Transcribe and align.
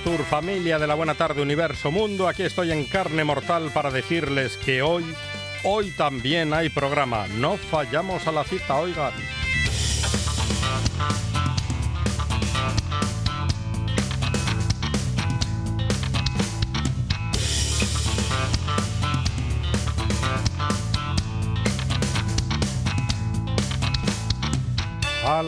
Astur, 0.00 0.24
familia 0.24 0.78
de 0.78 0.86
la 0.86 0.94
Buena 0.94 1.14
Tarde, 1.14 1.42
Universo 1.42 1.90
Mundo, 1.90 2.26
aquí 2.26 2.42
estoy 2.42 2.72
en 2.72 2.86
carne 2.86 3.22
mortal 3.22 3.70
para 3.74 3.90
decirles 3.90 4.56
que 4.56 4.80
hoy, 4.80 5.04
hoy 5.62 5.90
también 5.90 6.54
hay 6.54 6.70
programa. 6.70 7.26
No 7.36 7.58
fallamos 7.58 8.26
a 8.26 8.32
la 8.32 8.44
cita, 8.44 8.76
oigan. 8.76 9.12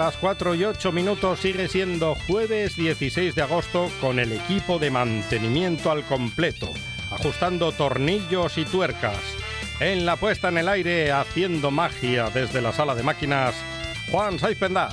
Las 0.05 0.17
4 0.17 0.57
y 0.57 0.65
8 0.65 0.91
minutos 0.91 1.39
sigue 1.39 1.69
siendo 1.69 2.17
jueves 2.27 2.75
16 2.75 3.37
de 3.37 3.43
agosto 3.43 3.89
con 4.01 4.19
el 4.19 4.33
equipo 4.33 4.81
de 4.81 4.91
mantenimiento 4.91 5.93
al 5.93 6.03
completo, 6.03 6.73
ajustando 7.13 7.71
tornillos 7.71 8.59
y 8.59 8.65
tuercas. 8.65 9.17
En 9.79 10.05
la 10.05 10.17
puesta 10.17 10.49
en 10.49 10.59
el 10.59 10.67
aire, 10.67 11.13
haciendo 11.13 11.71
magia 11.71 12.31
desde 12.31 12.61
la 12.61 12.73
sala 12.73 12.97
de 12.97 13.05
máquinas, 13.05 13.55
Juan 14.11 14.41
Saiz 14.41 14.59
Pendas. 14.59 14.93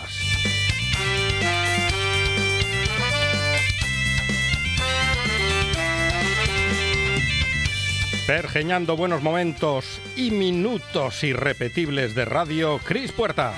Pergeñando 8.27 8.95
buenos 8.95 9.23
momentos 9.23 9.99
y 10.15 10.29
minutos 10.29 11.23
irrepetibles 11.23 12.13
de 12.13 12.25
radio, 12.25 12.79
Cris 12.85 13.11
Puertas. 13.11 13.55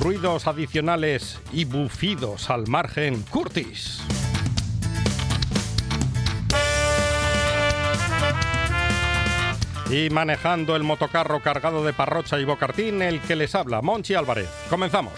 Ruidos 0.00 0.46
adicionales 0.46 1.40
y 1.52 1.66
bufidos 1.66 2.48
al 2.48 2.66
margen, 2.68 3.22
Curtis. 3.24 4.02
Y 9.90 10.08
manejando 10.08 10.76
el 10.76 10.84
motocarro 10.84 11.40
cargado 11.40 11.84
de 11.84 11.92
parrocha 11.92 12.38
y 12.38 12.44
bocartín, 12.44 13.02
el 13.02 13.20
que 13.20 13.36
les 13.36 13.54
habla, 13.54 13.82
Monchi 13.82 14.14
Álvarez. 14.14 14.48
Comenzamos. 14.70 15.12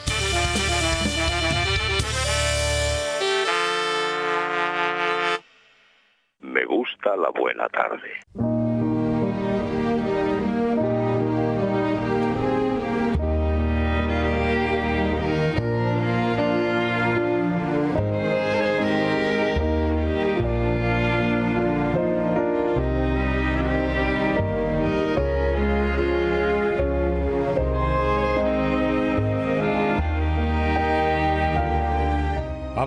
Me 6.41 6.64
gusta 6.64 7.16
la 7.16 7.30
buena 7.30 7.69
tarde. 7.69 8.61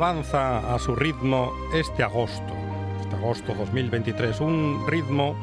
Avanza 0.06 0.60
a 0.72 0.78
su 0.78 0.96
ritmo 0.96 1.52
este 1.74 2.04
agosto, 2.04 2.54
este 3.02 3.16
agosto 3.16 3.56
2023, 3.56 4.40
un 4.40 4.86
ritmo 4.88 5.36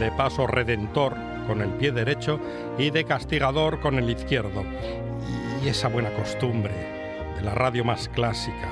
de 0.00 0.10
paso 0.10 0.46
redentor 0.46 1.14
con 1.46 1.60
el 1.60 1.68
pie 1.74 1.92
derecho 1.92 2.40
y 2.78 2.88
de 2.88 3.04
castigador 3.04 3.78
con 3.78 3.98
el 3.98 4.08
izquierdo. 4.08 4.64
Y 5.62 5.68
esa 5.68 5.88
buena 5.88 6.08
costumbre 6.14 6.72
de 7.36 7.42
la 7.42 7.54
radio 7.54 7.84
más 7.84 8.08
clásica, 8.08 8.70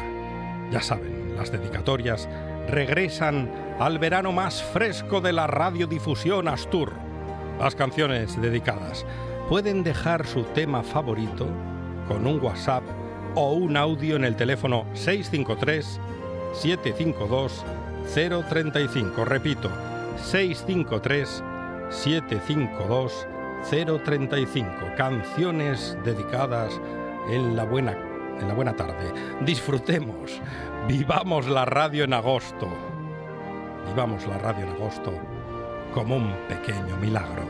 ya 0.71 0.81
saben, 0.81 1.37
las 1.37 1.53
dedicatorias 1.53 2.27
regresan 2.67 3.53
al 3.79 3.99
verano 3.99 4.33
más 4.33 4.63
fresco 4.63 5.21
de 5.21 5.35
la 5.35 5.47
radiodifusión 5.47 6.49
Astur. 6.49 6.95
Las 7.61 7.75
canciones 7.75 8.41
dedicadas 8.41 9.05
pueden 9.51 9.83
dejar 9.83 10.27
su 10.27 10.45
tema 10.45 10.83
favorito 10.83 11.47
con 12.09 12.27
un 12.27 12.43
WhatsApp 12.43 13.04
o 13.35 13.53
un 13.53 13.77
audio 13.77 14.17
en 14.17 14.25
el 14.25 14.37
teléfono 14.37 14.87
653 14.95 16.01
752 16.55 17.65
035. 18.15 19.25
Repito, 19.25 19.71
653 20.23 21.43
752 21.91 23.27
035. 24.05 24.71
Canciones 24.97 25.97
dedicadas 26.05 26.81
en 27.31 27.57
la 27.57 27.65
buena 27.65 27.97
en 28.41 28.49
la 28.49 28.55
buena 28.55 28.75
tarde. 28.75 29.13
Disfrutemos, 29.43 30.41
vivamos 30.89 31.47
la 31.47 31.65
radio 31.65 32.05
en 32.05 32.13
agosto. 32.13 32.69
Vivamos 33.89 34.27
la 34.27 34.39
radio 34.39 34.67
en 34.67 34.73
agosto 34.73 35.13
como 35.93 36.17
un 36.17 36.35
pequeño 36.49 36.97
milagro. 37.01 37.45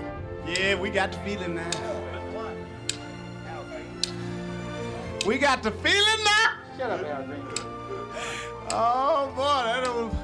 Yeah, 0.46 0.76
we 0.76 0.90
got 0.90 1.14
feeling 1.24 1.54
now. 1.54 2.03
We 5.26 5.38
got 5.38 5.62
the 5.62 5.70
feeling 5.70 6.24
now. 6.24 6.58
Shut 6.76 6.90
up, 6.90 7.00
Al 7.02 7.24
Oh 8.70 9.32
boy, 9.34 9.42
that 9.42 9.94
was. 9.94 10.23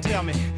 tell 0.00 0.22
me. 0.22 0.49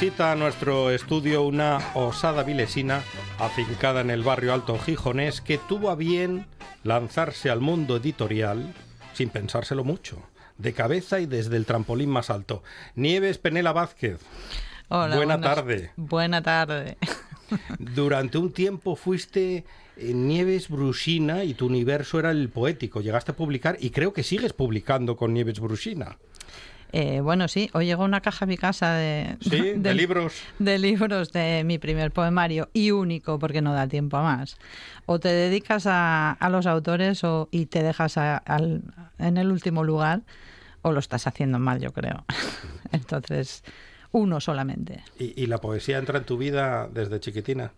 Visita 0.00 0.32
a 0.32 0.34
nuestro 0.34 0.90
estudio 0.90 1.42
una 1.42 1.78
osada 1.92 2.42
vilesina 2.42 3.02
afincada 3.38 4.00
en 4.00 4.08
el 4.08 4.22
barrio 4.22 4.54
alto 4.54 4.78
gijonés 4.78 5.42
que 5.42 5.58
tuvo 5.58 5.90
a 5.90 5.94
bien 5.94 6.46
lanzarse 6.84 7.50
al 7.50 7.60
mundo 7.60 7.96
editorial 7.98 8.72
sin 9.12 9.28
pensárselo 9.28 9.84
mucho, 9.84 10.22
de 10.56 10.72
cabeza 10.72 11.20
y 11.20 11.26
desde 11.26 11.58
el 11.58 11.66
trampolín 11.66 12.08
más 12.08 12.30
alto. 12.30 12.62
Nieves 12.94 13.36
Penela 13.36 13.74
Vázquez. 13.74 14.20
Hola, 14.88 15.16
Buena 15.16 15.36
buenas- 15.36 15.54
tarde. 15.54 15.90
Buena 15.96 16.42
tarde. 16.42 16.96
Durante 17.78 18.38
un 18.38 18.52
tiempo 18.54 18.96
fuiste 18.96 19.66
en 19.98 20.26
Nieves 20.28 20.70
Brusina 20.70 21.44
y 21.44 21.52
tu 21.52 21.66
universo 21.66 22.18
era 22.18 22.30
el 22.30 22.48
poético. 22.48 23.02
Llegaste 23.02 23.32
a 23.32 23.36
publicar 23.36 23.76
y 23.78 23.90
creo 23.90 24.14
que 24.14 24.22
sigues 24.22 24.54
publicando 24.54 25.16
con 25.18 25.34
Nieves 25.34 25.60
Brusina. 25.60 26.16
Eh, 26.92 27.20
bueno, 27.20 27.46
sí, 27.48 27.70
hoy 27.72 27.86
llegó 27.86 28.04
una 28.04 28.20
caja 28.20 28.44
a 28.44 28.48
mi 28.48 28.56
casa 28.56 28.92
de, 28.94 29.36
Sí, 29.40 29.72
de 29.76 29.94
libros. 29.94 30.42
de 30.58 30.78
libros 30.78 31.32
de 31.32 31.62
mi 31.64 31.78
primer 31.78 32.10
poemario 32.10 32.68
y 32.72 32.90
único 32.90 33.38
porque 33.38 33.62
no 33.62 33.72
da 33.72 33.86
tiempo 33.86 34.16
a 34.16 34.22
más. 34.22 34.56
O 35.06 35.18
te 35.20 35.28
dedicas 35.28 35.86
a, 35.86 36.32
a 36.32 36.48
los 36.50 36.66
autores 36.66 37.22
o, 37.24 37.48
y 37.50 37.66
te 37.66 37.82
dejas 37.82 38.16
a- 38.18 38.36
al- 38.38 38.82
en 39.18 39.36
el 39.36 39.52
último 39.52 39.84
lugar 39.84 40.22
o 40.82 40.92
lo 40.92 40.98
estás 41.00 41.26
haciendo 41.26 41.58
mal, 41.58 41.80
yo 41.80 41.92
creo. 41.92 42.24
Entonces, 42.92 43.62
uno 44.12 44.40
solamente. 44.40 45.04
Y, 45.18 45.40
y 45.40 45.46
la 45.46 45.58
poesía 45.58 45.98
entra 45.98 46.18
en 46.18 46.24
tu 46.24 46.36
vida 46.38 46.88
desde 46.92 47.20
chiquitina. 47.20 47.72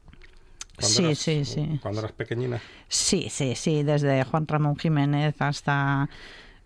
Sí, 0.79 1.15
sí, 1.15 1.45
sí. 1.45 1.79
Cuando 1.83 2.01
eras 2.01 2.13
pequeñina. 2.13 2.61
Sí, 2.89 3.29
sí, 3.31 3.55
sí, 3.55 3.83
desde 3.83 4.25
Juan 4.25 4.49
Ramón 4.49 4.77
Jiménez 4.77 5.35
hasta 5.41 6.09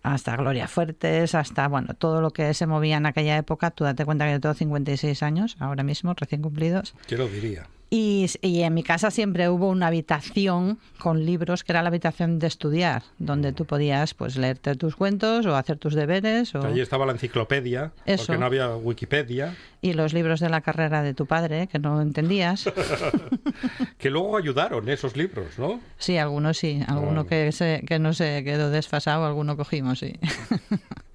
hasta 0.03 0.35
Gloria 0.35 0.67
Fuertes, 0.67 1.35
hasta 1.35 1.67
bueno, 1.67 1.93
todo 1.93 2.21
lo 2.21 2.31
que 2.31 2.53
se 2.53 2.67
movía 2.67 2.97
en 2.97 3.05
aquella 3.05 3.37
época. 3.37 3.71
Tú 3.71 3.83
date 3.83 4.05
cuenta 4.05 4.25
que 4.25 4.33
yo 4.33 4.39
tengo 4.39 4.55
56 4.55 5.23
años, 5.23 5.55
ahora 5.59 5.83
mismo, 5.83 6.13
recién 6.13 6.41
cumplidos. 6.41 6.95
Yo 7.07 7.17
lo 7.17 7.27
diría. 7.27 7.67
Y, 7.89 8.29
y 8.41 8.63
en 8.63 8.73
mi 8.73 8.83
casa 8.83 9.11
siempre 9.11 9.47
hubo 9.49 9.69
una 9.69 9.87
habitación 9.87 10.77
con 10.99 11.25
libros 11.25 11.63
que 11.63 11.71
era 11.71 11.81
la 11.81 11.87
habitación 11.87 12.37
de 12.37 12.47
estudiar, 12.47 13.03
donde 13.17 13.53
tú 13.53 13.65
podías 13.65 14.13
pues 14.13 14.35
leerte 14.35 14.75
tus 14.75 14.95
cuentos 14.95 15.45
o 15.45 15.55
hacer 15.55 15.77
tus 15.77 15.95
deberes 15.95 16.53
o... 16.55 16.65
Allí 16.65 16.81
estaba 16.81 17.05
la 17.05 17.13
enciclopedia, 17.13 17.93
Eso. 18.05 18.25
porque 18.25 18.39
no 18.39 18.45
había 18.45 18.75
Wikipedia, 18.75 19.55
y 19.81 19.93
los 19.93 20.13
libros 20.13 20.39
de 20.39 20.49
la 20.49 20.61
carrera 20.61 21.01
de 21.01 21.13
tu 21.13 21.25
padre 21.27 21.67
que 21.67 21.79
no 21.79 22.01
entendías. 22.01 22.69
que 23.97 24.09
luego 24.09 24.37
ayudaron 24.37 24.89
esos 24.89 25.15
libros, 25.15 25.57
¿no? 25.57 25.79
Sí, 25.97 26.17
algunos 26.17 26.57
sí, 26.57 26.81
alguno 26.87 27.25
que, 27.25 27.51
se, 27.51 27.83
que 27.87 27.99
no 27.99 28.13
se 28.13 28.43
quedó 28.43 28.69
desfasado, 28.69 29.25
alguno 29.25 29.55
cogimos, 29.55 29.99
sí. 29.99 30.19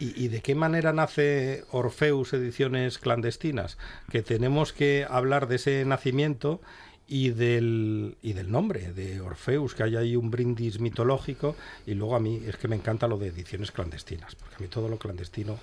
¿Y, 0.00 0.24
y 0.24 0.28
de 0.28 0.40
qué 0.40 0.54
manera 0.56 0.92
nace 0.92 1.64
Orfeus 1.70 2.32
Ediciones 2.32 2.98
Clandestinas? 2.98 3.78
Que 4.10 4.22
tenemos 4.22 4.72
que 4.72 5.06
hablar 5.08 5.46
de 5.46 5.56
ese 5.56 5.84
nacimiento 5.84 6.60
y 7.06 7.30
del, 7.30 8.16
y 8.22 8.32
del 8.32 8.50
nombre 8.50 8.92
de 8.92 9.20
Orfeus, 9.20 9.74
que 9.74 9.82
hay 9.82 9.96
ahí 9.96 10.16
un 10.16 10.30
brindis 10.30 10.80
mitológico. 10.80 11.54
Y 11.86 11.94
luego 11.94 12.16
a 12.16 12.20
mí 12.20 12.40
es 12.46 12.56
que 12.56 12.66
me 12.68 12.76
encanta 12.76 13.06
lo 13.08 13.18
de 13.18 13.28
Ediciones 13.28 13.72
Clandestinas, 13.72 14.34
porque 14.36 14.56
a 14.56 14.58
mí 14.60 14.68
todo 14.68 14.88
lo 14.88 14.98
clandestino 14.98 15.58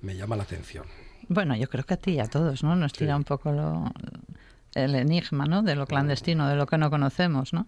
me 0.00 0.16
llama 0.16 0.36
la 0.36 0.44
atención. 0.44 0.86
Bueno, 1.28 1.54
yo 1.56 1.68
creo 1.68 1.84
que 1.84 1.94
a 1.94 1.98
ti 1.98 2.12
y 2.12 2.20
a 2.20 2.26
todos, 2.26 2.62
¿no? 2.62 2.74
Nos 2.76 2.92
tira 2.94 3.12
Sí. 3.14 3.18
un 3.18 3.24
poco 3.24 3.52
lo, 3.52 3.92
el 4.74 4.94
enigma, 4.94 5.44
¿no? 5.46 5.62
De 5.62 5.74
lo 5.74 5.86
clandestino, 5.86 6.48
de 6.48 6.54
lo 6.56 6.66
que 6.66 6.78
no 6.78 6.88
conocemos, 6.90 7.52
¿no? 7.52 7.66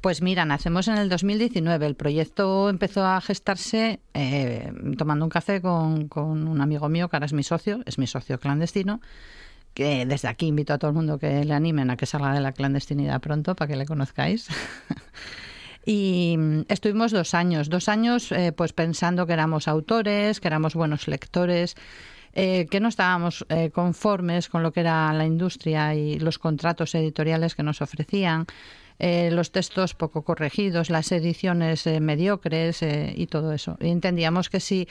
Pues 0.00 0.22
mira, 0.22 0.46
nacemos 0.46 0.88
en 0.88 0.96
el 0.96 1.08
2019. 1.10 1.86
El 1.86 1.94
proyecto 1.94 2.70
empezó 2.70 3.04
a 3.04 3.20
gestarse 3.20 4.00
eh, 4.14 4.72
tomando 4.96 5.26
un 5.26 5.30
café 5.30 5.60
con, 5.60 6.08
un 6.16 6.60
amigo 6.60 6.88
mío, 6.88 7.08
que 7.08 7.16
ahora 7.16 7.26
es 7.26 7.34
mi 7.34 7.42
socio, 7.42 7.80
es 7.84 7.98
mi 7.98 8.06
socio 8.06 8.38
clandestino, 8.38 9.00
que 9.74 10.06
desde 10.06 10.28
aquí 10.28 10.46
invito 10.46 10.72
a 10.72 10.78
todo 10.78 10.90
el 10.90 10.96
mundo 10.96 11.18
que 11.18 11.44
le 11.44 11.52
animen 11.52 11.90
a 11.90 11.96
que 11.96 12.06
salga 12.06 12.32
de 12.32 12.40
la 12.40 12.52
clandestinidad 12.52 13.20
pronto 13.20 13.54
para 13.54 13.68
que 13.68 13.76
le 13.76 13.86
conozcáis. 13.86 14.48
Y 15.84 16.36
mm, 16.38 16.60
estuvimos 16.68 17.10
dos 17.10 17.34
años, 17.34 17.70
dos 17.70 17.88
años 17.88 18.32
eh, 18.32 18.52
pues 18.52 18.72
pensando 18.72 19.26
que 19.26 19.32
éramos 19.32 19.68
autores, 19.68 20.40
que 20.40 20.48
éramos 20.48 20.74
buenos 20.74 21.08
lectores, 21.08 21.74
eh, 22.32 22.66
que 22.70 22.80
no 22.80 22.88
estábamos 22.88 23.44
eh, 23.48 23.70
conformes 23.70 24.48
con 24.48 24.62
lo 24.62 24.72
que 24.72 24.80
era 24.80 25.12
la 25.12 25.24
industria 25.24 25.94
y 25.94 26.18
los 26.18 26.38
contratos 26.38 26.94
editoriales 26.94 27.54
que 27.54 27.62
nos 27.62 27.80
ofrecían, 27.82 28.46
eh, 29.00 29.30
los 29.30 29.50
textos 29.50 29.94
poco 29.94 30.22
corregidos, 30.22 30.90
las 30.90 31.10
ediciones 31.10 31.86
eh, 31.86 32.00
mediocres 32.00 32.82
eh, 32.82 33.14
y 33.16 33.26
todo 33.28 33.52
eso. 33.52 33.78
Y 33.80 33.88
entendíamos 33.88 34.50
que 34.50 34.60
sí, 34.60 34.86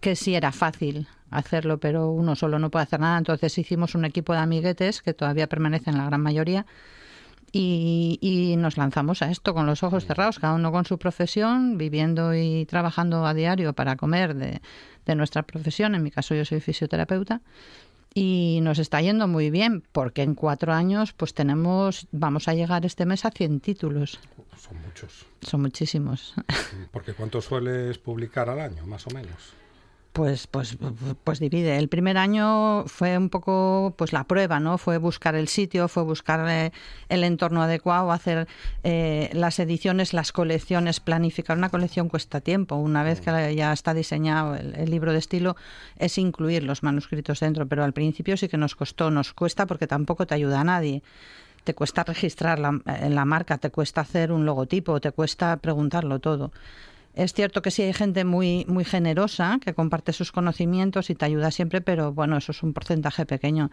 que 0.00 0.16
sí 0.16 0.34
era 0.34 0.50
fácil 0.50 1.06
hacerlo, 1.30 1.78
pero 1.78 2.10
uno 2.10 2.34
solo 2.36 2.58
no 2.58 2.70
puede 2.70 2.84
hacer 2.84 3.00
nada. 3.00 3.18
Entonces 3.18 3.56
hicimos 3.58 3.94
un 3.94 4.06
equipo 4.06 4.32
de 4.32 4.38
amiguetes 4.38 5.02
que 5.02 5.12
todavía 5.12 5.46
permanecen 5.46 5.98
la 5.98 6.06
gran 6.06 6.22
mayoría 6.22 6.64
y, 7.52 8.18
y 8.22 8.56
nos 8.56 8.78
lanzamos 8.78 9.20
a 9.20 9.30
esto 9.30 9.52
con 9.52 9.66
los 9.66 9.82
ojos 9.82 10.06
cerrados, 10.06 10.38
cada 10.38 10.54
uno 10.54 10.72
con 10.72 10.86
su 10.86 10.98
profesión, 10.98 11.76
viviendo 11.76 12.34
y 12.34 12.64
trabajando 12.64 13.26
a 13.26 13.34
diario 13.34 13.74
para 13.74 13.96
comer 13.96 14.34
de, 14.36 14.62
de 15.04 15.14
nuestra 15.14 15.42
profesión. 15.42 15.94
En 15.94 16.02
mi 16.02 16.10
caso 16.10 16.34
yo 16.34 16.46
soy 16.46 16.60
fisioterapeuta 16.60 17.42
y 18.14 18.60
nos 18.62 18.78
está 18.78 19.00
yendo 19.00 19.28
muy 19.28 19.50
bien 19.50 19.82
porque 19.92 20.22
en 20.22 20.34
cuatro 20.34 20.72
años 20.72 21.12
pues 21.12 21.34
tenemos, 21.34 22.06
vamos 22.12 22.48
a 22.48 22.54
llegar 22.54 22.84
este 22.84 23.06
mes 23.06 23.24
a 23.24 23.30
100 23.30 23.60
títulos. 23.60 24.18
Son 24.56 24.80
muchos. 24.82 25.26
Son 25.40 25.62
muchísimos. 25.62 26.34
Porque 26.92 27.14
¿cuánto 27.14 27.40
sueles 27.40 27.96
publicar 27.96 28.50
al 28.50 28.60
año, 28.60 28.86
más 28.86 29.06
o 29.06 29.10
menos? 29.10 29.54
Pues, 30.12 30.48
pues, 30.48 30.76
pues 31.22 31.38
divide. 31.38 31.78
El 31.78 31.88
primer 31.88 32.18
año 32.18 32.84
fue 32.86 33.16
un 33.16 33.28
poco 33.30 33.94
pues 33.96 34.12
la 34.12 34.24
prueba, 34.24 34.58
¿no? 34.58 34.76
Fue 34.76 34.98
buscar 34.98 35.36
el 35.36 35.46
sitio, 35.46 35.86
fue 35.86 36.02
buscar 36.02 36.48
eh, 36.50 36.72
el 37.08 37.22
entorno 37.22 37.62
adecuado, 37.62 38.10
hacer 38.10 38.48
eh, 38.82 39.30
las 39.32 39.60
ediciones, 39.60 40.12
las 40.12 40.32
colecciones, 40.32 40.98
planificar 40.98 41.56
una 41.56 41.68
colección 41.68 42.08
cuesta 42.08 42.40
tiempo. 42.40 42.74
Una 42.74 43.04
vez 43.04 43.20
que 43.20 43.54
ya 43.54 43.72
está 43.72 43.94
diseñado 43.94 44.56
el, 44.56 44.90
libro 44.90 45.12
de 45.12 45.18
estilo, 45.20 45.54
es 45.96 46.18
incluir 46.18 46.64
los 46.64 46.82
manuscritos 46.82 47.38
dentro, 47.38 47.68
pero 47.68 47.84
al 47.84 47.92
principio 47.92 48.36
sí 48.36 48.48
que 48.48 48.56
nos 48.56 48.74
costó, 48.74 49.12
nos 49.12 49.32
cuesta 49.32 49.66
porque 49.66 49.86
tampoco 49.86 50.26
te 50.26 50.34
ayuda 50.34 50.62
a 50.62 50.64
nadie. 50.64 51.04
Te 51.62 51.74
cuesta 51.74 52.02
registrar 52.02 52.58
la, 52.58 52.80
la 52.84 53.24
marca, 53.24 53.58
te 53.58 53.70
cuesta 53.70 54.00
hacer 54.00 54.32
un 54.32 54.44
logotipo, 54.44 55.00
te 55.00 55.12
cuesta 55.12 55.56
preguntarlo 55.58 56.18
todo. 56.18 56.50
Es 57.14 57.32
cierto 57.32 57.60
que 57.60 57.70
sí 57.70 57.82
hay 57.82 57.92
gente 57.92 58.24
muy, 58.24 58.64
muy 58.68 58.84
generosa 58.84 59.58
que 59.62 59.74
comparte 59.74 60.12
sus 60.12 60.30
conocimientos 60.32 61.10
y 61.10 61.14
te 61.14 61.24
ayuda 61.24 61.50
siempre, 61.50 61.80
pero 61.80 62.12
bueno, 62.12 62.36
eso 62.36 62.52
es 62.52 62.62
un 62.62 62.72
porcentaje 62.72 63.26
pequeño. 63.26 63.70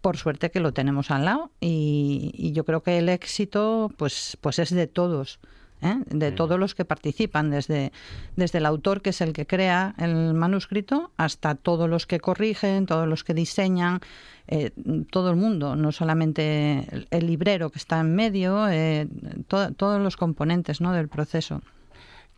Por 0.00 0.16
suerte 0.16 0.50
que 0.50 0.60
lo 0.60 0.72
tenemos 0.72 1.10
al 1.10 1.24
lado 1.26 1.50
y, 1.60 2.30
y 2.34 2.52
yo 2.52 2.64
creo 2.64 2.82
que 2.82 2.98
el 2.98 3.08
éxito 3.08 3.90
pues, 3.98 4.38
pues 4.40 4.58
es 4.58 4.70
de 4.70 4.86
todos, 4.86 5.40
¿eh? 5.82 5.96
de 6.06 6.32
todos 6.32 6.58
los 6.58 6.74
que 6.74 6.86
participan, 6.86 7.50
desde, 7.50 7.92
desde 8.36 8.58
el 8.58 8.66
autor, 8.66 9.02
que 9.02 9.10
es 9.10 9.20
el 9.20 9.34
que 9.34 9.46
crea 9.46 9.94
el 9.98 10.32
manuscrito, 10.32 11.10
hasta 11.18 11.56
todos 11.56 11.90
los 11.90 12.06
que 12.06 12.18
corrigen, 12.20 12.86
todos 12.86 13.06
los 13.08 13.24
que 13.24 13.34
diseñan, 13.34 14.00
eh, 14.46 14.70
todo 15.10 15.30
el 15.30 15.36
mundo, 15.36 15.76
no 15.76 15.92
solamente 15.92 16.86
el, 16.92 17.06
el 17.10 17.26
librero 17.26 17.68
que 17.70 17.78
está 17.78 18.00
en 18.00 18.14
medio, 18.14 18.68
eh, 18.70 19.06
to- 19.48 19.72
todos 19.74 20.00
los 20.00 20.16
componentes 20.16 20.80
¿no? 20.80 20.92
del 20.92 21.08
proceso. 21.08 21.60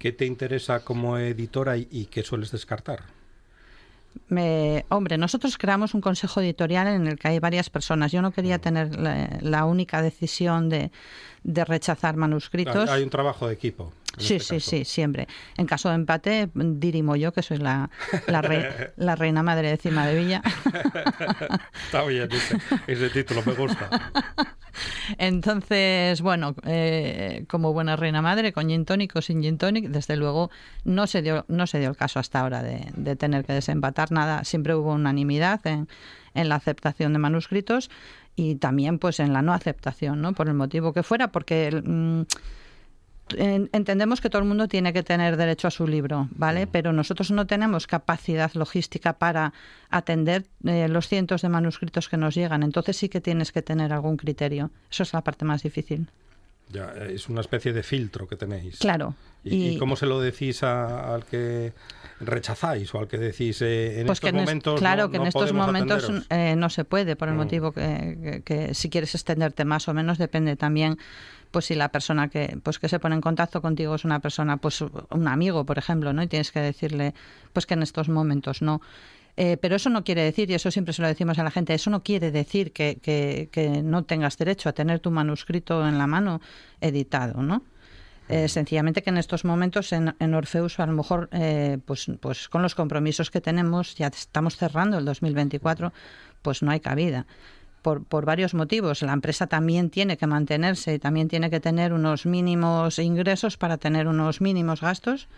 ¿Qué 0.02 0.10
te 0.10 0.26
interesa 0.26 0.80
como 0.80 1.16
editora 1.16 1.76
y, 1.76 1.86
y 1.88 2.06
qué 2.06 2.24
sueles 2.24 2.50
descartar? 2.50 3.04
Me- 4.26 4.84
hombre, 4.88 5.16
nosotros 5.16 5.56
creamos 5.56 5.94
un 5.94 6.00
consejo 6.00 6.40
editorial 6.40 6.88
en 6.88 7.06
el 7.06 7.20
que 7.20 7.28
hay 7.28 7.38
varias 7.38 7.70
personas. 7.70 8.10
Yo 8.10 8.20
no 8.20 8.32
quería 8.32 8.58
tener 8.58 8.98
la, 8.98 9.38
la 9.40 9.64
única 9.64 10.02
decisión 10.02 10.68
de, 10.68 10.90
de 11.44 11.64
rechazar 11.64 12.16
manuscritos. 12.16 12.90
Hay 12.90 13.04
un 13.04 13.10
trabajo 13.10 13.46
de 13.46 13.54
equipo. 13.54 13.92
Sí, 14.18 14.34
este 14.36 14.44
sí, 14.44 14.54
caso. 14.56 14.70
sí, 14.70 14.84
siempre. 14.84 15.28
En 15.56 15.66
caso 15.66 15.88
de 15.88 15.94
empate, 15.96 16.50
dirimo 16.54 17.16
yo, 17.16 17.32
que 17.32 17.42
soy 17.42 17.58
la, 17.58 17.90
la, 18.26 18.42
re- 18.42 18.92
la 18.96 19.16
reina 19.16 19.42
madre 19.42 19.70
de 19.70 19.76
Cima 19.76 20.06
de 20.06 20.18
Villa. 20.18 20.42
Está 21.86 22.04
bien 22.04 22.28
ese, 22.30 22.58
ese 22.86 23.10
título, 23.10 23.42
me 23.46 23.52
gusta. 23.52 23.88
Entonces, 25.18 26.20
bueno, 26.22 26.54
eh, 26.64 27.44
como 27.48 27.72
buena 27.72 27.96
reina 27.96 28.22
madre, 28.22 28.52
con 28.52 28.68
gin 28.68 28.84
tonic 28.84 29.14
o 29.16 29.22
sin 29.22 29.42
gin 29.42 29.58
tonic, 29.58 29.88
desde 29.88 30.16
luego 30.16 30.50
no 30.84 31.06
se 31.06 31.22
dio, 31.22 31.44
no 31.48 31.66
se 31.66 31.78
dio 31.78 31.90
el 31.90 31.96
caso 31.96 32.18
hasta 32.18 32.40
ahora 32.40 32.62
de, 32.62 32.86
de 32.96 33.16
tener 33.16 33.44
que 33.44 33.52
desempatar 33.52 34.12
nada. 34.12 34.44
Siempre 34.44 34.74
hubo 34.74 34.92
unanimidad 34.92 35.66
en, 35.66 35.88
en 36.34 36.48
la 36.48 36.56
aceptación 36.56 37.12
de 37.12 37.18
manuscritos 37.18 37.90
y 38.34 38.54
también 38.56 38.98
pues 38.98 39.20
en 39.20 39.32
la 39.32 39.42
no 39.42 39.52
aceptación, 39.52 40.22
¿no? 40.22 40.32
Por 40.32 40.48
el 40.48 40.54
motivo 40.54 40.92
que 40.94 41.02
fuera, 41.02 41.28
porque 41.32 41.70
mm, 41.84 42.22
en- 42.22 42.26
entendemos 43.38 44.20
que 44.20 44.30
todo 44.30 44.42
el 44.42 44.48
mundo 44.48 44.68
tiene 44.68 44.92
que 44.92 45.02
tener 45.02 45.36
derecho 45.36 45.68
a 45.68 45.70
su 45.70 45.86
libro, 45.86 46.28
¿vale? 46.32 46.66
Pero 46.66 46.92
nosotros 46.92 47.30
no 47.30 47.46
tenemos 47.46 47.86
capacidad 47.86 48.52
logística 48.54 49.14
para 49.14 49.52
atender 49.90 50.44
eh, 50.64 50.88
los 50.88 51.08
cientos 51.08 51.42
de 51.42 51.48
manuscritos 51.48 52.08
que 52.08 52.16
nos 52.16 52.34
llegan. 52.34 52.62
Entonces 52.62 52.96
sí 52.96 53.08
que 53.08 53.20
tienes 53.20 53.52
que 53.52 53.62
tener 53.62 53.92
algún 53.92 54.16
criterio. 54.16 54.70
Eso 54.90 55.02
es 55.02 55.12
la 55.12 55.22
parte 55.22 55.44
más 55.44 55.62
difícil. 55.62 56.08
Ya, 56.70 56.92
es 57.10 57.28
una 57.28 57.42
especie 57.42 57.72
de 57.74 57.82
filtro 57.82 58.26
que 58.26 58.36
tenéis. 58.36 58.78
Claro. 58.78 59.14
¿Y, 59.44 59.70
y 59.74 59.78
cómo 59.78 59.94
se 59.96 60.06
lo 60.06 60.20
decís 60.20 60.62
a- 60.62 61.12
al 61.14 61.24
que 61.26 61.72
rechazáis 62.20 62.94
o 62.94 62.98
al 63.00 63.08
que 63.08 63.18
decís 63.18 63.60
eh, 63.60 64.00
en 64.00 64.06
pues 64.06 64.20
que 64.20 64.28
estos 64.28 64.40
es- 64.40 64.46
momentos 64.46 64.78
claro 64.80 65.02
no- 65.04 65.10
que 65.10 65.16
en 65.16 65.22
no 65.24 65.28
estos 65.28 65.52
momentos 65.52 66.10
eh, 66.30 66.54
no 66.56 66.70
se 66.70 66.84
puede 66.84 67.16
por 67.16 67.28
el 67.28 67.34
motivo 67.34 67.72
que, 67.72 68.16
que- 68.22 68.42
que 68.42 68.74
si 68.74 68.88
quieres 68.88 69.14
extenderte 69.16 69.64
más 69.64 69.88
o 69.88 69.94
menos 69.94 70.18
depende 70.18 70.54
también 70.56 70.96
pues 71.52 71.66
si 71.66 71.76
la 71.76 71.90
persona 71.90 72.28
que 72.28 72.58
pues 72.64 72.80
que 72.80 72.88
se 72.88 72.98
pone 72.98 73.14
en 73.14 73.20
contacto 73.20 73.62
contigo 73.62 73.94
es 73.94 74.04
una 74.04 74.18
persona 74.18 74.56
pues 74.56 74.80
un 74.80 75.28
amigo 75.28 75.64
por 75.64 75.78
ejemplo 75.78 76.12
no 76.12 76.22
y 76.22 76.26
tienes 76.26 76.50
que 76.50 76.60
decirle 76.60 77.14
pues 77.52 77.66
que 77.66 77.74
en 77.74 77.82
estos 77.84 78.08
momentos 78.08 78.62
no. 78.62 78.80
Eh, 79.36 79.56
pero 79.56 79.76
eso 79.76 79.88
no 79.88 80.04
quiere 80.04 80.22
decir, 80.22 80.50
y 80.50 80.54
eso 80.54 80.70
siempre 80.70 80.92
se 80.92 81.00
lo 81.00 81.08
decimos 81.08 81.38
a 81.38 81.42
la 81.42 81.50
gente, 81.50 81.72
eso 81.72 81.88
no 81.88 82.02
quiere 82.02 82.30
decir 82.30 82.72
que, 82.72 82.98
que- 83.00 83.48
que 83.50 83.82
no 83.82 84.02
tengas 84.04 84.36
derecho 84.36 84.68
a 84.68 84.72
tener 84.74 85.00
tu 85.00 85.10
manuscrito 85.10 85.88
en 85.88 85.96
la 85.96 86.06
mano 86.06 86.40
editado, 86.82 87.42
¿no? 87.42 87.62
Eh, 88.28 88.48
sencillamente 88.48 89.02
que 89.02 89.10
en 89.10 89.16
estos 89.18 89.44
momentos 89.44 89.92
en, 89.92 90.14
en 90.18 90.34
Orfeus 90.34 90.78
a 90.80 90.86
lo 90.86 90.92
mejor 90.92 91.28
eh, 91.32 91.78
pues, 91.84 92.10
pues 92.20 92.48
con 92.48 92.60
los 92.62 92.74
compromisos 92.74 93.30
que 93.30 93.40
tenemos 93.40 93.94
ya 93.96 94.06
estamos 94.08 94.56
cerrando 94.56 94.96
el 94.98 95.04
2024 95.04 95.92
pues 96.42 96.62
no 96.62 96.70
hay 96.70 96.80
cabida 96.80 97.26
por, 97.82 98.04
por 98.04 98.24
varios 98.24 98.54
motivos 98.54 99.02
la 99.02 99.12
empresa 99.12 99.46
también 99.46 99.90
tiene 99.90 100.16
que 100.16 100.26
mantenerse 100.26 100.94
y 100.94 100.98
también 100.98 101.28
tiene 101.28 101.50
que 101.50 101.60
tener 101.60 101.92
unos 101.92 102.26
mínimos 102.26 102.98
ingresos 102.98 103.56
para 103.56 103.76
tener 103.76 104.08
unos 104.08 104.40
mínimos 104.40 104.80
gastos 104.80 105.28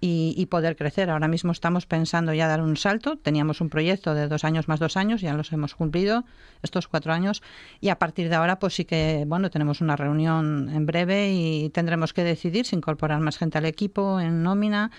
y, 0.00 0.34
y 0.36 0.46
poder 0.46 0.76
crecer. 0.76 1.10
Ahora 1.10 1.28
mismo 1.28 1.52
estamos 1.52 1.86
pensando 1.86 2.32
ya 2.34 2.48
dar 2.48 2.60
un 2.60 2.76
salto. 2.76 3.16
Teníamos 3.16 3.60
un 3.60 3.70
proyecto 3.70 4.14
de 4.14 4.28
dos 4.28 4.44
años 4.44 4.68
más 4.68 4.80
dos 4.80 4.96
años, 4.96 5.20
ya 5.20 5.32
los 5.34 5.52
hemos 5.52 5.74
cumplido 5.74 6.24
estos 6.62 6.88
cuatro 6.88 7.12
años. 7.12 7.42
Y 7.80 7.88
a 7.88 7.98
partir 7.98 8.28
de 8.28 8.34
ahora, 8.34 8.58
pues 8.58 8.74
sí 8.74 8.84
que, 8.84 9.24
bueno, 9.26 9.50
tenemos 9.50 9.80
una 9.80 9.96
reunión 9.96 10.68
en 10.68 10.86
breve 10.86 11.32
y 11.32 11.70
tendremos 11.70 12.12
que 12.12 12.24
decidir 12.24 12.66
si 12.66 12.76
incorporar 12.76 13.20
más 13.20 13.38
gente 13.38 13.58
al 13.58 13.64
equipo 13.64 14.20
en 14.20 14.42
nómina 14.42 14.90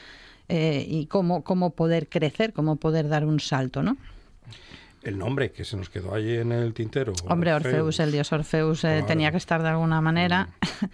eh, 0.50 0.86
y 0.88 1.05
cómo, 1.07 1.43
cómo 1.43 1.72
poder 1.72 2.10
crecer, 2.10 2.53
cómo 2.53 2.77
poder 2.77 3.07
dar 3.07 3.25
un 3.25 3.39
salto, 3.39 3.84
¿no? 3.84 3.98
El 5.04 5.18
nombre 5.18 5.51
que 5.51 5.63
se 5.63 5.77
nos 5.77 5.89
quedó 5.89 6.13
ahí 6.13 6.36
en 6.38 6.51
el 6.51 6.74
tintero. 6.74 7.13
Hombre, 7.30 7.54
Orfeus, 7.54 8.00
el 8.00 8.12
dios 8.12 8.32
Orfeus 8.34 8.84
eh, 8.84 8.88
Claro. 8.88 9.04
Mm. 9.04 9.08
tenía 9.08 9.32
que 9.32 9.38
estar 9.38 9.62
de 9.62 9.70
alguna 9.70 10.01
manera. 10.01 10.50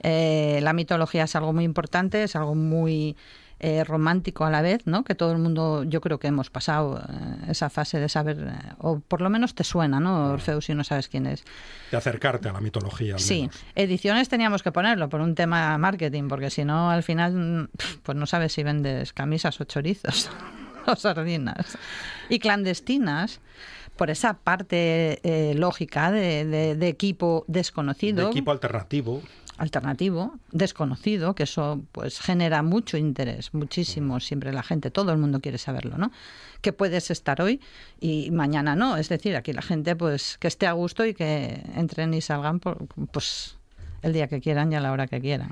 Eh, 0.00 0.60
la 0.62 0.72
mitología 0.74 1.24
es 1.24 1.34
algo 1.34 1.52
muy 1.52 1.64
importante, 1.64 2.22
es 2.22 2.36
algo 2.36 2.54
muy 2.54 3.16
eh, 3.58 3.82
romántico 3.82 4.44
a 4.44 4.50
la 4.50 4.62
vez, 4.62 4.86
¿no? 4.86 5.02
Que 5.02 5.16
todo 5.16 5.32
el 5.32 5.38
mundo, 5.38 5.82
yo 5.82 6.00
creo 6.00 6.20
que 6.20 6.28
hemos 6.28 6.50
pasado 6.50 6.98
eh, 7.00 7.50
esa 7.50 7.68
fase 7.68 7.98
de 7.98 8.08
saber, 8.08 8.38
o 8.78 9.00
por 9.00 9.20
lo 9.20 9.28
menos 9.28 9.56
te 9.56 9.64
suena, 9.64 9.98
Mm. 9.98 10.02
¿no? 10.04 10.30
Orfeus 10.34 10.68
y 10.70 10.74
no 10.76 10.84
sabes 10.84 11.08
quién 11.08 11.26
es. 11.26 11.42
De 11.90 11.96
acercarte 11.96 12.48
a 12.48 12.52
la 12.52 12.60
mitología. 12.60 13.14
al 13.14 13.20
Sí, 13.20 13.40
menos. 13.40 13.56
ediciones 13.74 14.28
teníamos 14.28 14.62
que 14.62 14.70
ponerlo 14.70 15.08
por 15.08 15.20
un 15.20 15.34
tema 15.34 15.76
marketing, 15.78 16.28
porque 16.28 16.50
si 16.50 16.64
no, 16.64 16.90
al 16.92 17.02
final, 17.02 17.32
mm, 17.34 17.68
pues 18.04 18.16
no 18.16 18.26
sabes 18.26 18.52
si 18.52 18.62
vendes 18.62 19.12
camisas 19.12 19.60
o 19.60 19.64
chorizos 19.64 20.30
o 20.88 20.96
sardinas. 20.96 21.76
Y 22.28 22.38
clandestinas, 22.38 23.40
por 23.96 24.10
esa 24.10 24.34
parte 24.34 25.20
eh, 25.22 25.54
lógica 25.54 26.10
de, 26.10 26.44
de- 26.44 26.74
de 26.76 26.88
equipo 26.88 27.44
desconocido, 27.48 28.24
De 28.26 28.30
equipo 28.30 28.50
alternativo. 28.52 29.22
alternativo, 29.56 30.34
desconocido, 30.52 31.34
que 31.34 31.42
eso 31.42 31.80
pues 31.92 32.20
genera 32.20 32.62
mucho 32.62 32.96
interés, 32.96 33.52
muchísimo, 33.54 34.20
siempre 34.20 34.52
la 34.52 34.62
gente, 34.62 34.90
todo 34.92 35.10
el 35.10 35.18
mundo 35.18 35.40
quiere 35.40 35.58
saberlo, 35.58 35.98
¿no? 35.98 36.12
Que 36.60 36.72
puedes 36.72 37.10
estar 37.10 37.40
hoy 37.42 37.60
y 38.00 38.30
mañana 38.30 38.76
no, 38.76 38.96
es 38.96 39.08
decir, 39.08 39.34
aquí 39.34 39.52
la 39.52 39.62
gente 39.62 39.96
pues 39.96 40.38
que 40.38 40.46
esté 40.48 40.66
a 40.68 40.72
gusto 40.72 41.04
y 41.04 41.14
que 41.14 41.60
entren 41.74 42.14
y 42.14 42.20
salgan 42.20 42.60
por, 42.60 42.86
pues 43.12 43.56
el 44.02 44.12
día 44.12 44.28
que 44.28 44.40
quieran 44.40 44.72
y 44.72 44.76
a 44.76 44.80
la 44.80 44.92
hora 44.92 45.08
que 45.08 45.20
quieran. 45.20 45.50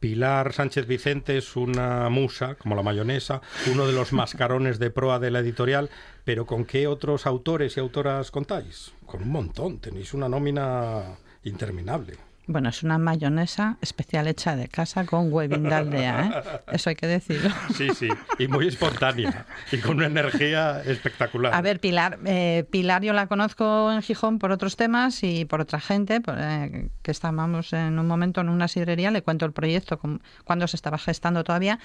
Pilar 0.00 0.52
Sánchez 0.52 0.86
Vicente 0.86 1.36
es 1.36 1.56
una 1.56 2.08
musa, 2.08 2.54
como 2.54 2.76
la 2.76 2.82
mayonesa, 2.82 3.40
uno 3.72 3.86
de 3.86 3.92
los 3.92 4.12
mascarones 4.14 4.78
de 4.78 4.90
proa 4.90 5.18
de 5.18 5.30
la 5.30 5.40
editorial, 5.40 5.90
pero 6.24 6.46
¿con 6.46 6.64
qué 6.64 6.86
otros 6.86 7.26
autores 7.26 7.76
y 7.76 7.80
autoras 7.80 8.30
contáis? 8.30 8.92
Con 9.06 9.22
un 9.22 9.30
montón, 9.30 9.78
tenéis 9.78 10.14
una 10.14 10.28
nómina 10.28 11.16
interminable. 11.42 12.27
Bueno, 12.50 12.70
es 12.70 12.82
una 12.82 12.96
mayonesa 12.96 13.76
especial 13.82 14.26
hecha 14.26 14.56
de 14.56 14.68
casa 14.68 15.04
con 15.04 15.30
huevín 15.30 15.64
de 15.64 15.74
aldea, 15.74 16.26
¿eh? 16.26 16.60
Eso 16.72 16.88
hay 16.88 16.96
que 16.96 17.06
decirlo. 17.06 17.50
Sí, 17.76 17.90
sí, 17.94 18.08
y 18.38 18.48
muy 18.48 18.66
espontánea, 18.68 19.44
y 19.70 19.76
con 19.78 19.98
una 19.98 20.06
energía 20.06 20.80
espectacular. 20.82 21.52
A 21.52 21.60
ver, 21.60 21.78
Pilar, 21.78 22.18
eh, 22.24 22.64
Pilar 22.70 23.02
yo 23.02 23.12
la 23.12 23.26
conozco 23.26 23.92
en 23.92 24.00
Gijón 24.00 24.38
por 24.38 24.50
otros 24.50 24.76
temas 24.76 25.22
y 25.22 25.44
por 25.44 25.60
otra 25.60 25.78
gente, 25.78 26.22
por, 26.22 26.36
eh, 26.38 26.88
que 27.02 27.10
estábamos 27.10 27.74
en 27.74 27.98
un 27.98 28.06
momento 28.06 28.40
en 28.40 28.48
una 28.48 28.66
sidrería, 28.66 29.10
le 29.10 29.20
cuento 29.20 29.44
el 29.44 29.52
proyecto, 29.52 29.98
con- 29.98 30.22
cuando 30.44 30.66
se 30.68 30.76
estaba 30.76 30.96
gestando 30.96 31.44
todavía, 31.44 31.78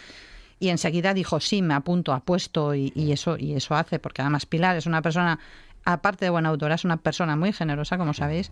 y 0.59 0.69
enseguida 0.69 1.13
dijo, 1.13 1.41
sí, 1.41 1.61
me 1.61 1.73
apunto, 1.73 2.13
apuesto, 2.13 2.73
y, 2.73 2.93
y 2.95 3.11
eso, 3.11 3.35
y 3.37 3.53
eso 3.53 3.75
hace, 3.75 3.99
porque 3.99 4.21
además 4.21 4.45
Pilar 4.45 4.77
es 4.77 4.85
una 4.85 5.01
persona, 5.01 5.39
aparte 5.83 6.23
de 6.23 6.29
buena 6.29 6.47
autora, 6.49 6.75
es 6.75 6.85
una 6.85 6.95
persona 6.97 7.35
muy 7.35 7.51
generosa, 7.51 7.97
como 7.97 8.13
sabéis, 8.13 8.49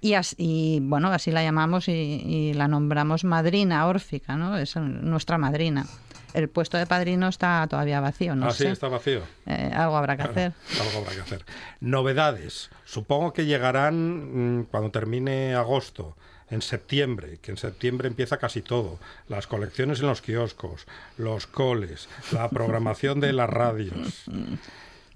y, 0.00 0.14
as- 0.14 0.34
y, 0.38 0.80
bueno, 0.82 1.08
así 1.08 1.30
la 1.30 1.42
llamamos 1.42 1.88
y, 1.88 1.92
y 1.92 2.52
la 2.54 2.68
nombramos 2.68 3.24
madrina 3.24 3.86
órfica, 3.86 4.36
¿no? 4.36 4.56
Es 4.56 4.76
nuestra 4.76 5.38
madrina. 5.38 5.86
El 6.32 6.48
puesto 6.48 6.76
de 6.78 6.86
padrino 6.86 7.26
está 7.26 7.66
todavía 7.68 8.00
vacío, 8.00 8.36
no 8.36 8.46
ah, 8.46 8.52
sí, 8.52 8.66
está 8.66 8.86
vacío. 8.88 9.22
Eh, 9.46 9.72
algo 9.74 9.96
habrá 9.96 10.16
que 10.16 10.22
hacer. 10.22 10.52
Algo 10.80 10.98
habrá 11.00 11.12
que 11.14 11.20
hacer. 11.22 11.44
Novedades. 11.80 12.70
Supongo 12.84 13.32
que 13.32 13.46
llegarán 13.46 14.60
mm, 14.60 14.64
cuando 14.70 14.90
termine 14.92 15.54
agosto, 15.56 16.16
en 16.48 16.62
septiembre, 16.62 17.38
que 17.42 17.50
en 17.52 17.56
septiembre 17.56 18.06
empieza 18.08 18.36
casi 18.38 18.62
todo. 18.62 18.98
Las 19.28 19.46
colecciones 19.48 20.00
en 20.00 20.06
los 20.06 20.20
kioscos, 20.22 20.86
los 21.16 21.46
coles, 21.48 22.08
la 22.32 22.48
programación 22.48 23.18
de 23.20 23.32
las 23.32 23.50
radios. 23.50 24.24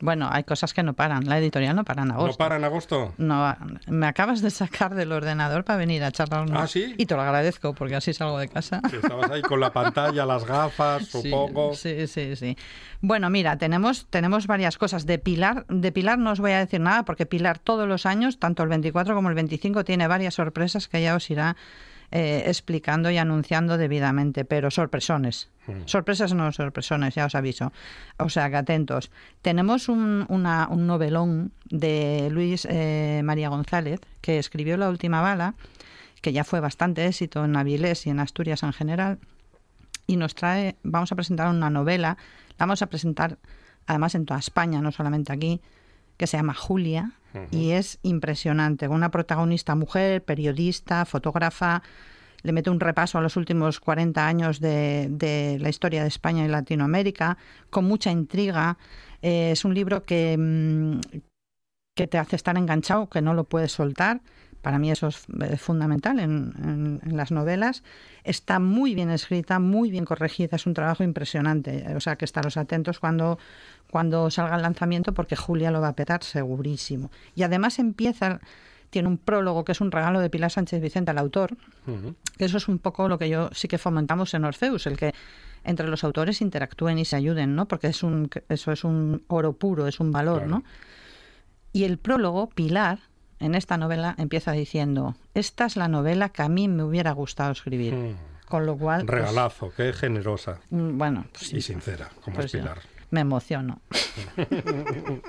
Bueno, 0.01 0.29
hay 0.31 0.45
cosas 0.45 0.75
que 0.75 0.83
no 0.83 0.95
paran. 0.95 1.27
La 1.27 1.39
editorial 1.39 1.77
no 1.77 1.85
para 1.85 2.03
en 2.03 2.09
¿No 2.09 2.15
agosto. 2.15 2.37
para 2.39 2.57
en 2.57 2.65
agosto? 2.65 3.15
No, 3.17 3.57
me 3.87 4.07
acabas 4.07 4.43
de 4.43 4.51
sacar 4.51 4.95
del 4.95 5.13
ordenador 5.13 5.65
para 5.65 5.79
venir 5.79 6.03
a 6.05 6.11
charlar. 6.11 6.47
¿Ah, 6.53 6.67
sí? 6.67 6.95
Y 6.99 7.07
te 7.07 7.15
lo 7.15 7.23
agradezco 7.23 7.75
porque 7.75 7.95
así 7.97 8.13
salgo 8.13 8.39
de 8.39 8.49
casa. 8.49 8.83
Que 8.91 8.97
estabas 8.97 9.31
ahí 9.31 9.43
con 9.43 9.61
la 9.61 9.73
pantalla, 9.73 10.27
las 10.27 10.45
gafas, 10.45 11.07
supongo. 11.09 11.75
Sí, 11.75 12.07
sí, 12.07 12.37
sí. 12.37 12.57
Bueno, 13.01 13.31
mira, 13.31 13.57
tenemos, 13.57 14.07
tenemos 14.11 14.47
varias 14.47 14.79
cosas. 14.79 15.07
De 15.07 15.19
Pilar, 15.19 15.65
de 15.69 15.93
Pilar 15.93 16.19
no 16.19 16.33
os 16.33 16.41
voy 16.41 16.53
a 16.53 16.59
decir 16.59 16.81
nada 16.81 17.05
porque 17.05 17.27
Pilar 17.27 17.59
todos 17.59 17.87
los 17.89 18.05
años, 18.07 18.39
tanto 18.39 18.63
el 18.63 18.69
24 18.69 19.15
como 19.15 19.29
el 19.29 19.35
25, 19.35 19.85
tiene 19.85 20.09
varias 20.09 20.35
sorpresas 20.35 20.89
que 20.89 21.03
ya 21.03 21.15
os 21.15 21.31
irá 21.31 21.57
eh, 22.17 22.45
explicando 22.47 23.11
y 23.11 23.19
anunciando 23.19 23.77
debidamente, 23.77 24.45
pero 24.45 24.71
sorpresones. 24.71 25.51
Sorpresas 25.87 26.33
no 26.33 26.53
sorpresones, 26.53 27.15
ya 27.17 27.27
os 27.27 27.35
aviso. 27.35 27.73
O 28.19 28.29
sea, 28.29 28.49
que 28.51 28.57
atentos. 28.57 29.11
Tenemos 29.43 29.89
un, 29.89 30.25
una- 30.29 30.69
un 30.71 30.87
novelón 30.87 31.53
de 31.71 32.29
Luis 32.31 32.67
eh, 32.71 33.23
María 33.25 33.49
González 33.49 33.99
que 34.21 34.39
escribió 34.39 34.77
La 34.77 34.89
última 34.91 35.21
bala, 35.23 35.55
que 36.23 36.33
ya 36.33 36.45
fue 36.45 36.61
bastante 36.61 37.05
éxito 37.07 37.45
en 37.45 37.57
Avilés 37.57 38.07
y 38.07 38.11
en 38.11 38.21
Asturias 38.21 38.63
en 38.63 38.73
general 38.73 39.19
y 40.07 40.17
nos 40.17 40.35
trae, 40.35 40.77
vamos 40.83 41.11
a 41.13 41.17
presentar 41.17 41.49
una 41.49 41.69
novela, 41.71 42.17
la 42.59 42.67
vamos 42.67 42.81
a 42.83 42.87
presentar 42.87 43.39
además 43.87 44.15
en 44.15 44.25
toda 44.27 44.39
España, 44.39 44.81
no 44.83 44.93
solamente 44.93 45.33
aquí, 45.33 45.61
que 46.17 46.27
se 46.27 46.37
llama 46.37 46.55
Julia 46.55 47.13
y 47.51 47.71
es 47.71 47.99
impresionante, 48.03 48.87
una 48.89 49.11
protagonista 49.11 49.75
mujer, 49.75 50.23
periodista, 50.25 51.05
fotógrafa, 51.05 51.83
le 52.43 52.53
mete 52.53 52.71
un 52.71 52.79
repaso 52.79 53.19
a 53.19 53.21
los 53.23 53.37
últimos 53.37 53.81
40 53.81 54.27
años 54.27 54.61
de, 54.61 55.09
de 55.11 55.59
la 55.61 55.69
historia 55.69 56.03
de 56.03 56.09
España 56.09 56.45
y 56.45 56.49
Latinoamérica, 56.49 57.37
con 57.71 57.87
mucha 57.87 58.11
intriga. 58.13 58.77
Eh, 59.23 59.51
es 59.53 59.65
un 59.65 59.75
libro 59.75 60.05
que, 60.05 60.37
mm, 60.39 61.01
que 61.97 62.07
te 62.07 62.19
hace 62.19 62.37
estar 62.37 62.57
enganchado, 62.57 63.09
que 63.09 63.23
no 63.23 63.35
lo 63.35 63.45
puedes 63.45 63.73
soltar. 63.73 64.21
Para 64.63 64.79
mí 64.79 64.91
eso 64.91 65.09
es 65.09 65.27
eh, 65.43 65.57
fundamental 65.59 66.19
en, 66.19 66.53
en- 66.63 67.01
en 67.05 67.17
las 67.17 67.31
novelas. 67.31 67.83
Está 68.25 68.59
muy 68.59 68.95
bien 68.95 69.11
escrita, 69.11 69.59
muy 69.59 69.91
bien 69.91 70.05
corregida, 70.07 70.57
es 70.57 70.67
un 70.67 70.73
trabajo 70.75 71.05
impresionante. 71.05 71.85
O 71.95 72.01
sea 72.01 72.17
que 72.17 72.25
estaros 72.25 72.57
atentos 72.57 72.99
cuando, 72.99 73.39
cuando 73.95 74.29
salga 74.29 74.57
el 74.57 74.63
lanzamiento 74.63 75.15
porque 75.15 75.37
Julia 75.37 75.71
lo 75.71 75.81
va 75.81 75.87
a 75.87 75.93
petar 75.95 76.25
segurísimo. 76.25 77.13
Y 77.37 77.45
además 77.45 77.79
empieza, 77.79 78.41
tiene 78.91 79.07
un 79.07 79.19
prólogo 79.19 79.65
que 79.65 79.71
es 79.71 79.81
un 79.81 79.93
regalo 79.93 80.19
de 80.19 80.31
Pilar 80.31 80.51
Sánchez 80.51 80.83
Vicente 80.83 81.13
al 81.13 81.19
autor, 81.19 81.57
que 82.37 82.45
eso 82.45 82.57
es 82.57 82.67
un 82.67 82.81
poco 82.81 83.09
lo 83.09 83.21
que 83.21 83.29
yo 83.29 83.51
sí 83.53 83.69
que 83.69 83.79
fomentamos 83.79 84.35
en 84.35 84.45
Orfeus, 84.45 84.89
el 84.89 84.97
que 84.97 85.15
entre 85.63 85.87
los 85.87 86.03
autores 86.03 86.41
interactúen 86.41 86.99
y 86.99 87.05
se 87.05 87.15
ayuden, 87.15 87.55
¿no? 87.55 87.69
Porque 87.69 87.87
es 87.87 88.03
un, 88.03 88.29
eso 88.49 88.73
es 88.73 88.83
un 88.83 89.23
oro 89.29 89.53
puro, 89.53 89.87
es 89.87 90.01
un 90.01 90.11
valor, 90.11 90.39
Claro. 90.39 90.51
¿no? 90.51 90.65
Y 91.73 91.85
el 91.85 91.99
prólogo, 91.99 92.49
Pilar, 92.49 92.99
en 93.39 93.55
esta 93.55 93.77
novela 93.77 94.17
empieza 94.19 94.51
diciendo, 94.51 95.15
esta 95.35 95.67
es 95.67 95.77
la 95.77 95.87
novela 95.87 96.31
que 96.31 96.43
a 96.43 96.49
mí 96.49 96.67
me 96.67 96.83
hubiera 96.83 97.13
gustado 97.13 97.53
escribir. 97.53 97.95
Mm. 97.95 98.17
Con 98.49 98.67
lo 98.67 98.77
cual, 98.77 99.07
pues, 99.07 99.21
Regalazo, 99.21 99.73
qué 99.75 99.93
generosa 99.93 100.61
mm, 100.71 100.99
bueno, 100.99 101.27
pues, 101.33 101.53
y 101.53 101.63
sincera, 101.63 102.11
como 102.23 102.35
pues 102.35 102.47
es 102.47 102.61
Pilar. 102.61 102.79
Me 103.15 103.21
emociono. 103.21 103.81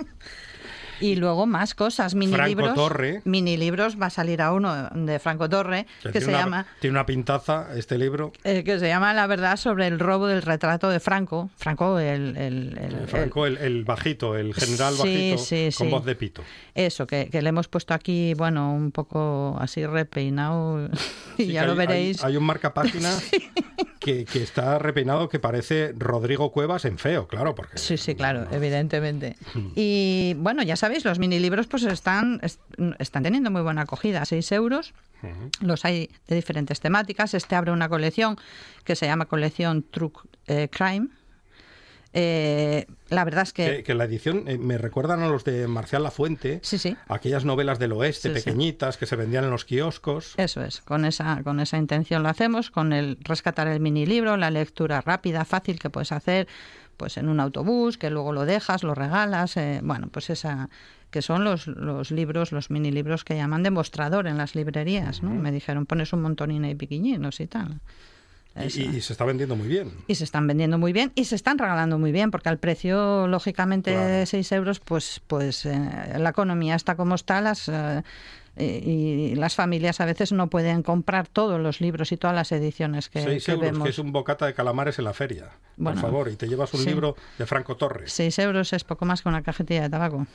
Y 0.99 1.15
luego 1.15 1.45
más 1.45 1.75
cosas, 1.75 2.15
mini 2.15 2.33
Franco 2.33 2.47
libros. 2.49 2.73
Torre. 2.75 3.21
Mini 3.25 3.57
libros, 3.57 3.99
va 4.01 4.07
a 4.07 4.09
salir 4.09 4.41
a 4.41 4.51
uno 4.53 4.89
de 4.89 5.19
Franco 5.19 5.49
Torre, 5.49 5.85
que, 6.03 6.11
tiene 6.11 6.25
se 6.25 6.31
una, 6.31 6.39
llama 6.39 6.65
Tiene 6.79 6.91
una 6.93 7.05
pintaza 7.05 7.67
este 7.75 7.97
libro. 7.97 8.31
eh, 8.43 8.63
que 8.63 8.79
se 8.79 8.87
llama 8.87 9.13
La 9.13 9.27
verdad 9.27 9.57
sobre 9.57 9.87
el 9.87 9.99
robo 9.99 10.27
del 10.27 10.41
retrato 10.41 10.89
de 10.89 10.99
Franco. 10.99 11.49
Franco, 11.57 11.99
el... 11.99 12.35
el- 12.37 12.77
el- 12.77 12.77
el- 13.01 13.07
Franco, 13.07 13.45
el, 13.45 13.57
el 13.57 13.83
bajito, 13.83 14.35
el 14.37 14.53
general 14.53 14.93
Sí, 14.95 14.99
bajito, 14.99 15.37
sí, 15.37 15.69
con 15.77 15.87
sí. 15.87 15.91
voz 15.91 16.05
de 16.05 16.15
pito. 16.15 16.41
eso, 16.73 17.05
que, 17.07 17.29
que 17.29 17.41
le 17.41 17.49
hemos 17.49 17.67
puesto 17.67 17.93
aquí, 17.93 18.33
bueno, 18.35 18.73
un 18.73 18.91
poco 18.91 19.57
así 19.59 19.85
repeinado, 19.85 20.89
y 21.37 21.47
ya 21.47 21.65
lo 21.65 21.71
hay- 21.73 21.77
veréis. 21.77 22.23
Hay, 22.23 22.31
hay 22.31 22.37
un 22.37 22.43
marcapágina 22.45 23.11
que, 23.99 24.25
que 24.25 24.43
está 24.43 24.77
repeinado 24.79 25.29
que 25.29 25.39
parece 25.39 25.93
Rodrigo 25.97 26.51
Cuevas 26.51 26.85
en 26.85 26.97
feo, 26.97 27.27
claro, 27.27 27.55
porque 27.55 27.77
Sí, 27.77 27.97
sí, 27.97 28.15
claro, 28.15 28.47
evidentemente. 28.51 29.35
Y 29.75 30.33
bueno, 30.37 30.63
ya 30.63 30.75
sabéis, 30.75 30.84
los 31.03 31.19
mini 31.19 31.39
libros 31.39 31.67
pues 31.67 31.83
están, 31.83 32.39
est- 32.43 32.61
están 32.99 33.23
teniendo 33.23 33.51
muy 33.51 33.61
buena 33.61 33.81
acogida, 33.81 34.23
6 34.25 34.51
euros. 34.53 34.93
Los 35.61 35.85
hay 35.85 36.09
de 36.27 36.35
diferentes 36.35 36.79
temáticas. 36.79 37.33
Este 37.33 37.55
abre 37.55 37.71
una 37.71 37.89
colección 37.89 38.37
que 38.83 38.95
se 38.95 39.07
llama 39.07 39.25
colección 39.25 39.83
True 39.89 40.11
eh, 40.47 40.69
Crime. 40.71 41.07
Eh, 42.17 42.85
la 43.09 43.25
verdad 43.25 43.43
es 43.43 43.51
que... 43.51 43.65
que, 43.77 43.83
que 43.83 43.93
la 43.93 44.05
edición 44.05 44.47
eh, 44.47 44.57
me 44.57 44.77
recuerdan 44.77 45.21
a 45.21 45.27
los 45.27 45.43
de 45.43 45.67
Marcial 45.67 46.01
Lafuente, 46.03 46.61
Sí, 46.63 46.77
sí. 46.77 46.95
aquellas 47.09 47.43
novelas 47.43 47.77
del 47.77 47.91
oeste 47.91 48.29
sí. 48.29 48.35
pequeñitas 48.35 48.95
que 48.95 49.05
se 49.05 49.17
vendían 49.17 49.43
en 49.43 49.49
los 49.49 49.65
kioscos. 49.65 50.33
Eso 50.37 50.63
es, 50.63 50.79
con 50.79 51.03
esa, 51.03 51.41
con 51.43 51.59
esa 51.59 51.77
intención 51.77 52.23
lo 52.23 52.29
hacemos, 52.29 52.71
con 52.71 52.93
el 52.93 53.17
rescatar 53.21 53.67
el 53.67 53.81
mini 53.81 54.05
libro, 54.05 54.37
la 54.37 54.49
lectura 54.49 55.01
rápida, 55.01 55.43
fácil 55.43 55.77
que 55.77 55.89
puedes 55.89 56.13
hacer 56.13 56.47
pues 56.97 57.17
en 57.17 57.29
un 57.29 57.39
autobús, 57.39 57.97
que 57.97 58.09
luego 58.09 58.31
lo 58.31 58.45
dejas, 58.45 58.83
lo 58.83 58.95
regalas, 58.95 59.57
eh, 59.57 59.81
bueno, 59.83 60.07
pues 60.11 60.29
esa 60.29 60.69
que 61.11 61.21
son 61.21 61.45
los, 61.45 61.67
los 61.67 62.11
libros, 62.11 62.51
los 62.51 62.69
mini 62.69 62.91
libros 62.91 63.23
que 63.23 63.37
llaman 63.37 63.63
demostrador 63.63 64.27
en 64.27 64.37
las 64.37 64.53
librerías, 64.53 65.23
¿no? 65.23 65.29
Me 65.29 65.51
dijeron, 65.51 65.85
pones 65.85 66.11
un 66.11 66.21
montonín 66.21 66.65
y 66.65 66.75
piquiñinos 66.75 67.39
y 67.39 67.47
tal. 67.47 67.79
Y, 68.63 69.01
se 69.01 69.13
está 69.13 69.25
vendiendo 69.25 69.55
muy 69.55 69.67
bien. 69.67 69.91
Y 70.07 70.15
se 70.15 70.23
están 70.23 70.47
vendiendo 70.47 70.77
muy 70.77 70.93
bien 70.93 71.11
y 71.15 71.25
se 71.25 71.35
están 71.35 71.57
regalando 71.57 71.99
muy 71.99 72.13
bien, 72.13 72.31
porque 72.31 72.47
al 72.47 72.57
precio, 72.57 73.27
lógicamente, 73.27 73.91
Claro. 73.91 74.07
de 74.07 74.25
6 74.25 74.51
euros, 74.53 74.79
pues, 74.79 75.21
pues 75.27 75.65
eh, 75.65 75.79
la 76.17 76.29
economía 76.29 76.75
está 76.75 76.95
como 76.95 77.15
está, 77.15 77.41
las, 77.41 77.67
eh, 77.67 78.03
y, 78.57 78.63
y 78.63 79.35
las 79.35 79.55
familias 79.55 79.99
a 80.01 80.05
veces 80.05 80.31
no 80.31 80.49
pueden 80.49 80.81
comprar 80.83 81.27
todos 81.27 81.59
los 81.59 81.81
libros 81.81 82.11
y 82.11 82.17
todas 82.17 82.35
las 82.35 82.51
ediciones 82.51 83.09
que, 83.09 83.21
Seis 83.21 83.45
que 83.45 83.51
euros, 83.51 83.71
vemos. 83.71 83.83
que 83.83 83.89
es 83.89 83.99
un 83.99 84.11
bocata 84.11 84.45
de 84.45 84.53
calamares 84.53 84.97
en 84.99 85.05
la 85.05 85.13
feria. 85.13 85.51
Bueno, 85.77 85.99
por 85.99 86.09
favor, 86.09 86.29
y 86.29 86.35
te 86.35 86.47
llevas 86.47 86.73
un 86.73 86.81
sí. 86.81 86.87
libro 86.89 87.15
de 87.37 87.45
Franco 87.45 87.75
Torres. 87.77 88.11
6 88.13 88.39
euros 88.39 88.71
es 88.73 88.83
poco 88.83 89.05
más 89.05 89.21
que 89.21 89.29
una 89.29 89.41
cajetilla 89.43 89.81
de 89.83 89.89
tabaco. 89.89 90.25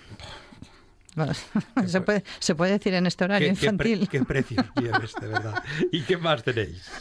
Se, 1.87 2.00
puede, 2.00 2.23
se 2.39 2.55
puede 2.55 2.73
decir 2.73 2.95
en 2.95 3.05
este 3.07 3.25
horario 3.25 3.49
¿Qué, 3.49 3.55
qué 3.55 3.73
pre- 3.73 3.91
infantil. 3.91 4.09
qué 4.09 4.25
precios 4.25 4.65
tienes, 4.77 5.12
de 5.21 5.27
verdad? 5.27 5.62
¿Y 5.91 6.03
qué 6.03 6.17
más 6.17 6.43
tenéis? 6.43 6.89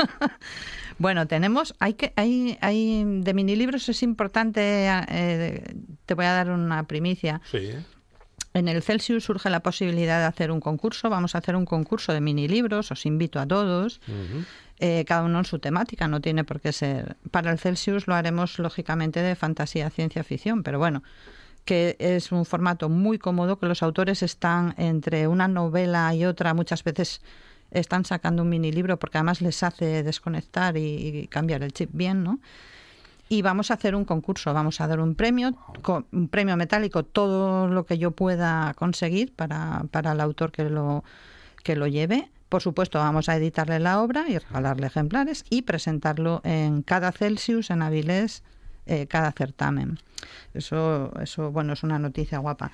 Bueno, 0.97 1.27
tenemos, 1.27 1.75
hay 1.79 1.93
que, 1.93 2.11
hay, 2.17 2.57
hay 2.59 3.05
de 3.05 3.33
mini 3.33 3.55
libros 3.55 3.87
es 3.87 4.03
importante, 4.03 4.89
eh, 5.07 5.63
te 6.05 6.13
voy 6.13 6.25
a 6.25 6.33
dar 6.33 6.49
una 6.49 6.83
primicia. 6.87 7.39
Sí. 7.49 7.71
En 8.53 8.67
el 8.67 8.81
Celsius 8.81 9.25
surge 9.25 9.49
la 9.49 9.61
posibilidad 9.61 10.19
de 10.19 10.25
hacer 10.25 10.51
un 10.51 10.59
concurso. 10.59 11.09
Vamos 11.09 11.35
a 11.35 11.37
hacer 11.37 11.55
un 11.55 11.65
concurso 11.65 12.13
de 12.13 12.21
mini 12.21 12.47
libros. 12.47 12.91
Os 12.91 13.05
invito 13.05 13.39
a 13.39 13.45
todos. 13.45 14.01
eh, 14.79 15.03
cada 15.05 15.23
uno 15.23 15.39
en 15.39 15.45
su 15.45 15.59
temática. 15.59 16.07
No 16.07 16.21
tiene 16.21 16.43
por 16.43 16.59
qué 16.59 16.71
ser. 16.71 17.17
Para 17.31 17.51
el 17.51 17.59
Celsius 17.59 18.07
lo 18.07 18.15
haremos 18.15 18.57
lógicamente 18.59 19.21
de 19.21 19.35
fantasía, 19.35 19.89
ciencia 19.89 20.23
ficción. 20.23 20.63
Pero 20.63 20.79
bueno, 20.79 21.03
que 21.65 21.95
es 21.99 22.31
un 22.31 22.45
formato 22.45 22.89
muy 22.89 23.19
cómodo 23.19 23.59
que 23.59 23.67
los 23.67 23.83
autores 23.83 24.23
están 24.23 24.73
entre 24.77 25.27
una 25.27 25.47
novela 25.47 26.13
y 26.15 26.25
otra 26.25 26.53
muchas 26.53 26.83
veces 26.83 27.21
están 27.71 28.03
sacando 28.05 28.41
un 28.41 28.49
mini 28.49 28.71
libro 28.71 28.97
porque 28.97 29.19
además 29.19 29.41
les 29.41 29.61
hace 29.61 30.01
desconectar 30.01 30.75
y, 30.77 30.81
y 30.81 31.27
cambiar 31.27 31.61
el 31.61 31.71
chip 31.71 31.91
bien, 31.93 32.23
¿no? 32.23 32.39
Y 33.29 33.43
vamos 33.43 33.69
a 33.69 33.75
hacer 33.75 33.95
un 33.95 34.05
concurso, 34.05 34.53
vamos 34.53 34.81
a 34.81 34.87
dar 34.87 34.99
un 34.99 35.13
premio, 35.13 35.55
un 36.11 36.27
premio 36.27 36.57
metálico, 36.57 37.03
todo 37.03 37.67
lo 37.67 37.85
que 37.85 37.99
yo 37.99 38.11
pueda 38.11 38.73
conseguir 38.73 39.31
para, 39.33 39.85
para 39.91 40.13
el 40.13 40.19
autor 40.19 40.51
que 40.51 40.63
lo, 40.63 41.03
que 41.63 41.75
lo 41.75 41.85
lleve. 41.85 42.29
Por 42.49 42.63
supuesto, 42.63 42.97
vamos 42.97 43.29
a 43.29 43.35
editarle 43.35 43.79
la 43.79 44.01
obra 44.01 44.27
y 44.27 44.39
regalarle 44.39 44.87
ejemplares 44.87 45.45
y 45.51 45.61
presentarlo 45.61 46.41
en 46.43 46.81
cada 46.81 47.11
Celsius, 47.11 47.69
en 47.69 47.83
Avilés, 47.83 48.41
eh, 48.87 49.05
cada 49.05 49.31
certamen. 49.31 49.99
Eso, 50.55 51.13
eso, 51.21 51.51
bueno, 51.51 51.73
es 51.73 51.83
una 51.83 51.99
noticia 51.99 52.39
guapa. 52.39 52.71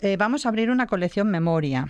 Eh, 0.00 0.16
vamos 0.16 0.46
a 0.46 0.48
abrir 0.48 0.70
una 0.70 0.86
colección 0.86 1.30
memoria 1.30 1.86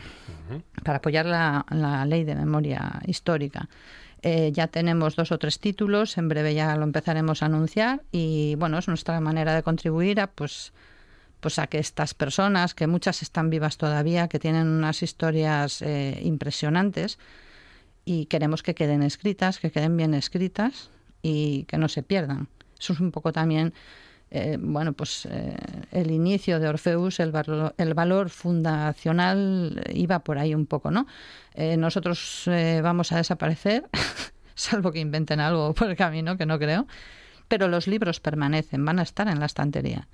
para 0.82 0.98
apoyar 0.98 1.24
la, 1.24 1.64
la 1.70 2.04
ley 2.04 2.24
de 2.24 2.34
memoria 2.34 3.00
histórica. 3.06 3.68
Eh, 4.22 4.52
ya 4.52 4.68
tenemos 4.68 5.16
dos 5.16 5.32
o 5.32 5.38
tres 5.38 5.58
títulos, 5.58 6.16
en 6.16 6.28
breve 6.28 6.54
ya 6.54 6.76
lo 6.76 6.84
empezaremos 6.84 7.42
a 7.42 7.46
anunciar 7.46 8.02
y 8.12 8.54
bueno, 8.54 8.78
es 8.78 8.86
nuestra 8.86 9.20
manera 9.20 9.54
de 9.54 9.64
contribuir 9.64 10.20
a 10.20 10.28
pues 10.28 10.72
pues 11.40 11.58
a 11.58 11.66
que 11.66 11.80
estas 11.80 12.14
personas, 12.14 12.72
que 12.72 12.86
muchas 12.86 13.20
están 13.20 13.50
vivas 13.50 13.76
todavía, 13.76 14.28
que 14.28 14.38
tienen 14.38 14.68
unas 14.68 15.02
historias 15.02 15.82
eh, 15.82 16.20
impresionantes 16.22 17.18
y 18.04 18.26
queremos 18.26 18.62
que 18.62 18.76
queden 18.76 19.02
escritas, 19.02 19.58
que 19.58 19.72
queden 19.72 19.96
bien 19.96 20.14
escritas 20.14 20.90
y 21.20 21.64
que 21.64 21.78
no 21.78 21.88
se 21.88 22.04
pierdan. 22.04 22.46
Eso 22.78 22.92
es 22.92 23.00
un 23.00 23.10
poco 23.10 23.32
también, 23.32 23.74
eh, 24.34 24.56
bueno, 24.58 24.94
pues 24.94 25.26
eh, 25.26 25.54
el 25.90 26.10
inicio 26.10 26.58
de 26.58 26.66
Orfeus, 26.66 27.20
el, 27.20 27.34
el 27.76 27.92
valor 27.92 28.30
fundacional 28.30 29.84
iba 29.92 30.20
por 30.20 30.38
ahí 30.38 30.54
un 30.54 30.64
poco, 30.64 30.90
¿no? 30.90 31.06
Eh, 31.52 31.76
nosotros 31.76 32.48
vamos 32.82 33.12
a 33.12 33.18
desaparecer, 33.18 33.90
salvo 34.54 34.90
que 34.90 35.00
inventen 35.00 35.38
algo 35.38 35.74
por 35.74 35.90
el 35.90 35.96
camino, 35.96 36.38
que 36.38 36.46
no 36.46 36.58
creo, 36.58 36.86
pero 37.46 37.68
los 37.68 37.86
libros 37.86 38.20
permanecen, 38.20 38.82
van 38.86 39.00
a 39.00 39.02
estar 39.02 39.28
en 39.28 39.38
la 39.38 39.44
estantería. 39.44 40.08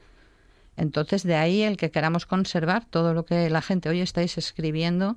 Entonces, 0.76 1.22
de 1.22 1.36
ahí 1.36 1.62
el 1.62 1.76
que 1.76 1.92
queramos 1.92 2.26
conservar 2.26 2.86
todo 2.86 3.14
lo 3.14 3.24
que 3.24 3.48
la 3.50 3.62
gente 3.62 3.88
hoy 3.88 4.00
estáis 4.00 4.36
escribiendo 4.36 5.16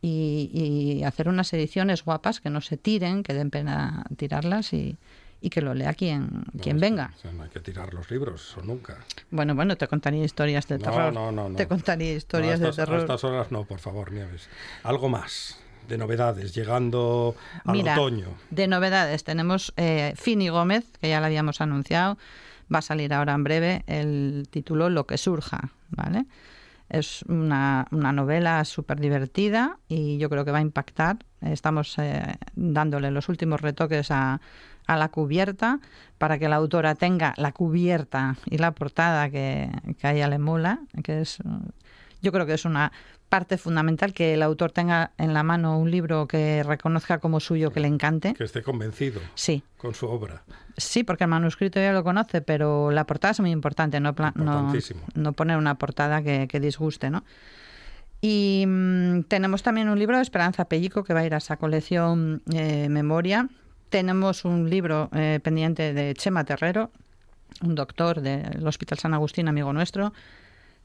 y, 0.00 0.50
y 0.54 1.04
hacer 1.04 1.28
unas 1.28 1.52
ediciones 1.52 2.04
guapas 2.04 2.40
que 2.40 2.48
no 2.48 2.62
se 2.62 2.78
tiren, 2.78 3.22
que 3.22 3.34
den 3.34 3.50
pena 3.50 4.06
tirarlas 4.16 4.72
y, 4.72 4.96
y 5.40 5.50
que 5.50 5.60
lo 5.62 5.72
lea 5.74 5.94
quien, 5.94 6.44
quien 6.60 6.78
venga. 6.80 7.12
o 7.16 7.18
sea, 7.20 7.32
no 7.32 7.42
hay 7.44 7.48
que 7.50 7.60
tirar 7.60 7.94
los 7.94 8.10
libros, 8.10 8.50
eso 8.50 8.62
nunca. 8.62 8.98
Bueno, 9.30 9.54
bueno, 9.54 9.76
te 9.76 9.88
contaría 9.88 10.24
historias 10.24 10.66
de 10.68 10.78
No, 10.78 10.84
terror. 10.84 11.12
no, 11.12 11.32
no, 11.32 11.48
no. 11.48 11.56
Te 11.56 11.66
contaría 11.66 12.14
historias 12.14 12.60
de 12.60 12.72
terror. 12.72 12.96
A 12.98 13.00
estas 13.00 13.24
horas 13.24 13.50
no, 13.50 13.64
por 13.64 13.78
favor, 13.78 14.12
Nieves. 14.12 14.48
Algo 14.82 15.08
más 15.08 15.58
de 15.88 15.98
novedades, 15.98 16.54
llegando 16.54 17.34
al 17.64 17.72
Mira, 17.72 17.94
otoño. 17.94 18.28
de 18.50 18.68
novedades 18.68 19.24
tenemos 19.24 19.72
eh, 19.76 20.12
Fini 20.16 20.48
Gómez, 20.48 20.84
que 21.00 21.08
ya 21.08 21.20
la 21.20 21.26
habíamos 21.26 21.60
anunciado, 21.60 22.16
va 22.72 22.78
a 22.78 22.82
salir 22.82 23.12
ahora 23.12 23.32
en 23.34 23.42
breve 23.42 23.82
el 23.86 24.46
título 24.50 24.88
Lo 24.90 25.06
que 25.06 25.18
surja, 25.18 25.70
¿vale? 25.88 26.26
Es 26.88 27.22
una, 27.28 27.86
una 27.92 28.12
novela 28.12 28.64
súper 28.64 29.00
divertida 29.00 29.78
y 29.88 30.18
yo 30.18 30.28
creo 30.28 30.44
que 30.44 30.50
va 30.50 30.58
a 30.58 30.62
impactar. 30.62 31.18
Estamos 31.40 31.96
eh, 31.98 32.22
dándole 32.56 33.10
los 33.12 33.28
últimos 33.28 33.60
retoques 33.60 34.10
a, 34.10 34.40
a 34.92 34.96
la 34.96 35.08
cubierta 35.08 35.78
para 36.18 36.38
que 36.38 36.48
la 36.48 36.56
autora 36.56 36.94
tenga 36.94 37.32
la 37.36 37.52
cubierta 37.52 38.36
y 38.46 38.58
la 38.58 38.72
portada 38.72 39.30
que, 39.30 39.70
que 39.98 40.06
a 40.06 40.12
ella 40.12 40.28
le 40.28 40.38
mola, 40.38 40.80
que 41.04 41.20
es 41.20 41.38
yo 42.22 42.32
creo 42.32 42.44
que 42.44 42.54
es 42.54 42.64
una 42.64 42.92
parte 43.30 43.56
fundamental 43.56 44.12
que 44.12 44.34
el 44.34 44.42
autor 44.42 44.72
tenga 44.72 45.12
en 45.16 45.32
la 45.32 45.42
mano 45.44 45.78
un 45.78 45.90
libro 45.90 46.26
que 46.26 46.62
reconozca 46.64 47.18
como 47.18 47.38
suyo, 47.38 47.70
que 47.70 47.78
le 47.78 47.86
encante. 47.86 48.34
Que 48.34 48.42
esté 48.44 48.62
convencido 48.62 49.20
Sí, 49.36 49.62
con 49.76 49.94
su 49.94 50.06
obra. 50.08 50.42
sí, 50.76 51.04
porque 51.04 51.24
el 51.24 51.30
manuscrito 51.30 51.78
ya 51.80 51.92
lo 51.92 52.02
conoce, 52.02 52.40
pero 52.42 52.90
la 52.90 53.04
portada 53.06 53.30
es 53.32 53.40
muy 53.40 53.52
importante, 53.52 54.00
no, 54.00 54.14
no, 54.34 54.72
no 55.14 55.32
poner 55.32 55.56
una 55.56 55.76
portada 55.76 56.22
que, 56.22 56.48
que 56.48 56.58
disguste, 56.58 57.08
¿no? 57.10 57.22
Y 58.20 58.64
mm, 58.66 59.22
tenemos 59.28 59.62
también 59.62 59.88
un 59.88 59.98
libro 59.98 60.16
de 60.16 60.22
Esperanza 60.22 60.66
Pellico 60.66 61.04
que 61.04 61.14
va 61.14 61.20
a 61.20 61.24
ir 61.24 61.32
a 61.34 61.38
esa 61.38 61.56
colección 61.56 62.42
eh, 62.52 62.88
Memoria. 62.90 63.48
Tenemos 63.90 64.44
un 64.44 64.70
libro 64.70 65.08
eh, 65.12 65.40
pendiente 65.42 65.92
de 65.92 66.14
Chema 66.14 66.44
Terrero, 66.44 66.90
un 67.62 67.74
doctor 67.74 68.20
del 68.20 68.64
Hospital 68.66 68.98
San 68.98 69.14
Agustín, 69.14 69.48
amigo 69.48 69.72
nuestro. 69.72 70.12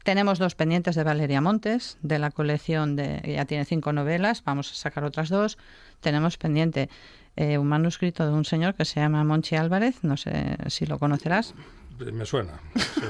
Tenemos 0.03 0.39
dos 0.39 0.55
pendientes 0.55 0.95
de 0.95 1.03
Valeria 1.03 1.39
Montes, 1.41 1.97
de 2.01 2.17
la 2.19 2.31
colección 2.31 2.95
de. 2.95 3.21
Ya 3.25 3.45
tiene 3.45 3.65
cinco 3.65 3.93
novelas, 3.93 4.43
vamos 4.43 4.71
a 4.71 4.75
sacar 4.75 5.03
otras 5.03 5.29
dos. 5.29 5.57
Tenemos 5.99 6.37
pendiente 6.37 6.89
eh, 7.35 7.57
un 7.59 7.67
manuscrito 7.67 8.25
de 8.25 8.33
un 8.33 8.45
señor 8.45 8.73
que 8.75 8.85
se 8.85 8.99
llama 8.99 9.23
Monchi 9.23 9.55
Álvarez, 9.55 10.03
no 10.03 10.17
sé 10.17 10.57
si 10.67 10.85
lo 10.87 10.97
conocerás, 10.99 11.53
Me 11.99 12.25
suena. 12.25 12.53
Sí. 12.75 13.01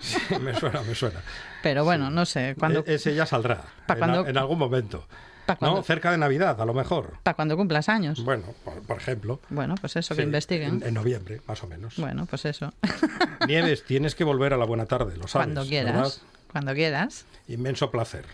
Sí, 0.00 0.34
me 0.40 0.52
suena, 0.54 0.82
me 0.82 0.94
suena. 0.96 1.20
pero 1.62 1.84
bueno, 1.84 2.10
no 2.10 2.24
sé. 2.26 2.56
Cuando, 2.58 2.80
E- 2.86 2.94
ese 2.94 3.14
ya 3.14 3.24
saldrá. 3.26 3.62
Cuando- 3.86 4.26
en 4.26 4.36
algún 4.36 4.58
momento. 4.58 5.06
No, 5.60 5.82
cerca 5.82 6.10
de 6.10 6.18
Navidad, 6.18 6.60
a 6.60 6.64
lo 6.64 6.74
mejor. 6.74 7.18
para 7.22 7.34
cuando 7.34 7.56
cumplas 7.56 7.88
años. 7.88 8.24
Bueno, 8.24 8.44
por, 8.64 8.80
por 8.82 8.96
ejemplo. 8.96 9.40
Bueno, 9.50 9.74
pues 9.80 9.96
eso, 9.96 10.14
que 10.14 10.22
investiguen. 10.22 10.76
En, 10.76 10.88
en 10.88 10.94
noviembre, 10.94 11.40
más 11.46 11.62
o 11.62 11.66
menos. 11.66 11.96
Bueno, 11.96 12.26
pues 12.26 12.44
eso. 12.44 12.72
Nieves, 13.46 13.84
tienes 13.84 14.14
que 14.14 14.24
volver 14.24 14.52
a 14.54 14.56
la 14.56 14.64
buena 14.64 14.86
tarde, 14.86 15.16
lo 15.16 15.28
sabes. 15.28 15.46
Cuando 15.46 15.64
quieras. 15.66 15.94
¿verdad? 15.94 16.12
cuando 16.52 16.74
quieras. 16.74 17.24
Inmenso 17.48 17.90
placer. 17.90 18.24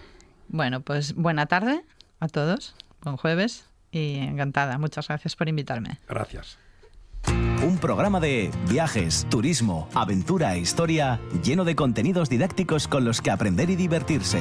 Bueno, 0.49 0.81
pues 0.81 1.15
buena 1.15 1.47
tarde 1.47 1.83
a 2.21 2.29
todos, 2.29 2.75
buen 3.03 3.17
jueves 3.17 3.65
y 3.91 4.19
encantada. 4.19 4.77
Muchas 4.79 5.09
gracias 5.09 5.37
por 5.37 5.49
invitarme. 5.49 5.99
Gracias. 6.09 6.59
Un 7.65 7.79
programa 7.79 8.21
de 8.21 8.51
viajes, 8.69 9.27
turismo, 9.29 9.89
aventura 9.95 10.55
e 10.55 10.61
historia 10.61 11.21
lleno 11.43 11.65
de 11.65 11.75
contenidos 11.75 12.29
didácticos 12.29 12.89
con 12.89 13.05
los 13.05 13.21
que 13.21 13.31
aprender 13.31 13.71
y 13.71 13.77
divertirse. 13.77 14.41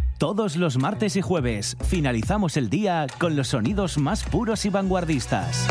Todos 0.21 0.55
los 0.55 0.77
martes 0.77 1.15
y 1.15 1.21
jueves 1.21 1.75
finalizamos 1.83 2.55
el 2.55 2.69
día 2.69 3.07
con 3.17 3.35
los 3.35 3.47
sonidos 3.47 3.97
más 3.97 4.23
puros 4.23 4.65
y 4.65 4.69
vanguardistas. 4.69 5.65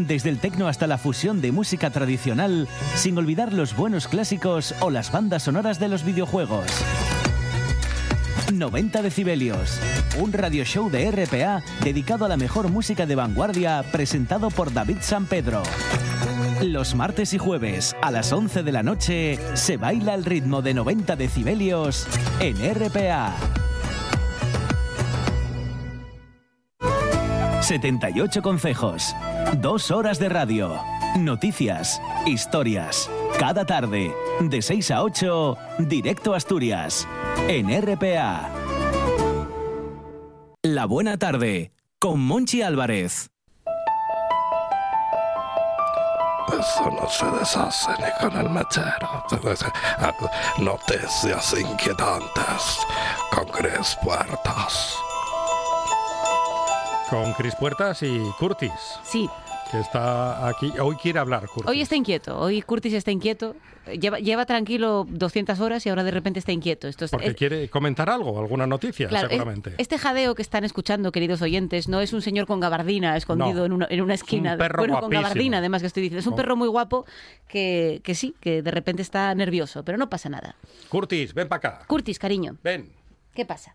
Desde 0.00 0.30
el 0.30 0.38
tecno 0.38 0.68
hasta 0.68 0.86
la 0.86 0.96
fusión 0.96 1.42
de 1.42 1.52
música 1.52 1.90
tradicional, 1.90 2.66
sin 2.96 3.18
olvidar 3.18 3.52
los 3.52 3.76
buenos 3.76 4.08
clásicos 4.08 4.74
o 4.80 4.88
las 4.88 5.12
bandas 5.12 5.42
sonoras 5.42 5.78
de 5.78 5.88
los 5.88 6.02
videojuegos. 6.02 6.64
90 8.50 9.02
decibelios, 9.02 9.78
un 10.18 10.32
radio 10.32 10.64
show 10.64 10.88
de 10.88 11.10
RPA 11.10 11.62
dedicado 11.82 12.24
a 12.24 12.28
la 12.28 12.38
mejor 12.38 12.70
música 12.70 13.04
de 13.04 13.16
vanguardia 13.16 13.84
presentado 13.92 14.48
por 14.48 14.72
David 14.72 15.00
San 15.02 15.26
Pedro. 15.26 15.62
Los 16.64 16.94
martes 16.94 17.34
y 17.34 17.38
jueves 17.38 17.94
a 18.00 18.10
las 18.10 18.32
11 18.32 18.62
de 18.62 18.72
la 18.72 18.82
noche 18.82 19.38
se 19.52 19.76
baila 19.76 20.14
al 20.14 20.24
ritmo 20.24 20.62
de 20.62 20.72
90 20.72 21.14
decibelios 21.14 22.06
en 22.40 22.56
RPA. 22.56 23.34
78 27.60 28.40
consejos, 28.40 29.14
dos 29.58 29.90
horas 29.90 30.18
de 30.18 30.30
radio, 30.30 30.80
noticias, 31.18 32.00
historias. 32.24 33.10
Cada 33.38 33.66
tarde, 33.66 34.14
de 34.40 34.62
6 34.62 34.90
a 34.90 35.02
8, 35.02 35.58
directo 35.80 36.32
a 36.32 36.38
Asturias, 36.38 37.06
en 37.46 37.68
RPA. 37.82 38.50
La 40.62 40.86
buena 40.86 41.18
tarde, 41.18 41.72
con 41.98 42.20
Monchi 42.20 42.62
Álvarez. 42.62 43.33
Eso 46.60 46.90
no 46.90 47.08
se 47.08 47.26
deshace 47.38 47.90
ni 47.98 48.10
con 48.20 48.36
el 48.38 48.50
mechero. 48.50 49.24
Noticias 50.58 51.54
inquietantes 51.58 52.78
con 53.30 53.46
Cris 53.46 53.96
Puertas. 54.02 54.96
Con 57.10 57.32
Cris 57.34 57.54
Puertas 57.56 58.02
y 58.02 58.30
Curtis, 58.38 58.72
Sí, 59.02 59.28
que 59.70 59.80
está 59.80 60.48
aquí. 60.48 60.72
Hoy 60.80 60.96
quiere 60.96 61.18
hablar, 61.18 61.46
Curtis. 61.46 61.68
hoy 61.68 61.80
está 61.80 61.96
inquieto. 61.96 62.38
Hoy 62.38 62.62
Curtis 62.62 62.92
está 62.94 63.10
inquieto. 63.10 63.56
Lleva, 64.00 64.18
lleva 64.18 64.46
tranquilo 64.46 65.06
200 65.10 65.60
horas 65.60 65.84
y 65.84 65.90
ahora 65.90 66.04
de 66.04 66.10
repente 66.10 66.38
está 66.38 66.52
inquieto. 66.52 66.88
Esto 66.88 67.04
es, 67.04 67.10
Porque 67.10 67.26
es- 67.28 67.34
quiere 67.36 67.68
comentar 67.68 68.08
algo, 68.08 68.38
alguna 68.40 68.66
noticia, 68.66 69.08
claro, 69.08 69.26
es- 69.26 69.32
seguramente. 69.32 69.74
este 69.76 69.98
jadeo 69.98 70.34
que 70.34 70.40
están 70.40 70.64
escuchando, 70.64 71.12
queridos 71.12 71.42
oyentes, 71.42 71.86
no 71.88 72.00
es 72.00 72.14
un 72.14 72.22
señor 72.22 72.46
con 72.46 72.60
gabardina 72.60 73.14
escondido 73.16 73.58
No, 73.60 73.64
en, 73.66 73.72
una, 73.72 73.86
en 73.90 74.00
una 74.00 74.14
esquina. 74.14 74.52
un 74.52 74.58
perro 74.58 74.78
bueno, 74.78 74.94
con 74.94 75.00
guapísimo. 75.02 75.22
gabardina, 75.22 75.58
además 75.58 75.82
que 75.82 75.88
estoy 75.88 76.02
diciendo. 76.04 76.20
Es 76.20 76.26
un 76.26 76.32
Con- 76.32 76.36
perro 76.42 76.56
muy 76.56 76.68
guapo 76.68 77.04
que, 77.46 78.00
que 78.04 78.14
sí, 78.14 78.34
que 78.40 78.62
de 78.62 78.70
repente 78.70 79.02
está 79.02 79.34
nervioso, 79.34 79.84
pero 79.84 79.98
no 79.98 80.08
pasa 80.08 80.30
nada. 80.30 80.54
Curtis, 80.88 81.34
ven 81.34 81.48
para 81.48 81.58
acá. 81.58 81.84
Curtis, 81.86 82.18
cariño, 82.18 82.56
Ven, 82.62 82.90
¿qué 83.34 83.44
pasa? 83.44 83.74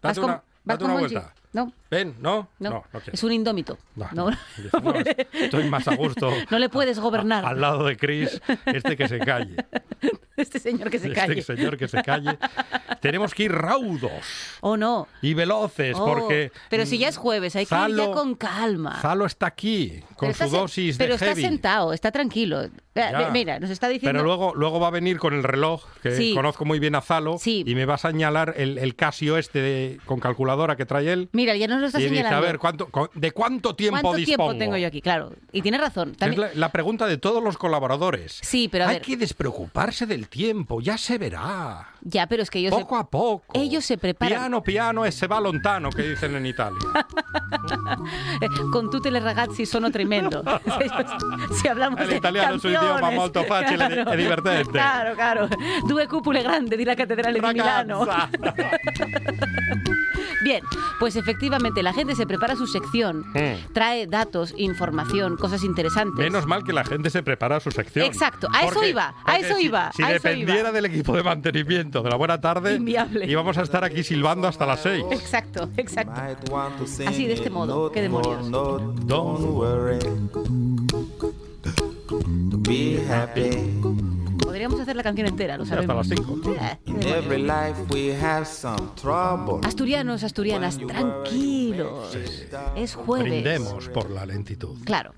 Date 0.00 0.20
con- 0.22 0.30
una- 0.30 0.42
date 0.64 0.84
una 0.84 0.94
vuelta. 0.94 1.34
No, 1.52 1.70
ven, 1.90 2.14
¿no? 2.20 2.48
no, 2.58 2.70
no, 2.70 2.82
quiere. 2.90 3.10
es 3.12 3.22
un 3.24 3.32
indómito. 3.32 3.78
No, 3.96 4.08
No, 4.12 4.30
no, 4.30 4.36
no, 4.82 4.94
estoy 5.32 5.64
más 5.68 5.86
a 5.88 5.96
gusto. 5.96 6.30
No 6.50 6.58
le 6.58 6.68
puedes 6.68 6.98
gobernar. 6.98 7.44
Al 7.44 7.60
lado 7.60 7.84
de 7.84 7.96
Chris, 7.96 8.40
este 8.66 8.96
que 8.96 9.08
se 9.08 9.18
calle. 9.18 9.56
Este 10.36 10.58
señor 10.58 10.88
que 10.88 10.98
se 10.98 11.08
este 11.08 11.20
calle. 11.20 11.42
señor 11.42 11.76
que 11.76 11.86
se 11.86 12.02
calle. 12.02 12.38
Tenemos 13.02 13.34
que 13.34 13.42
ir 13.42 13.52
raudos 13.52 14.10
Oh, 14.62 14.74
no. 14.78 15.06
y 15.20 15.34
veloces 15.34 15.94
Oh, 15.98 16.06
porque. 16.06 16.50
pero 16.70 16.86
si 16.86 16.96
ya 16.96 17.08
es 17.08 17.18
jueves, 17.18 17.56
hay 17.56 17.66
que 17.66 17.74
ir 17.74 17.80
ya 17.80 17.86
Zalo- 17.88 18.14
con 18.14 18.34
calma. 18.36 18.98
Zalo 19.02 19.26
está 19.26 19.46
aquí 19.48 20.00
con 20.16 20.28
Pero 20.28 20.34
su 20.34 20.44
está 20.44 20.56
dosis 20.56 20.96
Pero 20.96 21.08
de 21.10 21.14
está 21.16 21.26
heavy. 21.26 21.42
sentado, 21.42 21.92
está 21.92 22.10
tranquilo. 22.10 22.68
Ya. 22.94 23.28
Mira, 23.30 23.60
nos 23.60 23.68
está 23.68 23.88
diciendo. 23.88 24.16
Pero 24.18 24.24
luego, 24.24 24.54
luego 24.54 24.80
va 24.80 24.88
a 24.88 24.90
venir 24.90 25.18
con 25.18 25.34
el 25.34 25.42
reloj, 25.42 25.84
que 26.02 26.16
Sí. 26.16 26.34
conozco 26.34 26.64
muy 26.64 26.78
bien 26.78 26.94
a 26.94 27.02
Zalo, 27.02 27.36
Sí. 27.38 27.62
y 27.66 27.74
me 27.74 27.84
va 27.84 27.94
a 27.94 27.98
señalar 27.98 28.54
el, 28.56 28.78
el 28.78 28.94
Casio 28.96 29.36
este 29.36 29.60
de- 29.60 30.00
con 30.06 30.20
calculadora 30.20 30.74
que 30.76 30.86
trae 30.86 31.12
él. 31.12 31.28
Mira, 31.32 31.54
ya 31.56 31.68
nos 31.80 31.92
lo 31.92 31.98
está 31.98 32.00
y 32.00 32.04
dice, 32.04 32.14
señalando. 32.16 32.38
a 32.38 32.40
ver, 32.50 32.58
¿cuánto, 32.58 32.88
co- 32.90 33.10
¿de 33.14 33.32
cuánto 33.32 33.74
tiempo 33.74 34.00
¿Cuánto 34.00 34.16
dispongo? 34.18 34.50
tiempo 34.50 34.58
tengo 34.64 34.76
yo 34.76 34.86
aquí? 34.86 35.00
Claro. 35.00 35.32
Y 35.52 35.62
tiene 35.62 35.78
razón. 35.78 36.16
Es 36.20 36.36
la, 36.36 36.50
la 36.54 36.72
pregunta 36.72 37.06
de 37.06 37.18
todos 37.18 37.42
los 37.42 37.56
colaboradores. 37.58 38.38
Sí, 38.42 38.68
pero 38.70 38.84
a 38.84 38.88
Hay 38.88 38.96
ver. 38.96 39.02
que 39.02 39.16
despreocuparse 39.16 40.06
del 40.06 40.28
tiempo, 40.28 40.80
ya 40.80 40.98
se 40.98 41.18
verá. 41.18 41.88
Ya, 42.02 42.26
pero 42.26 42.42
es 42.42 42.50
que 42.50 42.58
ellos. 42.60 42.72
Poco 42.72 42.96
a 42.96 43.08
poco. 43.08 43.44
ellos 43.54 43.84
se 43.84 43.98
preparan. 43.98 44.38
Piano, 44.38 44.62
piano, 44.62 45.04
e 45.04 45.12
se 45.12 45.26
va 45.26 45.40
lontano, 45.40 45.90
que 45.90 46.02
dicen 46.02 46.34
en 46.36 46.46
Italia. 46.46 46.78
con 48.72 48.90
tutte 48.90 49.10
le 49.10 49.20
ragazzi 49.20 49.66
sono 49.66 49.90
tremendo. 49.90 50.42
si 51.60 51.68
hablamos 51.68 52.00
El 52.00 52.14
italiano 52.14 52.56
es 52.56 52.64
un 52.64 52.70
idioma 52.70 53.10
molto 53.10 53.44
facile 53.44 53.88
di- 53.88 54.10
e 54.12 54.16
divertente. 54.16 54.70
Claro, 54.70 55.14
claro. 55.14 55.48
Due 55.86 56.06
cupole 56.06 56.42
grandi 56.42 56.76
di 56.76 56.84
la 56.84 56.94
cattedrale 56.94 57.38
di 57.38 57.46
Milano. 57.46 58.04
Ragazza. 58.04 58.30
Bien, 60.42 60.62
pues 60.98 61.16
efectivamente 61.16 61.82
la 61.82 61.92
gente 61.92 62.14
se 62.14 62.26
prepara 62.26 62.56
su 62.56 62.66
sección, 62.66 63.26
Mm. 63.34 63.72
trae 63.74 64.06
datos, 64.06 64.54
información, 64.56 65.36
cosas 65.36 65.62
interesantes. 65.64 66.16
Menos 66.18 66.46
mal 66.46 66.64
que 66.64 66.72
la 66.72 66.82
gente 66.84 67.10
se 67.10 67.22
prepara 67.22 67.60
su 67.60 67.70
sección. 67.70 68.06
Exacto, 68.06 68.48
a 68.50 68.64
eso 68.64 68.82
iba, 68.84 69.08
a 69.08 69.14
porque 69.26 69.40
eso 69.46 69.56
si- 69.56 69.66
iba, 69.66 69.92
Si, 69.92 70.02
a 70.02 70.06
eso 70.14 70.14
dependiera 70.28 70.60
iba. 70.60 70.72
del 70.72 70.86
equipo 70.86 71.14
de 71.14 71.22
mantenimiento 71.22 71.89
de 71.90 72.08
la 72.10 72.16
buena 72.16 72.40
tarde, 72.40 72.76
Inviable. 72.76 73.26
íbamos 73.26 73.58
a 73.58 73.62
estar 73.62 73.82
aquí 73.84 74.02
silbando 74.02 74.46
hasta 74.48 74.64
las 74.66 74.80
seis. 74.80 75.04
Exacto, 75.10 75.68
exacto. 75.76 76.20
Así 77.06 77.26
de 77.26 77.32
este 77.34 77.50
modo. 77.50 77.90
¿Qué 77.90 78.02
demonios? 78.02 78.50
Don't 78.50 79.40
worry. 79.50 79.98
Be 82.68 83.04
happy. 83.08 83.80
Podríamos 84.42 84.80
hacer 84.80 84.96
la 84.96 85.02
canción 85.02 85.28
entera, 85.28 85.56
lo 85.56 85.64
Ya 85.64 85.74
hasta 85.74 85.86
sabemos. 85.86 86.08
las 86.08 86.18
cinco. 86.18 86.52
Eh, 86.54 86.78
In 86.86 86.98
qué 87.00 87.10
every 87.18 87.42
demonios. 87.42 87.78
life 87.78 87.94
we 87.94 88.14
have 88.20 88.44
some 88.46 88.78
trouble. 89.00 89.60
Asturianos, 89.66 90.22
asturianas, 90.24 90.78
tranquilos. 90.78 92.16
Es 92.76 92.94
jueves. 92.94 93.30
Brindemos 93.30 93.88
por 93.90 94.10
la 94.10 94.26
lentitud. 94.26 94.76
Claro. 94.84 95.12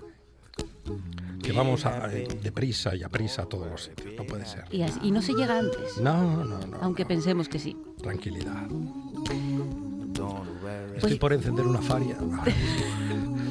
Que 1.43 1.51
vamos 1.51 1.85
a, 1.85 2.11
eh, 2.11 2.27
deprisa 2.41 2.95
y 2.95 3.03
a 3.03 3.09
prisa 3.09 3.43
a 3.43 3.45
todos 3.45 3.69
los 3.69 3.83
sitios. 3.83 4.13
No 4.17 4.23
puede 4.25 4.45
ser. 4.45 4.63
Y, 4.71 4.81
así- 4.81 4.99
y 5.03 5.11
no 5.11 5.21
se 5.21 5.33
llega 5.33 5.59
antes, 5.59 5.97
No, 6.01 6.43
no, 6.45 6.57
no. 6.65 6.77
aunque 6.81 7.03
no. 7.03 7.07
pensemos 7.09 7.49
que 7.49 7.59
sí. 7.59 7.75
Tranquilidad. 8.01 8.63
Estoy 10.95 11.15
por 11.15 11.33
encender 11.33 11.65
una 11.65 11.81
faria. 11.81 12.17
Ay, 12.43 12.53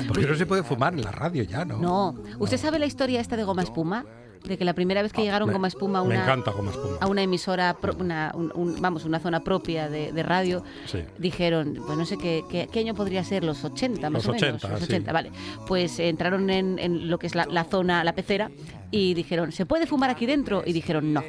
Porque 0.09 0.27
no 0.27 0.35
se 0.35 0.47
puede 0.47 0.63
fumar 0.63 0.95
en 0.95 1.03
la 1.03 1.13
radio 1.13 1.43
ya, 1.43 1.65
¿no? 1.65 1.79
No. 1.79 2.15
¿Usted 2.39 2.57
sabe 2.57 2.79
la 2.79 2.87
historia 2.87 3.21
esta 3.21 3.37
de 3.37 3.45
Goma 3.45 3.63
Espuma? 3.63 4.05
De 4.45 4.59
que 4.59 4.65
la 4.65 4.75
primera 4.75 5.03
vez 5.03 5.13
que 5.13 5.23
llegaron 5.23 5.49
Me- 5.49 5.53
Goma 5.55 5.69
Espuma 5.69 6.01
a 6.01 6.03
una, 6.03 6.23
encanta 6.23 6.51
Goma 6.51 6.71
Espuma. 6.73 6.97
a 7.01 7.07
una 7.07 7.23
emisora, 7.23 7.77
pro- 7.81 7.95
una, 7.99 8.33
un- 8.35 8.51
un- 8.55 8.81
vamos, 8.83 9.05
una 9.05 9.21
zona 9.21 9.45
propia 9.45 9.89
de, 9.89 10.13
de 10.13 10.23
radio, 10.25 10.65
Sí. 10.87 10.99
dijeron, 11.19 11.79
pues 11.87 11.97
no 11.97 12.05
sé 12.05 12.19
qué, 12.19 12.43
qué, 12.51 12.69
qué 12.71 12.81
año 12.81 12.95
podría 12.95 13.23
ser, 13.23 13.45
los 13.45 13.63
80 13.65 14.11
más 14.11 14.25
Los 14.27 14.29
o 14.29 14.33
menos. 14.33 14.65
80, 14.65 14.69
los 14.69 14.79
sí. 14.81 14.85
80, 14.87 15.13
vale. 15.13 15.31
Pues 15.69 15.99
entraron 16.01 16.51
en, 16.51 16.79
en 16.81 17.09
lo 17.09 17.19
que 17.19 17.29
es 17.29 17.35
la, 17.37 17.47
la 17.47 17.65
zona, 17.65 18.03
la 18.03 18.15
pecera, 18.15 18.51
y 18.91 19.15
dijeron, 19.15 19.53
¿se 19.53 19.65
puede 19.65 19.87
fumar 19.87 20.11
aquí 20.11 20.27
dentro? 20.27 20.63
Y 20.67 20.73
dijeron, 20.73 21.13
no. 21.13 21.23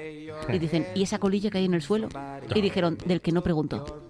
Y 0.51 0.57
dicen, 0.59 0.87
¿y 0.95 1.03
esa 1.03 1.19
colilla 1.19 1.49
que 1.51 1.59
hay 1.59 1.65
en 1.65 1.73
el 1.75 1.81
suelo? 1.83 2.09
Y 2.55 2.61
dijeron, 2.61 2.97
del 3.05 3.21
que 3.21 3.31
no 3.31 3.43
preguntó. 3.43 4.09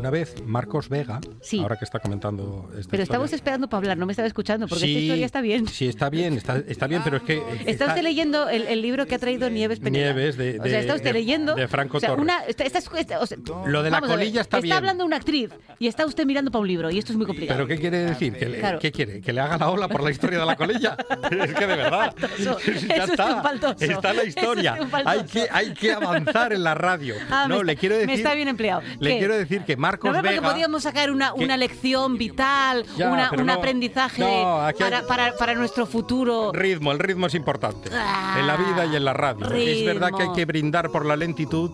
Una 0.00 0.10
vez 0.10 0.34
Marcos 0.46 0.88
Vega, 0.88 1.20
Sí. 1.42 1.60
ahora 1.60 1.76
que 1.76 1.84
está 1.84 1.98
comentando 1.98 2.62
esta 2.70 2.70
Pero 2.72 2.80
historia- 2.80 3.02
estamos 3.04 3.32
esperando 3.34 3.68
para 3.68 3.78
hablar, 3.78 3.98
no 3.98 4.06
me 4.06 4.12
estaba 4.12 4.26
escuchando, 4.26 4.66
porque 4.66 4.84
Sí, 4.86 4.90
esta 4.92 5.00
historia 5.02 5.26
está 5.26 5.40
bien. 5.42 5.68
Sí, 5.68 5.88
está 5.88 6.08
bien, 6.08 6.34
está, 6.34 6.56
está 6.66 6.86
bien, 6.86 7.02
pero 7.04 7.18
es 7.18 7.22
que... 7.22 7.42
¿Está 7.66 7.86
usted 7.88 8.02
leyendo 8.02 8.48
el, 8.48 8.66
el 8.66 8.80
libro 8.80 9.06
que 9.06 9.14
ha 9.14 9.18
traído 9.18 9.50
Nieves 9.50 9.78
Peneda? 9.78 10.06
Nieves, 10.06 10.36
de- 10.38 10.58
O 10.58 10.64
sea, 10.64 10.80
está 10.80 10.92
de- 10.94 10.96
usted 10.96 11.10
de- 11.10 11.12
leyendo... 11.12 11.54
de 11.54 11.68
Franco 11.68 11.98
o 11.98 12.00
sea, 12.00 12.08
Torres. 12.10 12.22
una- 12.22 12.44
está- 12.46 12.64
está- 12.64 12.78
está- 12.78 13.20
o 13.20 13.26
sea, 13.26 13.36
Lo 13.66 13.82
de 13.82 13.90
la 13.90 14.00
colilla 14.00 14.40
está 14.40 14.58
bien. 14.60 14.74
hablando 14.74 15.04
una 15.04 15.16
actriz 15.16 15.50
y 15.78 15.86
está 15.86 16.06
usted 16.06 16.24
mirando 16.24 16.50
para 16.50 16.62
un 16.62 16.68
libro 16.68 16.90
y 16.90 16.98
esto 16.98 17.12
es 17.12 17.18
muy 17.18 17.26
complicado. 17.26 17.58
¿Pero 17.58 17.68
qué 17.68 17.78
quiere 17.78 17.98
decir? 17.98 18.32
¿Que 18.32 18.48
le- 18.48 18.58
Claro. 18.60 18.78
¿Qué 18.78 18.90
quiere? 18.92 19.20
¿Que 19.20 19.34
le 19.34 19.40
haga 19.42 19.58
la 19.58 19.68
ola 19.68 19.86
por 19.86 20.02
la 20.02 20.10
historia 20.10 20.38
de 20.38 20.46
la 20.46 20.56
colilla? 20.56 20.96
es 21.30 21.52
que 21.54 21.66
de 21.66 21.76
verdad. 21.76 22.14
Faltoso. 22.16 22.58
ya 22.64 22.72
Es 22.72 22.82
usted 22.84 23.10
está. 23.10 23.42
faltoso. 23.42 23.84
Está 23.84 24.12
la 24.14 24.22
Es 24.22 24.28
historia. 24.28 24.76
faltoso. 24.86 25.08
Hay 25.20 25.24
que, 25.26 25.46
hay 25.50 25.74
que 25.74 25.92
avanzar 25.92 26.54
en 26.54 26.62
la 26.64 26.74
radio. 26.74 27.16
Ah, 27.30 27.44
no, 27.46 27.62
le 27.62 27.72
está- 27.72 27.80
quiero 27.80 27.94
decir. 27.96 28.06
me 28.08 28.14
está 28.14 28.34
bien 28.34 28.48
empleado. 28.48 28.80
Le 28.98 29.10
¿Qué? 29.10 29.18
quiero 29.18 29.36
decir 29.36 29.62
que 29.64 29.76
Marcos 29.76 29.89
no, 29.92 30.14
porque 30.14 30.28
Vega. 30.30 30.50
podíamos 30.50 30.82
sacar 30.82 31.10
una, 31.10 31.32
que- 31.34 31.44
una 31.44 31.56
lección 31.56 32.16
vital, 32.18 32.84
Ya, 32.96 33.10
una- 33.10 33.30
pero 33.30 33.42
un 33.42 33.46
no- 33.46 33.52
aprendizaje 33.54 34.22
no, 34.22 34.68
para, 34.78 35.02
para, 35.06 35.36
para 35.36 35.54
nuestro 35.54 35.86
futuro. 35.86 36.50
Ritmo, 36.52 36.92
el 36.92 36.98
ritmo 36.98 37.26
es 37.26 37.34
importante. 37.34 37.90
Ah, 37.92 38.36
en 38.38 38.46
la 38.46 38.56
vida 38.56 38.86
y 38.86 38.96
en 38.96 39.04
la 39.04 39.12
radio. 39.12 39.46
Es 39.52 39.84
verdad 39.84 40.10
que 40.16 40.22
hay 40.24 40.32
que 40.32 40.44
brindar 40.44 40.90
por 40.90 41.04
la 41.06 41.16
lentitud, 41.16 41.70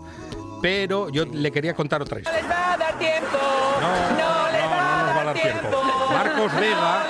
pero 0.62 1.08
yo 1.10 1.24
le 1.26 1.50
quería 1.52 1.74
contar 1.74 2.02
otra 2.02 2.18
historia. 2.20 2.40
les 2.40 2.50
va 2.50 2.72
a 2.72 2.76
dar 2.76 2.98
tiempo. 2.98 3.38
No, 3.80 3.88
no, 3.88 4.16
no 4.16 4.52
nos 4.52 5.16
va 5.16 5.20
a 5.20 5.24
dar 5.24 5.34
tiempo. 5.34 5.82
Marcos 6.12 6.60
Vega. 6.60 7.04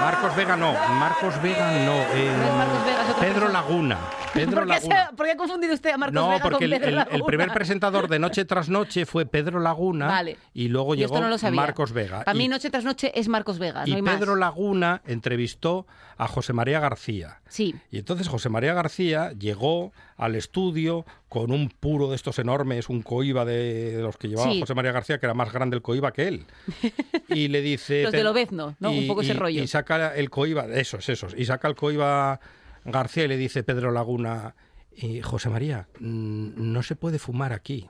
Marcos 0.00 0.34
Vega 0.36 0.56
no, 0.56 0.72
Marcos 0.72 1.42
Vega 1.42 1.70
no. 1.84 1.92
eh, 1.92 2.34
No 2.36 2.44
es 2.46 2.54
Marcos 2.54 2.84
Vega, 2.84 3.02
es 3.08 3.14
Pedro. 3.14 3.48
Laguna. 3.48 3.98
Pedro 4.32 4.60
¿Por 4.64 4.68
qué, 4.68 4.80
se- 4.80 4.88
Laguna. 4.88 5.10
por 5.16 5.26
qué 5.26 5.32
ha 5.32 5.36
confundido 5.36 5.74
usted 5.74 5.90
a 5.90 5.98
Marcos 5.98 6.14
No, 6.14 6.28
Vega 6.30 6.42
porque 6.42 6.54
con 6.54 6.64
el, 6.64 6.70
Pedro 6.70 6.86
el- 6.86 6.90
el 6.92 6.96
Laguna? 7.04 7.24
primer 7.26 7.52
presentador 7.52 8.08
de 8.08 8.18
Noche 8.18 8.44
tras 8.44 8.68
Noche 8.68 9.04
fue 9.06 9.26
Pedro 9.26 9.60
Laguna 9.60 10.06
Vale. 10.06 10.38
y 10.54 10.68
luego 10.68 10.94
Yo 10.94 11.00
llegó 11.08 11.20
no. 11.20 11.36
Marcos 11.52 11.92
Vega. 11.92 12.22
Para 12.24 12.34
Y- 12.34 12.38
mí, 12.38 12.48
noche 12.48 12.70
tras 12.70 12.84
noche 12.84 13.12
es 13.18 13.28
Marcos 13.28 13.58
Vega, 13.58 13.82
y 13.86 13.90
no 13.90 13.96
hay 13.96 14.02
más. 14.02 14.16
Pedro 14.16 14.36
Laguna 14.36 15.02
entrevistó 15.06 15.86
a 16.22 16.28
José 16.28 16.52
María 16.52 16.80
García. 16.80 17.40
Sí. 17.48 17.74
Y 17.90 17.96
entonces 17.98 18.28
José 18.28 18.50
María 18.50 18.74
García 18.74 19.32
llegó 19.32 19.92
al 20.18 20.34
estudio 20.36 21.06
con 21.30 21.50
un 21.50 21.70
puro 21.70 22.10
de 22.10 22.16
estos 22.16 22.38
enormes, 22.38 22.90
un 22.90 23.00
coiba 23.00 23.46
de, 23.46 23.96
de 23.96 24.02
los 24.02 24.18
que 24.18 24.28
llevaba 24.28 24.52
Sí. 24.52 24.60
José 24.60 24.74
María 24.74 24.92
García, 24.92 25.18
que 25.18 25.24
era 25.24 25.32
más 25.34 25.50
grande 25.50 25.76
el 25.76 25.82
coiba 25.82 26.12
que 26.12 26.28
él. 26.28 26.44
Y 27.28 27.48
le 27.48 27.62
dice... 27.62 28.02
Los 28.02 28.10
"Te- 28.10 28.18
de 28.18 28.24
Lobezno, 28.24 28.76
¿no? 28.80 28.90
Un 28.90 29.06
poco 29.06 29.22
ese 29.22 29.32
rollo. 29.34 29.62
Y 29.62 29.66
saca 29.66 30.14
el 30.14 30.28
coiba, 30.28 30.66
esos, 30.66 31.08
esos. 31.08 31.34
Y 31.36 31.46
saca 31.46 31.68
el 31.68 31.74
coiba 31.74 32.38
García 32.84 33.24
y 33.24 33.28
le 33.28 33.36
dice 33.38 33.62
Pedro 33.62 33.90
Laguna, 33.90 34.54
y 34.94 35.22
José 35.22 35.48
María, 35.48 35.88
mm, 36.00 36.50
no 36.72 36.82
se 36.82 36.96
puede 36.96 37.18
fumar 37.18 37.52
aquí. 37.54 37.88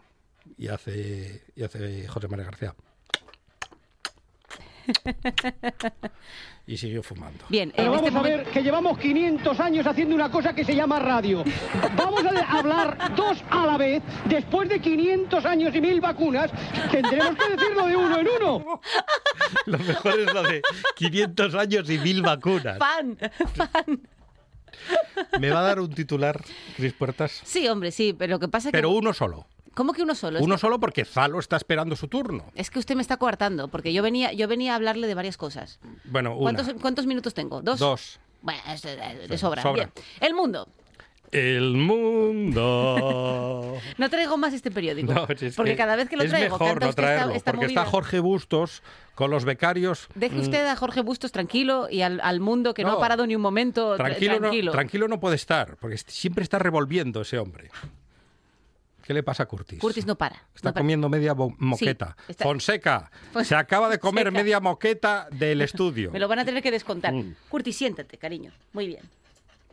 Y 0.57 0.69
hace, 0.69 1.43
y 1.57 1.63
hace 1.65 2.07
José 2.07 2.29
María 2.29 2.45
García. 2.45 2.75
Y 6.71 6.77
siguió 6.77 7.03
fumando. 7.03 7.45
Bien, 7.49 7.73
Pero 7.75 7.91
vamos 7.91 8.07
este 8.07 8.17
a 8.17 8.21
momento- 8.23 8.39
ver 8.45 8.47
que 8.53 8.63
llevamos 8.63 8.97
500 8.97 9.59
años 9.59 9.85
haciendo 9.89 10.15
una 10.15 10.31
cosa 10.31 10.53
que 10.55 10.65
se 10.65 10.73
llama 10.77 11.01
radio. 11.01 11.43
Vamos 11.97 12.23
a 12.25 12.59
hablar 12.59 13.13
dos 13.17 13.43
a 13.51 13.67
la 13.67 13.77
vez. 13.77 14.01
Después 14.27 14.69
de 14.69 14.81
500 14.81 15.45
años 15.47 15.75
y 15.75 15.81
mil 15.81 16.01
vacunas, 16.01 16.49
tendremos 16.93 17.35
que 17.35 17.57
decirlo 17.57 17.87
de 17.89 17.97
uno 17.97 18.19
en 18.21 18.29
uno. 18.41 18.81
Lo 19.67 19.79
mejor 19.81 20.21
es 20.21 20.33
lo 20.33 20.43
de 20.45 20.63
500 20.95 21.55
años 21.57 21.91
y 21.91 21.99
mil 21.99 22.23
vacunas. 22.23 22.79
Fan, 22.79 23.19
fan. 23.57 24.01
¿Me 25.41 25.51
va 25.51 25.59
a 25.59 25.63
dar 25.63 25.81
un 25.81 25.93
titular, 25.93 26.41
Cris 26.77 26.93
Puertas? 26.93 27.41
Sí, 27.45 27.67
hombre, 27.67 27.91
sí, 27.91 28.15
pero 28.17 28.35
lo 28.35 28.39
que 28.39 28.47
pasa 28.47 28.69
es 28.69 28.73
que... 28.73 28.79
Pero 28.79 28.91
uno 28.91 29.13
solo. 29.13 29.47
¿Cómo 29.75 29.93
que 29.93 30.03
uno 30.03 30.15
solo? 30.15 30.39
Es 30.39 30.45
Uno 30.45 30.57
que- 30.57 30.61
solo 30.61 30.81
porque 30.81 31.05
Zalo 31.05 31.39
está 31.39 31.57
esperando 31.57 31.97
su 31.97 32.09
turno. 32.09 32.45
Es 32.55 32.71
que 32.71 32.79
usted 32.79 32.97
me 32.97 33.03
está 33.03 33.17
coartando, 33.17 33.69
porque 33.69 33.93
yo 33.93 34.03
venía, 34.03 34.33
yo 34.33 34.49
venía 34.49 34.73
a 34.73 34.77
hablarle 34.77 35.07
de 35.07 35.15
varias 35.15 35.37
cosas. 35.37 35.79
Bueno, 36.05 36.37
una. 36.37 36.55
¿Cuántos, 36.57 36.81
cuántos 36.83 37.07
minutos 37.07 37.35
tengo? 37.35 37.63
¿Dos? 37.63 37.79
Dos. 37.79 38.21
Bueno, 38.43 38.61
es 38.69 38.83
de, 38.83 39.39
sobra. 39.39 39.63
sobra. 39.63 39.85
Bien. 39.85 39.93
El 40.21 40.35
mundo. 40.35 40.69
El 41.33 41.75
mundo. 41.77 43.77
No 43.99 44.11
traigo 44.11 44.37
más 44.37 44.53
este 44.53 44.71
periódico. 44.71 45.13
No, 45.15 45.27
es 45.29 45.55
porque 45.57 45.73
que 45.73 45.77
cada 45.77 45.95
vez 45.97 46.09
que 46.09 46.17
lo 46.17 46.25
es 46.25 46.31
traigo, 46.31 46.59
mejor 46.59 46.69
canta 46.81 46.87
no 46.87 46.91
esta- 46.91 47.03
traerlo, 47.03 47.35
esta 47.35 47.53
porque 47.53 47.67
movida. 47.67 47.81
está 47.83 47.91
Jorge 47.91 48.21
Bustos 48.21 48.83
con 49.15 49.31
los 49.31 49.45
becarios. 49.45 50.09
Deje 50.15 50.37
mm, 50.37 50.41
usted 50.41 50.67
a 50.67 50.77
Jorge 50.77 51.03
Bustos 51.03 51.31
tranquilo 51.33 51.89
y 51.91 52.03
al, 52.03 52.21
al 52.23 52.41
mundo 52.41 52.75
que 52.75 52.83
no, 52.83 52.91
No. 52.93 52.97
ha 52.97 53.01
parado 53.01 53.27
ni 53.27 53.37
un 53.37 53.43
momento. 53.43 53.95
tra- 53.95 53.99
Tranquilo, 53.99 54.39
tranquilo. 54.39 54.67
No, 54.67 54.73
tranquilo 54.73 55.09
no 55.09 55.21
puede 55.21 55.37
estar, 55.37 55.77
porque 55.77 55.99
siempre 55.99 56.43
está 56.43 56.59
revolviendo 56.59 57.21
ese 57.21 57.39
hombre. 57.39 57.71
¿Qué 59.03 59.15
le 59.15 59.23
pasa 59.23 59.43
a 59.45 59.47
Curtis? 59.47 59.79
Curtis 59.81 60.07
no 60.07 60.17
para. 60.17 60.37
Está 60.55 60.71
no 60.71 60.75
para. 60.75 60.83
comiendo 60.83 61.09
media 61.09 61.35
moqueta. 61.35 62.17
está- 62.29 62.45
Fonseca, 62.45 63.11
Fon- 63.33 63.45
se 63.45 63.55
acaba 63.55 63.89
de 63.89 63.99
comer 63.99 64.25
Fonseca. 64.27 64.43
media 64.43 64.61
moqueta 64.61 65.29
del 65.33 65.63
estudio. 65.63 66.11
Me 66.13 66.19
lo 66.19 66.29
van 66.29 66.39
a 66.41 66.45
tener 66.45 66.63
que 66.63 66.71
descontar. 66.71 67.13
Mm. 67.13 67.35
Curtis, 67.49 67.77
siéntate, 67.77 68.19
cariño. 68.19 68.53
Muy 68.73 68.87
bien. 68.87 69.03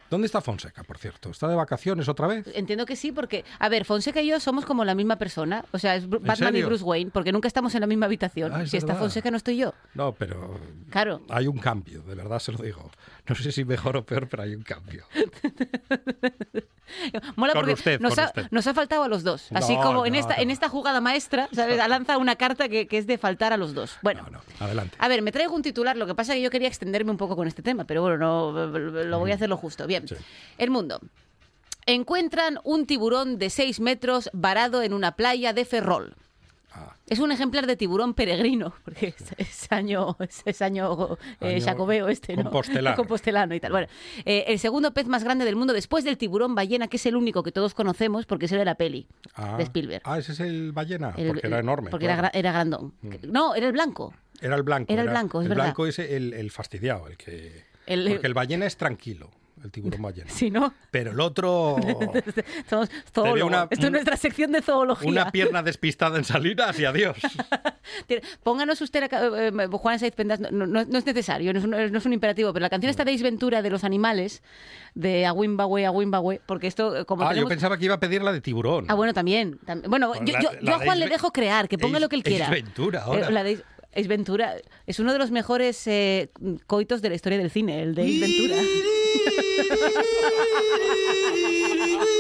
¿Dónde 0.09 0.25
está 0.25 0.39
Fonseca, 0.39 0.83
por 0.85 0.97
cierto? 0.99 1.29
¿Está 1.31 1.49
de 1.49 1.55
vacaciones 1.55 2.07
otra 2.07 2.27
vez? 2.27 2.45
Entiendo 2.53 2.85
que 2.85 2.95
sí, 2.95 3.11
porque, 3.11 3.43
a 3.59 3.67
ver, 3.67 3.83
Fonseca 3.83 4.21
y 4.21 4.27
yo 4.27 4.39
somos 4.39 4.63
como 4.65 4.85
la 4.85 4.95
misma 4.95 5.17
persona. 5.17 5.65
O 5.73 5.79
sea, 5.79 5.97
es 5.97 6.07
Batman 6.09 6.55
y? 6.55 6.61
Bruce 6.63 6.81
Wayne, 6.81 7.11
porque 7.11 7.33
nunca 7.33 7.49
estamos 7.49 7.75
en 7.75 7.81
la 7.81 7.87
misma 7.87 8.05
habitación. 8.05 8.53
Ah, 8.55 8.63
es 8.63 8.69
si 8.71 8.77
está. 8.77 8.95
Fonseca, 8.95 9.29
no 9.31 9.35
estoy 9.35 9.57
yo. 9.57 9.73
No, 9.95 10.13
pero 10.13 10.57
Claro. 10.91 11.23
hay 11.27 11.47
un 11.47 11.57
cambio, 11.57 12.03
de 12.03 12.15
verdad 12.15 12.39
se 12.39 12.53
lo 12.53 12.59
digo. 12.59 12.89
No 13.29 13.35
sé 13.35 13.51
si 13.51 13.65
mejor 13.65 13.97
o 13.97 14.05
peor, 14.05 14.27
pero 14.29 14.43
hay 14.43 14.55
un 14.55 14.63
cambio. 14.63 15.05
Mola 17.35 17.51
Con 17.53 17.61
porque 17.61 17.73
usted, 17.73 17.99
nos, 17.99 18.15
con 18.15 18.23
ha, 18.23 18.27
usted. 18.27 18.47
nos 18.51 18.65
ha 18.67 18.73
faltado 18.73 19.03
a 19.03 19.07
los 19.09 19.23
dos. 19.23 19.47
Así 19.53 19.75
No, 19.75 19.81
como 19.83 20.05
en, 20.05 20.15
esta, 20.15 20.35
no. 20.37 20.41
en 20.41 20.51
esta 20.51 20.69
jugada 20.69 21.01
maestra, 21.01 21.49
¿sabes? 21.51 21.77
lanza 21.77 22.17
una 22.17 22.35
carta 22.37 22.69
que, 22.69 22.87
que 22.87 22.97
es 22.97 23.07
de 23.07 23.17
faltar 23.17 23.51
a 23.51 23.57
los 23.57 23.73
dos. 23.73 23.97
Bueno, 24.01 24.25
Adelante. 24.59 24.95
a 24.97 25.07
ver, 25.09 25.21
me 25.21 25.31
traigo 25.33 25.53
un 25.53 25.61
titular. 25.61 25.97
Lo 25.97 26.07
que 26.07 26.15
pasa 26.15 26.33
es 26.33 26.37
que 26.37 26.43
yo 26.43 26.49
quería 26.49 26.67
extenderme 26.69 27.11
un 27.11 27.17
poco 27.17 27.35
con 27.35 27.47
este 27.47 27.61
tema, 27.61 27.83
pero 27.85 28.01
bueno, 28.01 28.17
no, 28.17 28.51
lo 28.67 29.19
voy 29.19 29.31
a 29.31 29.35
hacer 29.35 29.49
lo 29.49 29.57
justo. 29.57 29.85
Bien. 29.87 30.05
El 30.57 30.69
mundo. 30.71 31.01
Encuentran 31.85 32.59
un 32.63 32.85
tiburón 32.85 33.37
de 33.37 33.49
6 33.49 33.79
metros 33.81 34.29
varado 34.33 34.81
en 34.81 34.93
una 34.93 35.13
playa 35.15 35.53
de 35.53 35.65
Ferrol. 35.65 36.15
Ah. 36.79 36.95
Es 37.09 37.19
un 37.19 37.31
ejemplar 37.31 37.65
de 37.65 37.75
tiburón 37.75 38.13
peregrino, 38.13 38.73
porque 38.85 39.07
es, 39.17 39.33
es 39.37 39.71
año, 39.71 40.15
es, 40.19 40.43
es 40.45 40.61
año, 40.61 41.17
eh, 41.41 41.55
Año 41.55 41.65
jacobeo 41.65 42.07
este, 42.09 42.35
¿no? 42.35 42.43
compostelano. 42.43 42.95
Compostelano 42.97 43.55
y 43.55 43.59
tal. 43.59 43.71
Bueno, 43.71 43.87
eh, 44.25 44.45
el 44.47 44.59
segundo 44.59 44.93
pez 44.93 45.07
más 45.07 45.23
grande 45.23 45.43
del 45.45 45.55
mundo 45.55 45.73
después 45.73 46.03
del 46.03 46.17
tiburón 46.17 46.53
ballena, 46.53 46.87
que 46.87 46.97
es 46.97 47.05
el 47.07 47.15
único 47.15 47.41
que 47.43 47.51
todos 47.51 47.73
conocemos 47.73 48.25
porque 48.25 48.45
es 48.45 48.51
el 48.51 48.59
de 48.59 48.65
la 48.65 48.75
peli 48.75 49.07
Ah. 49.33 49.55
de 49.57 49.63
Spielberg. 49.63 50.01
Ah, 50.05 50.19
ese 50.19 50.33
es 50.33 50.39
el 50.39 50.71
ballena, 50.71 51.13
El- 51.17 51.27
porque 51.27 51.47
era 51.47 51.59
enorme. 51.59 51.89
Porque 51.89 52.05
claro. 52.05 52.19
era, 52.19 52.31
era 52.33 52.51
grandón. 52.51 52.93
No, 53.23 53.55
era 53.55 53.65
el 53.67 53.73
blanco. 53.73 54.13
Era 54.39 54.55
el 54.55 54.63
blanco. 54.63 54.93
Era 54.93 55.01
el 55.01 55.09
blanco, 55.09 55.39
es 55.41 55.45
el 55.45 55.49
verdad. 55.49 55.63
blanco 55.63 55.87
es 55.87 55.97
el, 55.99 56.33
el 56.33 56.51
fastidiado, 56.51 57.07
el 57.07 57.17
que... 57.17 57.65
El- 57.87 58.07
porque 58.09 58.27
el 58.27 58.33
ballena 58.33 58.65
es 58.65 58.77
tranquilo, 58.77 59.31
el 59.63 59.71
tiburón 59.71 60.01
ballena. 60.01 60.29
Sí, 60.33 60.49
¿no? 60.51 60.73
Pero 60.91 61.11
el 61.11 61.19
otro... 61.19 61.77
Somos 62.69 62.89
una- 63.41 63.67
Esto 63.69 63.85
es 63.87 63.91
nuestra 63.91 64.17
sección 64.17 64.51
de 64.51 64.61
zoología. 64.61 65.09
Una 65.09 65.31
pierna 65.31 65.63
despistada 65.63 66.17
en 66.17 66.23
salinas 66.23 66.79
y 66.79 66.85
adiós. 66.85 67.17
Pónganos 68.43 68.81
usted, 68.81 68.99
la 69.01 69.09
ca- 69.09 69.25
eh, 69.27 69.51
eh, 69.57 69.67
Juan 69.71 69.99
Saiz 69.99 70.13
Pendas, 70.13 70.39
no, 70.39 70.51
no- 70.51 70.85
no 70.85 70.97
es 70.97 71.05
necesario, 71.05 71.53
no 71.53 71.59
es, 71.59 71.65
un, 71.65 71.71
no 71.71 71.97
es 71.97 72.05
un 72.05 72.13
imperativo, 72.13 72.53
pero 72.53 72.61
la 72.63 72.69
canción 72.69 72.89
esta 72.89 73.03
de 73.05 73.13
Ace 73.13 73.23
Ventura 73.23 73.61
de 73.61 73.69
los 73.69 73.83
animales, 73.83 74.43
de 74.95 75.25
Aguimbagüe, 75.25 75.85
Aguimbagüe, 75.85 76.41
porque 76.45 76.67
esto, 76.67 76.97
eh, 76.97 77.05
como 77.05 77.23
ah, 77.23 77.27
yo 77.27 77.29
tenemos... 77.33 77.49
pensaba 77.49 77.77
que 77.77 77.85
iba 77.85 77.95
a 77.95 77.99
pedir 77.99 78.21
la 78.21 78.31
de 78.33 78.41
tiburón. 78.41 78.85
Ah, 78.89 78.93
bueno, 78.95 79.13
también. 79.13 79.59
tam- 79.65 79.87
Bueno, 79.87 80.13
yo, 80.23 80.33
la- 80.33 80.41
yo- 80.41 80.51
la 80.53 80.59
yo 80.61 80.75
a 80.75 80.79
de 80.79 80.85
Juan 80.85 80.99
le 80.99 81.07
dejo 81.07 81.31
crear, 81.31 81.67
que 81.67 81.77
ponga 81.77 81.99
lo 81.99 82.09
que 82.09 82.15
él 82.17 82.23
quiera. 82.23 82.49
Ventura, 82.49 83.03
ahora. 83.03 83.27
Eh, 83.27 83.31
la 83.31 83.43
de 83.43 83.63
Ace 83.95 84.07
Ventura 84.07 84.55
es 84.85 84.99
uno 84.99 85.13
de 85.13 85.19
los 85.19 85.31
mejores 85.31 85.87
eh, 85.87 86.29
coitos 86.67 87.01
de 87.01 87.09
la 87.09 87.15
historia 87.15 87.37
del 87.37 87.49
cine, 87.51 87.81
el 87.81 87.95
de 87.95 88.03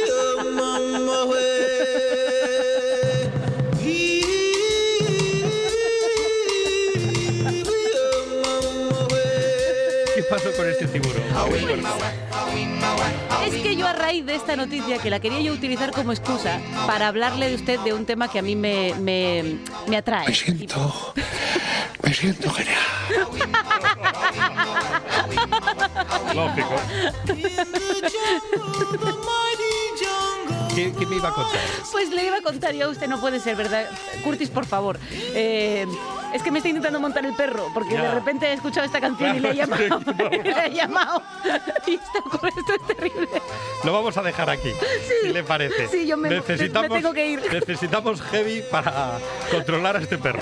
I'm 0.09 0.59
on 0.59 1.05
my 1.05 1.25
way. 1.29 1.56
Pasó 10.29 10.51
con 10.55 10.69
este 10.69 10.87
tiburón? 10.87 11.23
Es 13.45 13.53
que 13.55 13.75
yo 13.75 13.87
a 13.87 13.93
raíz 13.93 14.25
de 14.25 14.35
esta 14.35 14.55
noticia, 14.55 14.99
que 14.99 15.09
la 15.09 15.19
quería 15.19 15.39
yo 15.41 15.53
utilizar 15.53 15.91
como 15.91 16.11
excusa 16.11 16.59
para 16.85 17.07
hablarle 17.07 17.49
de 17.49 17.55
usted 17.55 17.79
de 17.79 17.93
un 17.93 18.05
tema 18.05 18.29
que 18.29 18.39
a 18.39 18.41
mí 18.41 18.55
me, 18.55 18.93
me, 18.99 19.57
me 19.87 19.97
atrae. 19.97 20.27
Me 20.27 20.35
siento. 20.35 21.13
Me 22.03 22.13
siento 22.13 22.49
genial. 22.51 22.77
Lógico. 26.33 26.75
¿Qué, 30.77 30.93
qué 30.93 31.05
me 31.07 31.15
iba 31.15 31.29
a 31.29 31.33
contar? 31.33 31.59
Pues 31.91 32.09
le 32.11 32.23
iba 32.27 32.37
a 32.37 32.41
contar 32.41 32.71
yo 32.75 32.85
a 32.85 32.89
usted, 32.89 33.07
no 33.07 33.19
puede 33.19 33.39
ser, 33.39 33.55
¿verdad? 33.55 33.89
Curtis, 34.23 34.49
por 34.51 34.65
favor. 34.67 34.99
Eh, 35.11 35.87
es 36.35 36.43
que 36.43 36.51
me 36.51 36.59
está 36.59 36.69
intentando 36.69 36.99
montar 36.99 37.25
el 37.25 37.33
perro, 37.33 37.71
porque 37.73 37.95
Ya. 37.95 38.03
de 38.03 38.11
repente 38.11 38.45
he 38.45 38.53
escuchado 38.53 38.85
esta 38.85 39.01
canción 39.01 39.37
y 39.37 39.39
le 39.39 39.49
he 39.51 39.55
llamado. 39.55 39.83
sí, 39.83 39.89
no. 39.89 40.29
le 40.29 40.65
he 40.67 40.73
llamado. 40.75 41.23
Y 41.87 41.95
esto, 41.95 42.47
esto 42.47 42.73
es 42.75 42.95
terrible. 42.95 43.27
Lo 43.83 43.91
vamos 43.93 44.15
a 44.17 44.21
dejar 44.21 44.51
aquí, 44.51 44.71
si 45.23 45.29
le 45.29 45.41
parece. 45.43 45.87
sí, 45.87 46.05
yo 46.05 46.15
me- 46.15 46.29
me- 46.29 46.35
necesitamos, 46.35 46.89
me 46.91 46.95
tengo 46.97 47.13
que 47.13 47.25
ir. 47.27 47.41
Necesitamos 47.51 48.21
heavy 48.21 48.61
para 48.69 49.13
controlar 49.51 49.95
a 49.97 49.99
este 50.01 50.19
perro. 50.19 50.41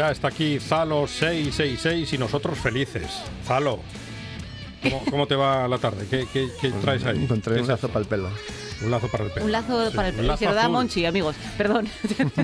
Ya 0.00 0.10
está 0.10 0.28
aquí 0.28 0.58
Zalo 0.58 1.06
666 1.06 2.14
y 2.14 2.16
nosotros 2.16 2.56
felices. 2.58 3.04
Zalo, 3.44 3.80
¿cómo, 4.82 5.02
cómo 5.10 5.26
te 5.26 5.34
va 5.36 5.68
la 5.68 5.76
tarde? 5.76 6.06
¿Qué, 6.08 6.26
qué- 6.32 6.48
qué 6.58 6.70
traes 6.70 7.04
ahí? 7.04 7.18
Encontré 7.22 7.56
¿Qué 7.56 7.60
un 7.60 7.68
lazo 7.68 7.88
para 7.88 8.00
el 8.00 8.06
pelo. 8.06 8.30
Un 8.82 8.90
lazo 8.90 9.08
para 9.08 9.24
el 9.24 9.30
pelo. 9.30 9.44
Un 9.44 9.52
lazo 9.52 9.90
Sí, 9.90 9.94
para 9.96 10.08
el 10.08 10.14
pelo. 10.14 10.36
Se 10.38 10.46
lo 10.46 10.54
da. 10.54 10.70
Monchi, 10.70 11.04
amigos. 11.04 11.36
Perdón. 11.58 11.86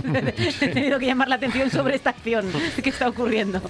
He 0.60 0.68
tenido 0.68 0.98
que 0.98 1.06
llamar 1.06 1.28
la 1.28 1.36
atención 1.36 1.70
sobre 1.70 1.94
esta 1.96 2.10
acción 2.10 2.44
que 2.82 2.90
está 2.90 3.08
ocurriendo. 3.08 3.62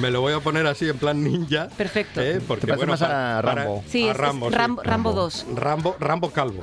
Me 0.00 0.10
lo 0.10 0.20
voy 0.20 0.32
a 0.32 0.40
poner 0.40 0.66
así 0.66 0.88
en 0.88 0.98
plan 0.98 1.22
ninja. 1.22 1.68
Perfecto. 1.68 2.20
¿eh? 2.20 2.40
Porque, 2.44 2.66
Te 2.66 2.72
bueno, 2.74 2.94
más 2.94 3.02
a 3.02 3.06
para- 3.06 3.42
para- 3.42 3.54
Rambo. 3.66 3.84
Sí, 3.88 4.02
a 4.02 4.06
es- 4.06 4.10
es 4.10 4.16
Rambo, 4.16 4.48
sí. 4.50 4.56
Rambo- 4.56 4.82
Rambo 4.82 5.12
2. 5.12 5.46
Rambo, 5.54 5.96
Rambo 6.00 6.30
Calvo. 6.32 6.62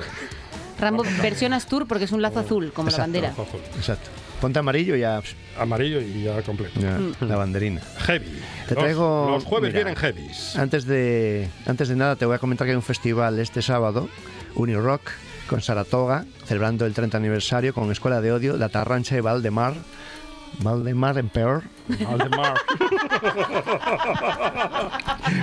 Rambo 0.78 1.04
versión 1.22 1.54
Astur 1.54 1.86
porque 1.88 2.04
es 2.04 2.12
un 2.12 2.20
lazo 2.20 2.40
azul, 2.40 2.70
como 2.74 2.90
la 2.90 2.96
Exacto. 2.96 3.02
bandera. 3.04 3.28
Lazo 3.30 3.42
azul. 3.44 3.60
Exacto. 3.78 4.10
Ponte 4.40 4.58
amarillo 4.58 4.96
y 4.96 5.00
ya, 5.00 5.20
Amarillo 5.58 6.00
y 6.00 6.22
ya 6.24 6.40
completo. 6.42 6.80
ya, 6.80 6.98
Mm. 6.98 7.14
la 7.28 7.36
banderina. 7.36 7.80
Heavy. 7.98 8.24
Te 8.68 8.74
Los- 8.74 8.82
traigo. 8.84 9.30
Los, 9.30 9.44
jueves 9.44 9.72
mira, 9.74 9.84
vienen 9.84 9.96
heavies. 9.96 10.56
Antes 10.56 10.86
de, 10.86 11.48
antes 11.66 11.88
de 11.88 11.96
nada, 11.96 12.16
te 12.16 12.24
voy 12.24 12.36
a 12.36 12.38
comentar 12.38 12.66
que 12.66 12.70
hay 12.70 12.76
un 12.76 12.82
festival 12.82 13.38
este 13.38 13.60
sábado, 13.60 14.08
Unirock, 14.54 15.02
con 15.46 15.60
Saratoga, 15.60 16.24
celebrando 16.46 16.86
el 16.86 16.94
30 16.94 17.18
aniversario 17.18 17.74
con 17.74 17.90
Escuela 17.92 18.20
de 18.22 18.32
Odio, 18.32 18.56
La 18.56 18.68
Tarrancha 18.70 19.16
y 19.16 19.20
Valdemar. 19.20 19.74
Valdemar 20.60 21.18
en 21.18 21.28
peor. 21.28 21.62
Valdemar. 21.88 22.54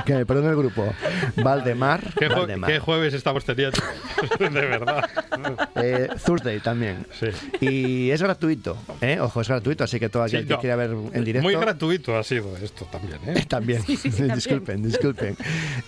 Que 0.05 0.13
me 0.15 0.25
perdone 0.25 0.49
el 0.49 0.55
grupo. 0.55 0.93
Valdemar. 1.37 2.01
¿Qué, 2.17 2.29
jue- 2.29 2.35
Valdemar. 2.35 2.71
qué 2.71 2.79
jueves 2.79 3.13
estamos 3.13 3.45
teniendo? 3.45 3.77
de 4.39 4.49
verdad. 4.49 5.03
Eh, 5.75 6.09
Thursday 6.25 6.59
también. 6.59 7.05
Sí. 7.19 7.27
Y 7.61 8.11
es 8.11 8.21
gratuito, 8.21 8.77
¿eh? 9.01 9.19
Ojo, 9.19 9.41
es 9.41 9.47
gratuito, 9.47 9.83
así 9.83 9.99
que 9.99 10.09
todo 10.09 10.23
aquel 10.23 10.41
Sí, 10.43 10.47
que 10.47 10.57
quiera 10.57 10.75
ver 10.75 10.91
en 11.13 11.23
directo. 11.23 11.43
Muy 11.47 11.55
gratuito 11.55 12.17
ha 12.17 12.23
sido 12.23 12.55
esto 12.57 12.85
también, 12.85 13.19
¿eh? 13.27 13.45
También, 13.47 13.81
sí, 13.81 13.97
también. 13.97 14.35
disculpen, 14.35 14.83
disculpen. 14.83 15.35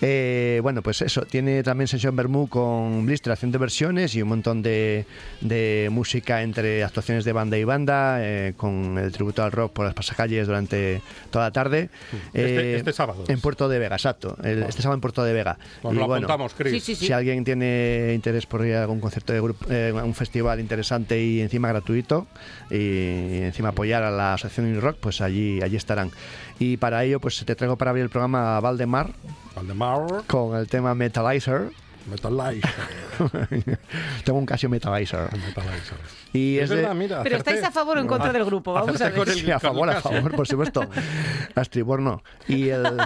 Eh, 0.00 0.60
bueno, 0.62 0.82
pues 0.82 1.02
eso, 1.02 1.22
tiene 1.22 1.62
también 1.62 1.88
sesión 1.88 2.16
Bermú 2.16 2.48
con 2.48 3.04
Blister 3.06 3.32
haciendo 3.32 3.58
versiones 3.58 4.14
y 4.14 4.22
un 4.22 4.28
montón 4.30 4.62
de, 4.62 5.04
de 5.40 5.88
música 5.90 6.42
entre 6.42 6.82
actuaciones 6.84 7.24
de 7.24 7.32
banda 7.32 7.58
y 7.58 7.64
banda, 7.64 8.18
eh, 8.20 8.54
con 8.56 8.98
el 8.98 9.12
tributo 9.12 9.42
al 9.42 9.52
rock 9.52 9.72
por 9.72 9.84
las 9.84 9.94
pasacalles 9.94 10.39
durante 10.46 11.02
toda 11.30 11.46
la 11.46 11.50
tarde. 11.52 11.90
Este- 12.34 12.72
Eh, 12.72 12.76
este 12.76 12.92
sábado 12.92 13.24
En. 13.28 13.40
Puerto 13.40 13.68
de 13.68 13.78
Vega, 13.78 13.96
exacto. 13.96 14.36
el- 14.42 14.62
este 14.64 14.82
sábado 14.82 14.94
en 14.96 15.00
Puerto 15.00 15.22
de 15.24 15.32
Vega. 15.32 15.58
Nos 15.82 15.92
Y 15.92 15.96
lo 15.96 16.06
bueno, 16.06 16.26
apuntamos, 16.26 16.54
Chris. 16.54 16.72
Sí, 16.72 16.80
sí, 16.80 16.94
sí. 16.94 17.06
si 17.06 17.12
alguien 17.12 17.44
tiene 17.44 18.12
interés 18.14 18.46
por 18.46 18.64
ir 18.66 18.74
a 18.76 18.82
algún 18.82 19.00
concierto 19.00 19.32
de 19.32 19.40
grupo, 19.40 19.66
eh, 19.70 19.92
un 19.92 20.14
festival 20.14 20.60
interesante 20.60 21.22
y 21.22 21.40
encima 21.40 21.68
gratuito, 21.68 22.26
y 22.70 23.42
encima 23.42 23.70
apoyar 23.70 24.02
a 24.02 24.10
la 24.10 24.34
asociación 24.34 24.66
Indie 24.66 24.80
Rock, 24.80 24.96
pues 25.00 25.20
allí, 25.20 25.60
allí 25.62 25.76
estarán. 25.76 26.10
Y 26.58 26.76
para 26.76 27.04
ello, 27.04 27.20
pues 27.20 27.42
te 27.44 27.54
traigo 27.54 27.76
para 27.76 27.90
abrir 27.90 28.02
el 28.04 28.10
programa 28.10 28.56
a 28.56 28.60
Valdemar 28.60 29.10
Valdemar. 29.56 30.24
con 30.26 30.56
el 30.56 30.68
tema 30.68 30.94
Metalizer. 30.94 31.70
Metalizer. 32.06 32.70
Tengo 34.24 34.38
un 34.38 34.46
Casio 34.46 34.68
Metalizer. 34.68 35.30
Metalizer. 35.32 35.98
Y 36.32 36.56
Es 36.58 36.64
es 36.64 36.70
de- 36.70 36.76
verdad, 36.76 36.94
mira. 36.94 37.22
Pero 37.22 37.36
estáis 37.36 37.62
a 37.62 37.70
favor 37.70 37.98
o 37.98 38.00
en 38.00 38.06
contra 38.06 38.32
del 38.32 38.44
grupo. 38.44 38.72
Vamos 38.72 39.00
a 39.00 39.04
ver. 39.04 39.14
con 39.14 39.28
el- 39.28 39.34
Sí, 39.34 39.50
a 39.50 39.58
favor, 39.60 39.88
a 39.90 40.00
favor, 40.00 40.34
por 40.34 40.46
supuesto. 40.46 40.88
A 41.54 41.60
estribor 41.60 42.00
no. 42.00 42.22
Y 42.48 42.68
el... 42.68 42.96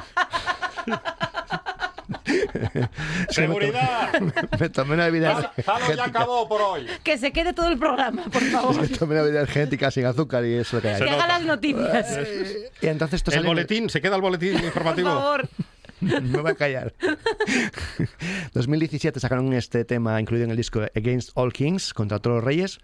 ¡Seguridad! 3.30 4.12
Me 4.60 4.68
tomé 4.68 4.94
una 4.94 5.06
bebida 5.06 5.52
Zalo 5.62 5.94
ya 5.94 6.04
acabó 6.04 6.48
por 6.48 6.60
hoy. 6.60 6.86
Que 7.02 7.18
se 7.18 7.32
quede 7.32 7.52
todo 7.52 7.68
el 7.68 7.78
programa, 7.78 8.24
por 8.24 8.42
favor. 8.42 8.80
Me 8.80 8.88
tomé 8.88 9.14
una 9.14 9.22
bebida 9.22 9.40
energética 9.40 9.90
sin 9.90 10.04
azúcar 10.06 10.44
y 10.44 10.54
eso 10.54 10.80
que 10.80 10.88
hay. 10.88 11.02
Que 11.02 11.10
haga 11.10 11.26
las 11.26 11.42
noticias. 11.42 12.18
Y 12.80 12.86
entonces 12.86 13.18
esto 13.18 13.30
El 13.30 13.36
sale 13.36 13.46
boletín, 13.48 13.88
¿se 13.90 14.00
queda 14.00 14.16
el 14.16 14.22
boletín 14.22 14.54
Por 14.54 14.64
informativo? 14.64 15.08
favor. 15.08 15.48
Me 16.00 16.20
voy 16.40 16.50
a 16.50 16.54
callar. 16.54 16.92
2017 18.54 19.20
sacaron 19.20 19.52
este 19.52 19.84
tema 19.84 20.20
incluido 20.20 20.44
en 20.44 20.50
el 20.50 20.56
disco 20.56 20.80
Against 20.94 21.30
All 21.34 21.52
Kings, 21.52 21.94
contra 21.94 22.18
todos 22.18 22.36
los 22.36 22.44
reyes. 22.44 22.78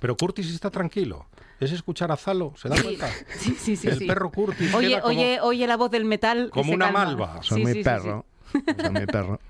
Pero 0.00 0.16
Curtis 0.16 0.50
está 0.52 0.70
tranquilo. 0.70 1.26
Es 1.60 1.72
escuchar 1.72 2.12
a 2.12 2.16
Zalo, 2.16 2.52
¿se 2.56 2.68
da 2.68 2.80
cuenta? 2.82 3.08
Sí, 3.38 3.56
sí, 3.58 3.76
sí. 3.76 3.88
El 3.88 3.98
sí. 3.98 4.06
perro 4.06 4.30
Curtis 4.30 4.74
Oye, 4.74 5.00
como- 5.00 5.06
oye, 5.14 5.38
oye 5.40 5.66
la 5.66 5.76
voz 5.76 5.90
del 5.90 6.04
metal. 6.04 6.50
como 6.50 6.72
una 6.72 6.86
calma. 6.86 7.04
malva. 7.04 7.42
Son 7.42 7.58
Sí, 7.58 7.62
muy 7.62 7.72
sí, 7.72 7.82
perro. 7.82 8.26
Son 8.52 8.92
muy 8.92 9.06
perro. 9.06 9.40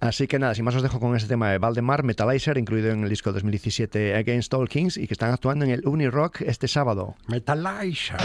Así 0.00 0.26
que 0.26 0.38
nada, 0.38 0.54
sin 0.54 0.64
más 0.64 0.74
os 0.74 0.82
dejo 0.82 0.98
con 1.00 1.14
este 1.16 1.28
tema 1.28 1.50
de 1.50 1.58
Valdemar, 1.58 2.02
Metalizer, 2.02 2.56
incluido 2.56 2.90
en 2.90 3.02
el 3.02 3.08
disco 3.10 3.32
2017 3.32 4.14
Against 4.16 4.52
All 4.54 4.68
Kings 4.68 4.96
y 4.96 5.06
que 5.06 5.12
están 5.14 5.32
actuando 5.32 5.64
en 5.66 5.70
el 5.72 5.86
Unirock 5.86 6.40
este 6.42 6.66
sábado. 6.68 7.16
Metalizer. 7.26 8.16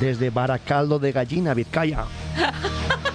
Desde 0.00 0.30
Baracaldo 0.30 0.98
de 0.98 1.12
Gallina, 1.12 1.52
Vizcaya. 1.52 2.06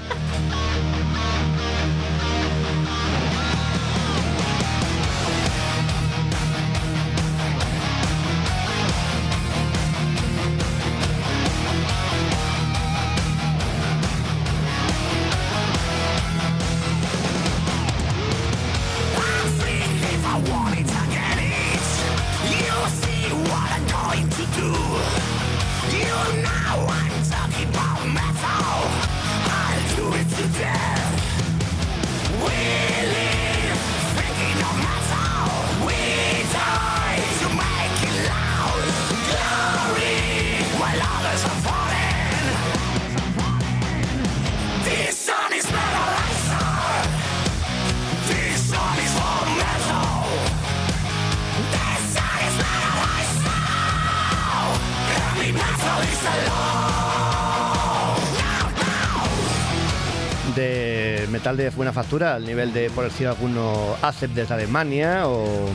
de 61.46 61.52
metal 61.52 61.58
de 61.58 61.70
buena 61.76 61.94
factura, 61.94 62.36
al 62.36 62.46
nivel 62.46 62.74
de, 62.74 62.90
por 62.90 63.04
decir 63.04 63.28
alguno, 63.28 63.96
Acep 64.02 64.32
desde 64.32 64.54
Alemania 64.54 65.28
o... 65.28 65.70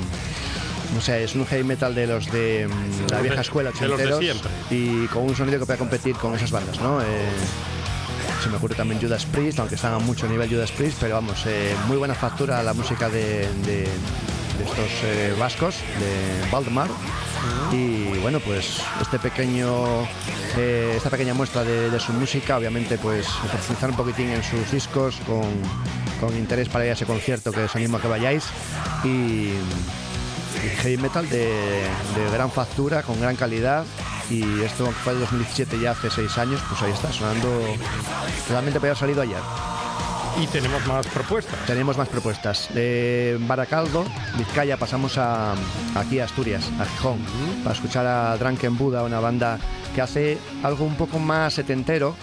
No 0.94 1.00
sé, 1.00 1.22
es 1.22 1.36
un 1.36 1.46
heavy 1.46 1.62
metal 1.62 1.94
de 1.94 2.08
los 2.08 2.32
de 2.32 2.66
mm, 2.66 3.12
la 3.12 3.20
vieja 3.20 3.42
escuela, 3.42 3.70
de 3.70 3.86
los 3.86 3.96
de 3.96 4.04
ochenteros, 4.06 4.18
siempre. 4.18 4.50
y 4.70 5.06
con 5.06 5.22
un 5.22 5.36
sonido 5.36 5.60
que 5.60 5.66
pueda 5.66 5.78
competir 5.78 6.16
con 6.16 6.34
esas 6.34 6.50
bandas, 6.50 6.80
¿no? 6.80 7.00
Eh, 7.00 7.04
se 8.42 8.48
me 8.48 8.56
ocurre 8.56 8.74
también 8.74 9.00
Judas 9.00 9.24
Priest, 9.26 9.60
aunque 9.60 9.76
están 9.76 9.94
a 9.94 10.00
mucho 10.00 10.26
nivel 10.26 10.50
Judas 10.50 10.72
Priest, 10.72 10.96
pero 11.00 11.14
vamos, 11.14 11.44
eh, 11.46 11.76
muy 11.86 11.96
buena 11.96 12.16
factura 12.16 12.60
la 12.64 12.74
música 12.74 13.08
de, 13.08 13.46
de, 13.64 13.86
de 13.86 14.64
estos 14.64 14.90
eh, 15.04 15.32
vascos 15.38 15.76
de 15.76 16.50
Valdemar. 16.50 16.88
Y 17.72 18.18
bueno, 18.18 18.40
pues 18.40 18.82
este 19.00 19.18
pequeño, 19.18 20.02
eh, 20.56 20.94
esta 20.96 21.10
pequeña 21.10 21.34
muestra 21.34 21.64
de, 21.64 21.90
de 21.90 22.00
su 22.00 22.12
música, 22.12 22.56
obviamente, 22.56 22.98
pues 22.98 23.26
profundizar 23.50 23.90
un 23.90 23.96
poquitín 23.96 24.30
en 24.30 24.42
sus 24.42 24.70
discos 24.70 25.16
con, 25.26 25.42
con 26.20 26.36
interés 26.36 26.68
para 26.68 26.84
ir 26.84 26.90
a 26.90 26.94
ese 26.94 27.06
concierto 27.06 27.52
que 27.52 27.64
os 27.64 27.76
animo 27.76 27.96
a 27.96 28.00
que 28.00 28.08
vayáis. 28.08 28.44
Y, 29.04 29.52
heavy 30.82 30.96
metal 30.98 31.28
de, 31.28 31.46
de 31.46 32.30
gran 32.32 32.50
factura, 32.50 33.02
con 33.02 33.20
gran 33.20 33.36
calidad. 33.36 33.84
Y 34.30 34.62
esto 34.62 34.86
fue 34.92 35.14
el 35.14 35.20
2017, 35.20 35.80
ya 35.80 35.90
hace 35.90 36.10
seis 36.10 36.38
años, 36.38 36.60
pues 36.68 36.82
ahí 36.82 36.92
está, 36.92 37.12
sonando. 37.12 37.48
Realmente 38.48 38.78
podía 38.78 38.92
haber 38.92 39.00
salido 39.00 39.22
ayer. 39.22 39.40
Y 40.38 40.46
tenemos 40.46 40.86
más 40.86 41.06
propuestas. 41.06 41.66
Tenemos 41.66 41.96
más 41.96 42.08
propuestas. 42.08 42.68
De 42.72 43.36
Baracaldo, 43.40 44.04
Vizcaya, 44.38 44.76
pasamos 44.76 45.18
a, 45.18 45.54
aquí 45.94 46.20
a 46.20 46.24
Asturias, 46.24 46.70
a 46.78 46.84
Gijón, 46.84 47.18
para 47.62 47.74
escuchar 47.74 48.06
a 48.06 48.36
Drunken 48.36 48.76
Buddha, 48.76 49.02
una 49.02 49.20
banda 49.20 49.58
que 49.94 50.00
hace 50.00 50.38
algo 50.62 50.84
un 50.84 50.94
poco 50.94 51.18
más 51.18 51.54
setentero. 51.54 52.14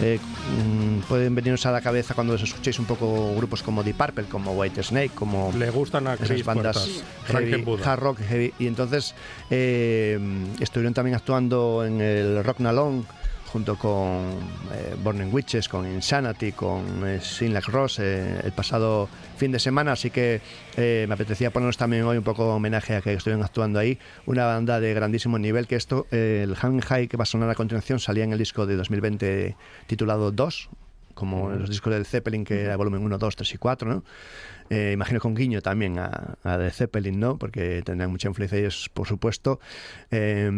Eh, 0.00 0.18
mm, 0.18 1.00
pueden 1.02 1.34
venirnos 1.34 1.64
a 1.66 1.70
la 1.70 1.80
cabeza 1.80 2.14
cuando 2.14 2.34
os 2.34 2.42
escuchéis 2.42 2.78
un 2.78 2.86
poco 2.86 3.34
grupos 3.36 3.62
como 3.62 3.82
Deep 3.82 3.96
Purple, 3.96 4.24
como 4.24 4.52
White 4.52 4.82
Snake, 4.82 5.10
como 5.14 5.52
Le 5.52 5.70
gustan 5.70 6.08
a 6.08 6.14
esas 6.14 6.42
bandas 6.44 7.04
heavy, 7.26 7.64
hard 7.84 8.00
rock 8.00 8.18
heavy. 8.20 8.52
Y 8.58 8.66
entonces 8.66 9.14
eh, 9.50 10.18
estuvieron 10.60 10.94
también 10.94 11.14
actuando 11.14 11.84
en 11.84 12.00
el 12.00 12.42
Rock 12.42 12.60
Nalón 12.60 13.06
junto 13.52 13.76
con 13.76 14.38
eh, 14.72 14.96
Burning 15.02 15.32
Witches, 15.32 15.68
con 15.68 15.86
Insanity, 15.86 16.52
con 16.52 17.06
eh, 17.06 17.20
Sin 17.20 17.52
Like 17.52 17.70
Ross 17.70 17.98
eh, 17.98 18.40
el 18.42 18.52
pasado 18.52 19.10
fin 19.36 19.52
de 19.52 19.58
semana, 19.58 19.92
así 19.92 20.10
que 20.10 20.40
eh, 20.76 21.04
me 21.06 21.14
apetecía 21.14 21.50
ponernos 21.50 21.76
también 21.76 22.04
hoy 22.04 22.16
un 22.16 22.24
poco 22.24 22.54
homenaje 22.54 22.96
a 22.96 23.02
que 23.02 23.12
estuvieron 23.12 23.44
actuando 23.44 23.78
ahí, 23.78 23.98
una 24.24 24.46
banda 24.46 24.80
de 24.80 24.94
grandísimo 24.94 25.38
nivel, 25.38 25.66
que 25.66 25.76
esto, 25.76 26.06
eh, 26.10 26.40
el 26.44 26.56
Hang 26.56 26.80
High 26.80 27.08
que 27.08 27.18
va 27.18 27.24
a 27.24 27.26
sonar 27.26 27.50
a 27.50 27.54
continuación, 27.54 28.00
salía 28.00 28.24
en 28.24 28.32
el 28.32 28.38
disco 28.38 28.64
de 28.64 28.74
2020 28.76 29.54
titulado 29.86 30.32
2, 30.32 30.70
como 31.12 31.52
en 31.52 31.58
los 31.58 31.68
discos 31.68 31.92
del 31.92 32.06
Zeppelin, 32.06 32.44
que 32.44 32.62
era 32.62 32.76
volumen 32.76 33.02
1, 33.02 33.18
2, 33.18 33.36
3 33.36 33.54
y 33.54 33.58
4, 33.58 33.88
¿no? 33.88 34.04
Eh, 34.74 34.92
imagino 34.94 35.20
con 35.20 35.34
guiño 35.34 35.60
también 35.60 35.98
a, 35.98 36.38
a 36.42 36.56
The 36.56 36.70
Zeppelin, 36.70 37.20
¿no? 37.20 37.36
Porque 37.36 37.82
tendrán 37.84 38.10
mucha 38.10 38.28
influencia 38.28 38.56
ellos, 38.56 38.88
por 38.94 39.06
supuesto. 39.06 39.60
Eh, 40.10 40.50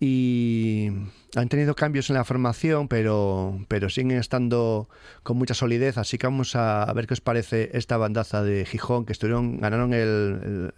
y 0.00 0.90
han 1.36 1.48
tenido 1.48 1.76
cambios 1.76 2.10
en 2.10 2.16
la 2.16 2.24
formación, 2.24 2.88
pero, 2.88 3.60
pero 3.68 3.90
siguen 3.90 4.18
estando 4.18 4.88
con 5.22 5.36
mucha 5.36 5.54
solidez. 5.54 5.98
Así 5.98 6.18
que 6.18 6.26
vamos 6.26 6.56
a, 6.56 6.92
ver 6.94 7.06
qué 7.06 7.14
os 7.14 7.20
parece 7.20 7.70
esta 7.74 7.96
bandaza 7.96 8.42
de 8.42 8.64
Gijón, 8.64 9.04
que 9.04 9.12
estuvieron, 9.12 9.60
ganaron 9.60 9.94
el 9.94 10.72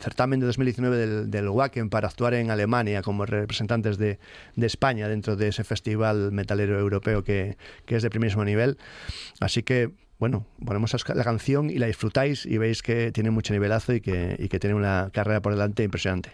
certamen 0.00 0.40
de 0.40 0.46
2019 0.46 0.96
del, 0.96 1.30
del 1.30 1.48
Wacken 1.48 1.88
para 1.88 2.08
actuar 2.08 2.34
en 2.34 2.50
Alemania 2.50 3.00
como 3.02 3.26
representantes 3.26 3.96
de, 3.96 4.18
de 4.56 4.66
España 4.66 5.06
dentro 5.06 5.36
de 5.36 5.46
ese 5.48 5.62
festival 5.62 6.32
metalero 6.32 6.80
europeo 6.80 7.22
que, 7.22 7.56
que 7.86 7.94
es 7.94 8.02
de 8.02 8.10
primerísimo 8.10 8.44
nivel. 8.44 8.76
Así 9.38 9.62
que 9.62 9.92
bueno, 10.18 10.46
ponemos 10.64 10.94
la 11.14 11.24
canción 11.24 11.70
y 11.70 11.78
la 11.78 11.86
disfrutáis 11.86 12.44
y 12.44 12.58
veis 12.58 12.82
que 12.82 13.12
tiene 13.12 13.30
mucho 13.30 13.52
nivelazo 13.52 13.94
y 13.94 14.00
que, 14.00 14.36
y 14.38 14.48
que 14.48 14.58
tiene 14.58 14.74
una 14.74 15.10
carrera 15.12 15.40
por 15.40 15.52
delante 15.52 15.84
impresionante. 15.84 16.30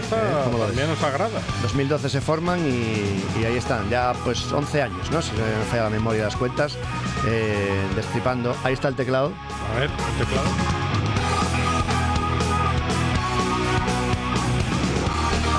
Propuesta 0.00 0.16
Eh, 0.16 0.44
¿cómo 0.44 0.58
lo 0.58 0.64
ves? 0.66 0.76
también 0.76 0.88
nos 0.88 1.02
agrada. 1.02 1.40
2012 1.62 2.08
se 2.08 2.20
forman 2.20 2.60
y, 2.66 3.40
y 3.40 3.44
ahí 3.44 3.56
están, 3.56 3.88
ya 3.90 4.12
pues 4.24 4.50
11 4.52 4.82
años, 4.82 5.10
¿no? 5.10 5.20
Si 5.22 5.30
se 5.30 5.36
me 5.36 5.64
falla 5.70 5.84
la 5.84 5.90
memoria 5.90 6.20
de 6.20 6.24
las 6.26 6.36
cuentas, 6.36 6.76
eh, 7.26 7.86
destripando. 7.96 8.54
Ahí 8.64 8.74
está 8.74 8.88
el 8.88 8.94
teclado. 8.96 9.32
A 9.74 9.80
ver, 9.80 9.90
el 9.90 10.24
teclado. 10.26 10.48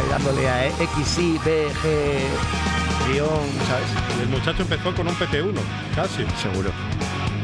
Dándole 0.09 0.49
a 0.49 0.67
X, 0.67 1.17
Y, 1.19 1.37
B, 1.45 1.67
G, 1.81 3.13
guion, 3.13 3.27
¿sabes? 3.67 3.87
El 4.21 4.29
muchacho 4.29 4.63
empezó 4.63 4.93
con 4.95 5.07
un 5.07 5.15
PT1, 5.15 5.53
casi. 5.95 6.25
Seguro. 6.41 6.71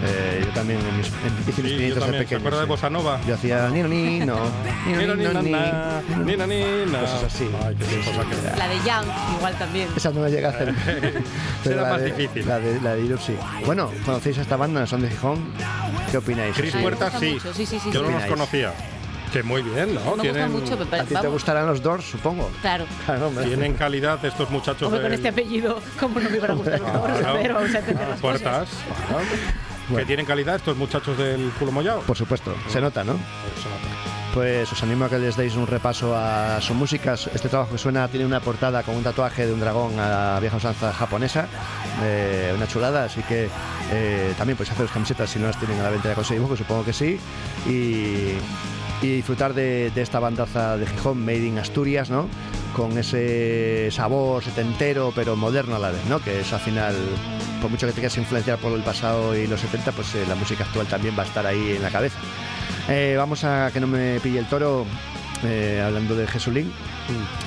Eh, 0.07 0.41
yo 0.45 0.51
también 0.51 0.79
en 0.79 0.97
mis, 0.97 1.07
en 1.07 1.45
mis 1.45 1.55
Sí, 1.55 1.61
yo 1.61 1.67
pinitos 1.67 1.95
de 1.95 1.99
también. 2.01 2.13
¿Se 2.13 2.19
pequeño, 2.25 2.39
acuerda 2.39 2.59
de. 2.61 2.65
Bossa 2.65 2.89
Nova? 2.89 3.19
Yo 3.27 3.33
hacía 3.35 3.69
ni 3.69 3.81
no 3.81 3.87
ni 3.87 4.19
no, 4.25 4.35
ni 4.85 5.05
no, 5.05 5.15
Ni, 5.15 5.23
ni, 5.25 5.25
ni, 5.25 5.33
no, 5.33 5.41
ni. 6.47 6.91
na. 6.91 6.99
Cosas 7.01 7.23
así. 7.25 7.49
Ay, 7.65 7.75
qué 7.75 7.85
aquellos. 7.85 8.57
La 8.57 8.67
de 8.67 8.75
Young, 8.85 9.05
igual 9.37 9.53
también. 9.57 9.87
Esa 9.95 10.11
no 10.11 10.21
me 10.21 10.29
llega 10.29 10.49
a 10.49 10.51
hacer. 10.51 10.73
Será 11.63 11.81
la 11.83 11.89
más 11.89 12.01
de- 12.01 12.11
difícil. 12.11 12.47
La 12.47 12.59
de, 12.59 12.81
la 12.81 12.95
de 12.95 13.01
Europe 13.01 13.23
sí. 13.25 13.35
Bueno, 13.65 13.91
¿conocéis 14.05 14.37
a 14.37 14.41
esta 14.41 14.55
banda? 14.57 14.85
Son 14.85 15.01
de 15.01 15.09
Gijón. 15.09 15.39
¿Qué 16.11 16.17
opináis? 16.17 16.55
Chris 16.55 16.71
Sí. 16.73 16.77
Puertas 16.79 17.13
sí. 17.19 17.37
sí, 17.55 17.65
sí, 17.65 17.79
sí, 17.79 17.89
Yo 17.91 18.03
no 18.03 18.11
los 18.11 18.23
conocía. 18.25 18.73
Que 19.33 19.43
muy 19.43 19.61
bien, 19.63 19.93
¿no? 19.95 20.15
Me 20.15 20.29
gusta 20.29 20.47
mucho, 20.47 20.77
pero 20.89 21.01
¿A 21.01 21.05
ti 21.05 21.13
te 21.13 21.27
gustarán 21.27 21.67
los 21.67 21.81
Doors, 21.81 22.05
supongo? 22.05 22.49
Claro. 22.61 22.85
Claro. 23.05 23.29
Tienen 23.43 23.73
calidad 23.73 24.23
estos 24.23 24.49
muchachos 24.49 24.83
Hombre, 24.83 25.01
con 25.01 25.11
del- 25.11 25.19
este 25.19 25.27
apellido, 25.27 25.81
¿cómo 25.99 26.19
no 26.21 26.29
me 26.29 26.37
iban 26.37 26.51
a 26.51 26.53
gustar 26.53 26.79
los 26.79 26.93
Doors? 26.93 27.25
A 27.25 27.33
ver, 27.33 27.53
vamos 27.53 27.75
a 27.75 27.79
entender 27.79 28.07
las 28.07 28.19
Puertas. 28.21 28.69
cosas. 28.69 29.25
Que 29.93 30.05
tienen 30.05 30.25
calidad 30.25 30.55
estos 30.55 30.77
muchachos 30.77 31.17
del 31.17 31.51
culo 31.59 31.71
mollado. 31.71 32.01
Por 32.01 32.17
supuesto, 32.17 32.55
se 32.67 32.81
nota, 32.81 33.03
¿no? 33.03 33.13
Eso 33.13 33.69
no. 33.69 34.05
Pues 34.33 34.69
os 34.69 34.83
animo 34.83 35.05
a 35.05 35.09
que 35.09 35.17
les 35.17 35.37
deis 35.37 35.55
un 35.55 35.65
repaso 35.65 36.13
a 36.13 36.59
su 36.59 36.73
música. 36.73 37.13
Este 37.13 37.47
trabajo 37.47 37.71
que 37.71 37.77
suena 37.77 38.07
tiene 38.09 38.25
una 38.25 38.41
portada 38.41 38.83
con 38.83 38.95
un 38.95 39.03
tatuaje 39.03 39.47
de 39.47 39.53
un 39.53 39.61
dragón 39.61 39.97
a 39.97 40.33
la 40.33 40.39
vieja 40.41 40.57
usanza 40.57 40.91
japonesa, 40.91 41.47
eh, 42.03 42.51
una 42.53 42.67
chulada, 42.67 43.05
así 43.05 43.21
que 43.23 43.47
eh, 43.93 44.33
también 44.37 44.57
podéis 44.57 44.73
haceros 44.73 44.91
camisetas 44.91 45.29
si 45.29 45.39
no 45.39 45.47
las 45.47 45.57
tienen 45.57 45.79
a 45.79 45.83
la 45.83 45.89
venta 45.89 46.09
de 46.09 46.15
conseguimos, 46.15 46.51
que 46.51 46.57
supongo 46.57 46.83
que 46.83 46.91
sí, 46.91 47.17
y, 47.65 48.33
y 49.01 49.07
disfrutar 49.15 49.53
de, 49.53 49.89
de 49.95 50.01
esta 50.01 50.19
bandaza 50.19 50.75
de 50.75 50.85
Gijón, 50.85 51.23
Made 51.23 51.45
in 51.45 51.57
Asturias, 51.57 52.09
¿no? 52.09 52.27
Con 52.75 52.97
ese 52.97 53.89
sabor 53.89 54.43
setentero 54.43 55.13
pero 55.15 55.37
moderno 55.37 55.77
a 55.77 55.79
la 55.79 55.91
vez, 55.91 56.05
¿no? 56.09 56.19
Que 56.19 56.41
es 56.41 56.51
al 56.51 56.59
final, 56.59 56.93
por 57.61 57.71
mucho 57.71 57.87
que 57.87 57.93
te 57.93 58.01
quieras 58.01 58.17
influenciar 58.17 58.57
por 58.57 58.73
el 58.73 58.83
pasado 58.83 59.33
y 59.33 59.47
los 59.47 59.61
70, 59.61 59.93
pues 59.93 60.13
eh, 60.15 60.25
la 60.27 60.35
música 60.35 60.65
actual 60.65 60.85
también 60.87 61.15
va 61.17 61.23
a 61.23 61.25
estar 61.25 61.45
ahí 61.45 61.73
en 61.77 61.81
la 61.81 61.89
cabeza. 61.89 62.19
Eh, 62.89 63.15
vamos 63.17 63.45
a 63.45 63.71
que 63.71 63.79
no 63.79 63.87
me 63.87 64.19
pille 64.19 64.39
el 64.39 64.45
toro 64.47 64.85
eh, 65.45 65.81
hablando 65.85 66.15
de 66.15 66.27
Jesulín. 66.27 66.71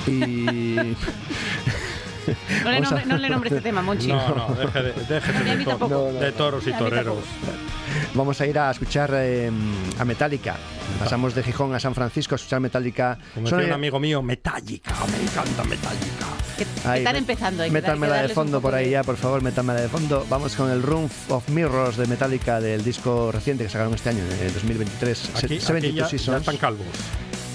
Y. 0.07 0.95
No 2.63 2.71
le, 2.71 2.81
Vamos 2.81 2.91
a- 2.91 2.95
nombre, 2.95 3.05
no 3.05 3.17
le 3.17 3.29
nombre 3.29 3.49
este 3.49 3.61
tema, 3.61 3.81
Monchi. 3.81 4.07
No, 4.07 4.35
no, 4.35 4.55
deje 4.55 4.81
de, 4.83 4.93
deje 4.93 5.31
Y 5.45 5.49
a 5.49 5.55
mí 5.55 5.65
de, 5.65 6.19
de 6.25 6.31
toros 6.31 6.65
y 6.67 6.73
toreros. 6.73 7.17
Vamos 8.13 8.39
a 8.41 8.45
ir 8.45 8.57
a 8.59 8.69
escuchar 8.71 9.11
eh, 9.15 9.51
a 9.97 10.05
Metallica. 10.05 10.55
Pasamos 10.99 11.33
de 11.35 11.43
Gijón 11.43 11.73
a 11.73 11.79
San 11.79 11.95
Francisco 11.95 12.35
a 12.35 12.37
escuchar 12.37 12.59
Metallica. 12.59 13.17
Como 13.33 13.47
Son, 13.47 13.59
decía 13.59 13.67
un 13.67 13.71
eh, 13.71 13.75
amigo 13.75 13.99
mío, 13.99 14.21
Metallica, 14.21 14.93
me 15.11 15.23
encanta 15.23 15.63
Metallica. 15.63 16.25
Que, 16.57 16.65
que 16.65 16.87
Ahí, 16.87 16.99
están 16.99 17.15
empezando. 17.15 17.63
Hay 17.63 17.69
que 17.69 17.73
Métanmela 17.73 18.21
de 18.21 18.29
fondo 18.29 18.61
por 18.61 18.75
ahí 18.75 18.91
ya, 18.91 19.03
por 19.03 19.17
favor, 19.17 19.41
métanmela 19.41 19.81
de 19.81 19.87
fondo. 19.89 20.25
Vamos 20.29 20.55
con 20.55 20.69
el 20.69 20.81
Room 20.83 21.09
of 21.29 21.47
Mirrors 21.49 21.97
de 21.97 22.07
Metallica 22.07 22.59
del 22.59 22.83
disco 22.83 23.31
reciente 23.31 23.63
que 23.63 23.69
sacaron 23.69 23.93
este 23.93 24.09
año, 24.09 24.23
en 24.41 24.53
2023. 24.53 25.29
Aquí, 25.35 25.45
aquí 25.45 25.59
72 25.59 25.95
ya, 25.95 26.01
ya 26.03 26.09
Seasons. 26.09 26.39
están 26.39 26.57
calvos. 26.57 26.85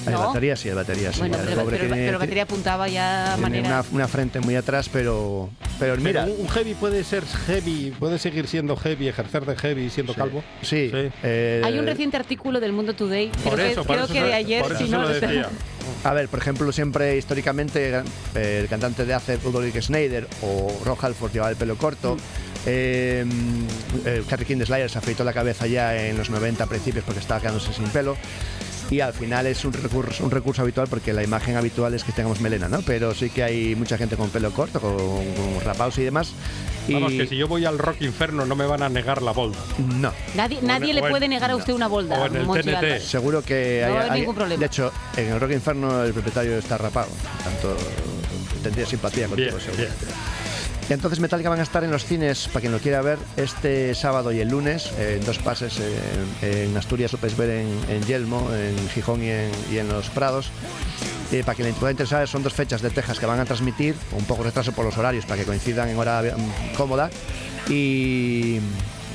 El 0.07 0.13
No. 0.13 0.27
batería 0.27 0.55
sí, 0.57 0.69
el 0.69 0.75
batería 0.75 1.13
sí. 1.13 1.21
Bueno, 1.21 1.37
el 1.39 1.45
pero, 1.47 1.63
pobre 1.63 1.77
pero- 1.79 1.89
tiene- 1.95 2.07
pero 2.07 2.19
batería 2.19 2.43
apuntaba 2.43 2.89
ya 2.89 3.33
tiene 3.37 3.43
manera. 3.43 3.69
una, 3.69 3.85
una 3.93 4.09
frente 4.09 4.41
muy 4.41 4.55
atrás, 4.57 4.89
pero, 4.93 5.51
pero 5.79 5.97
mira, 5.97 6.25
Pero 6.25 6.37
un, 6.37 6.49
heavy 6.49 6.75
puede 6.75 7.05
ser 7.05 7.25
heavy, 7.47 7.93
puede 7.99 8.19
seguir 8.19 8.47
siendo 8.47 8.77
heavy, 8.77 9.09
ejercer 9.09 9.47
de 9.47 9.57
heavy 9.57 9.91
siendo 9.91 10.15
calvo. 10.15 10.43
sí. 10.63 10.91
eh, 10.93 11.63
Hay 11.65 11.79
un 11.79 11.87
reciente 11.87 12.17
artículo 12.17 12.61
del 12.61 12.73
Mundo 12.73 12.95
Today, 12.95 13.31
Por 13.43 13.55
creo, 13.55 13.67
eso, 13.67 13.83
que, 13.83 13.87
por 13.87 13.97
creo 13.97 14.05
eso 14.05 14.13
que 14.15 14.21
se- 14.21 14.27
de 14.27 14.35
ayer, 14.35 14.63
por 14.63 14.77
si 14.77 14.85
se 14.85 14.91
no 14.91 15.03
lo 15.03 15.11
está- 15.11 15.27
decía. 15.27 15.49
A 16.03 16.13
ver, 16.15 16.29
por 16.29 16.39
ejemplo, 16.39 16.71
siempre 16.73 17.17
históricamente 17.17 18.03
eh, 18.35 18.59
el 18.63 18.69
cantante 18.69 19.05
de 19.05 19.15
Ace, 19.15 19.39
Ulrich 19.45 19.81
Schneider 19.81 20.27
o 20.43 20.71
Ron 20.85 20.97
Halford 21.01 21.33
llevaba 21.33 21.51
el 21.51 21.57
pelo 21.57 21.77
corto. 21.77 22.17
Eh, 22.67 23.25
eh, 24.07 24.23
Kerry 24.29 24.47
King 24.47 24.57
de 24.57 24.67
Slayer 24.67 24.89
se 24.89 24.97
afeitó 24.99 25.23
la 25.25 25.35
cabeza 25.35 25.67
ya 25.67 25.95
en 26.07 26.17
los 26.17 26.31
90 26.31 26.67
principios 26.67 27.05
porque 27.05 27.21
estaba 27.21 27.41
quedándose 27.41 27.73
sin 27.75 27.85
pelo. 27.89 28.17
Y 28.91 29.01
al 29.01 29.13
final 29.15 29.47
es 29.47 29.65
un 29.65 29.73
recurso, 29.73 30.25
un 30.25 30.31
recurso 30.31 30.63
habitual 30.63 30.87
porque 30.89 31.13
la 31.13 31.23
imagen 31.23 31.57
habitual 31.57 31.95
es 31.95 32.05
que 32.05 32.13
tengamos 32.13 32.41
melena, 32.41 32.69
¿no? 32.69 32.81
Pero 32.83 33.15
sí 33.15 33.31
que 33.31 33.43
hay 33.43 33.75
mucha 33.75 33.97
gente 33.97 34.17
con 34.17 34.29
pelo 34.31 34.51
corto, 34.53 34.81
con, 34.81 34.95
con 34.97 35.61
rapados 35.65 35.99
y 35.99 36.03
demás. 36.05 36.33
Y 36.87 36.93
Vamos, 36.95 37.13
que 37.13 37.27
si 37.27 37.37
yo 37.37 37.49
voy 37.49 37.65
al 37.65 37.79
Rock 37.79 38.03
Inferno 38.03 38.45
no 38.45 38.55
me 38.55 38.67
van 38.67 38.83
a 38.83 38.89
negar 38.91 39.23
la 39.23 39.33
bolda. 39.33 39.59
no. 39.79 40.13
Nadie, 40.35 40.59
en- 40.59 40.67
nadie 40.67 40.93
le 40.93 41.01
puede 41.01 41.29
negar 41.29 41.51
a 41.51 41.57
usted 41.57 41.73
una 41.73 41.89
bolda. 41.89 42.21
o 42.21 42.27
en 42.27 42.37
el 42.37 42.47
TNT. 42.47 43.01
Seguro 43.01 43.43
que 43.43 43.81
No 43.83 43.87
hay, 43.87 43.93
va 43.93 43.97
a 43.97 44.01
haber 44.03 44.13
hay- 44.13 44.21
ningún 44.21 44.35
problema. 44.35 44.61
De 44.61 44.67
hecho, 44.67 44.93
en 45.17 45.29
el 45.33 45.41
Rock 45.41 45.53
Inferno 45.53 46.05
el 46.05 46.13
propietario 46.13 46.59
está 46.59 46.77
rapado. 46.77 47.09
Tanto 47.43 47.77
tendría 48.63 48.85
simpatía 48.87 49.27
contigo, 49.29 49.49
Bien, 49.57 49.61
seguro. 49.61 49.77
bien. 49.83 49.93
Entonces 50.91 51.19
Metallica 51.19 51.49
van 51.49 51.61
a 51.61 51.63
estar 51.63 51.83
en 51.83 51.91
los 51.91 52.05
cines, 52.05 52.47
para 52.49 52.61
quien 52.61 52.73
lo 52.73 52.79
quiera 52.79 53.01
ver, 53.01 53.19
este 53.37 53.95
sábado 53.95 54.33
y 54.33 54.41
el 54.41 54.49
lunes, 54.49 54.91
en 54.99 55.25
dos 55.25 55.39
pases. 55.39 55.81
eh, 55.81 56.67
en 56.67 56.77
Asturias 56.77 57.13
lo 57.13 57.19
podéis 57.19 57.39
ver 57.39 57.51
en, 57.51 58.03
Yelmo, 58.03 58.49
en 58.53 58.89
Gijón 58.91 59.23
y 59.23 59.31
en, 59.31 59.51
y 59.73 59.79
en 59.79 59.89
Los 59.89 60.11
Prados. 60.11 60.51
Eh, 61.33 61.43
para 61.43 61.57
quien 61.57 61.69
le 61.69 61.75
pueda 61.75 61.91
interesar, 61.91 62.29
son 62.29 62.43
dos 62.43 62.53
fechas 62.53 62.83
de 62.83 62.91
Texas 62.91 63.19
que 63.19 63.27
van 63.27 63.41
a 63.41 63.45
transmitir, 63.45 63.95
un 64.13 64.25
poco 64.25 64.43
retraso 64.43 64.73
por 64.73 64.85
los 64.85 64.97
horarios 64.99 65.25
para 65.25 65.41
que 65.41 65.47
coincidan 65.47 65.89
en 65.89 65.99
hora 65.99 66.23
mm, 66.23 66.77
cómoda. 66.77 67.11
Y 67.69 68.59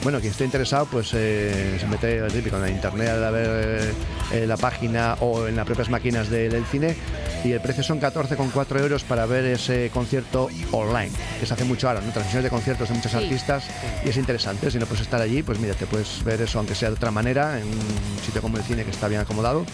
bueno, 0.04 0.20
quien 0.20 0.32
esté 0.32 0.46
interesado, 0.46 0.86
pues 0.86 1.12
eh, 1.14 1.78
se 1.80 1.86
mete 1.88 2.22
típico 2.30 2.56
en 2.56 2.62
la 2.62 2.70
internet 2.70 3.10
a 3.10 3.30
ver 3.32 3.94
eh, 4.32 4.48
la 4.48 4.56
página 4.56 5.16
o 5.20 5.46
en 5.48 5.56
las 5.58 5.66
propias 5.66 5.90
máquinas 5.90 6.30
de- 6.30 6.50
del 6.50 6.64
cine. 6.66 6.96
Y 7.44 7.52
el 7.54 7.62
precio 7.62 7.84
son 7.84 8.00
14,4 8.02 8.80
euros 8.80 9.04
para 9.04 9.26
ver 9.26 9.46
ese 9.46 9.90
concierto 9.94 10.50
online, 10.72 11.12
que 11.40 11.46
se 11.46 11.54
hace 11.54 11.64
mucho 11.64 11.88
ahora, 11.88 12.02
¿no? 12.02 12.12
Transmisiones 12.12 12.44
de 12.44 12.50
conciertos 12.50 12.90
de 12.90 12.96
muchos 12.96 13.12
Sí. 13.12 13.18
artistas 13.18 13.64
y 14.06 14.10
es 14.10 14.18
interesante. 14.18 14.70
Si 14.72 14.78
no 14.78 14.86
puedes 14.86 15.02
estar 15.04 15.22
allí, 15.22 15.42
pues 15.44 15.58
mira, 15.60 15.74
te 15.74 15.86
puedes 15.86 16.24
ver 16.24 16.42
eso, 16.42 16.60
aunque 16.60 16.76
sea 16.76 16.90
de 16.90 16.96
otra 16.96 17.12
manera, 17.12 17.58
en 17.60 17.66
un 17.68 18.20
sitio 18.26 18.42
como 18.42 18.58
el 18.58 18.64
cine 18.64 18.84
que 18.84 18.92
está 18.92 19.08
bien 19.08 19.22
acomodado. 19.22 19.66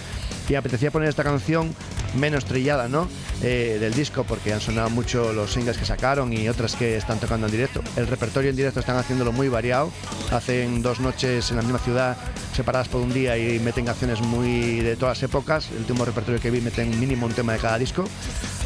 Y 0.47 0.55
apetecía 0.55 0.91
poner 0.91 1.09
esta 1.09 1.23
canción 1.23 1.73
menos 2.15 2.45
trillada, 2.45 2.87
¿no? 2.87 3.07
Eh, 3.41 3.77
del 3.79 3.93
disco, 3.93 4.23
porque 4.23 4.53
han 4.53 4.61
sonado 4.61 4.89
mucho 4.89 5.33
los 5.33 5.51
singles 5.51 5.77
que 5.77 5.85
sacaron 5.85 6.31
y 6.31 6.47
otras 6.47 6.75
que 6.75 6.97
están 6.97 7.19
tocando 7.19 7.47
en 7.47 7.51
directo. 7.51 7.81
El 7.95 8.07
repertorio 8.07 8.49
en 8.49 8.55
directo 8.55 8.79
están 8.79 8.97
haciéndolo 8.97 9.31
muy 9.31 9.49
variado. 9.49 9.91
Hacen 10.31 10.81
dos 10.81 10.99
noches 10.99 11.49
en 11.49 11.57
la 11.57 11.63
misma 11.63 11.79
ciudad, 11.79 12.17
separadas 12.55 12.87
por 12.87 13.01
un 13.01 13.13
día, 13.13 13.37
y 13.37 13.59
meten 13.59 13.85
canciones 13.85 14.21
muy 14.21 14.79
de 14.79 14.95
todas 14.95 15.17
las 15.17 15.23
épocas. 15.23 15.69
El 15.71 15.79
último 15.79 16.05
repertorio 16.05 16.39
que 16.39 16.51
vi 16.51 16.61
meten 16.61 16.97
mínimo 16.99 17.25
un 17.25 17.33
tema 17.33 17.53
de 17.53 17.59
cada 17.59 17.77
disco, 17.77 18.05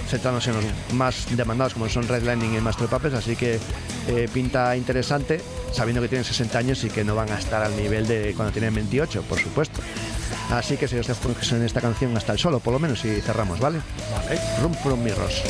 centrándose 0.08 0.52
en 0.52 0.58
los 0.58 0.66
más 0.94 1.26
demandados, 1.36 1.74
como 1.74 1.90
son 1.90 2.08
Redlining 2.08 2.56
y 2.56 2.60
Master 2.60 2.88
Puppets. 2.88 3.16
Así 3.16 3.36
que 3.36 3.60
eh, 4.08 4.30
pinta 4.34 4.76
interesante, 4.76 5.42
sabiendo 5.72 6.02
que 6.02 6.08
tienen 6.08 6.26
60 6.26 6.58
años 6.58 6.84
y 6.84 6.90
que 6.90 7.04
no 7.04 7.16
van 7.16 7.32
a 7.32 7.40
estar 7.40 7.64
al 7.64 7.76
nivel 7.76 8.08
de 8.08 8.34
cuando 8.36 8.52
tienen 8.52 8.74
28, 8.74 9.24
por 9.24 9.40
supuesto. 9.40 9.82
Así 10.52 10.78
que 10.78 10.88
si 10.88 10.98
os 10.98 11.08
dejo 11.08 11.30
en 11.52 11.64
esta 11.64 11.82
canción 11.82 12.16
hasta 12.18 12.34
el 12.34 12.40
solo, 12.40 12.60
por 12.60 12.74
lo 12.74 12.80
menos, 12.80 13.04
y 13.06 13.22
cerramos, 13.22 13.60
¿vale? 13.60 13.80
Vale. 14.12 14.40
Room 14.62 14.74
from 14.76 15.04
Mirrors. 15.04 15.42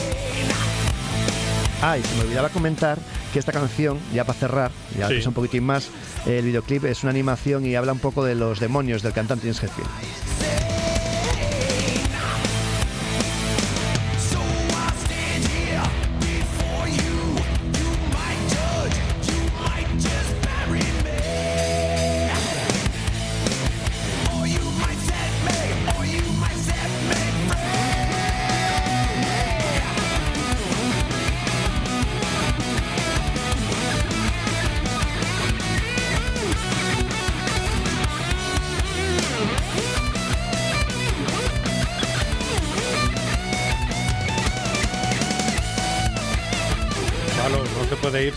Ah, 1.82 1.98
y 1.98 2.04
se 2.04 2.16
me 2.16 2.22
olvidaba 2.24 2.50
comentar 2.50 2.98
que 3.32 3.40
esta 3.40 3.52
canción, 3.54 4.00
ya 4.14 4.26
para 4.26 4.38
cerrar, 4.38 4.72
ya 4.98 5.08
Sí. 5.08 5.14
que 5.14 5.20
es 5.20 5.28
un 5.28 5.34
poquitín 5.34 5.64
más, 5.64 5.90
el 6.26 6.44
videoclip 6.44 6.84
es 6.86 7.04
una 7.04 7.12
animación 7.12 7.66
y 7.66 7.76
habla 7.76 7.94
un 7.94 8.00
poco 8.00 8.26
de 8.26 8.36
los 8.36 8.60
demonios 8.60 9.02
del 9.02 9.14
cantante 9.14 9.44
James 9.44 9.64
Hetfield. 9.64 9.90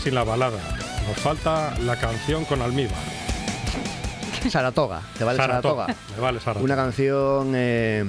Sin 0.03 0.15
la 0.15 0.25
balada. 0.25 0.59
Nos 1.07 1.17
falta 1.17 1.73
la 1.79 1.95
canción 1.95 2.43
con 2.43 2.61
almíbar. 2.61 2.97
Saratoga, 4.49 5.01
¿te 5.17 5.23
vale 5.23 5.37
Saratoga? 5.37 5.87
Me 6.15 6.21
vale 6.21 6.41
Saratoga. 6.41 6.65
Una 6.65 6.75
canción 6.75 7.53
eh, 7.55 8.03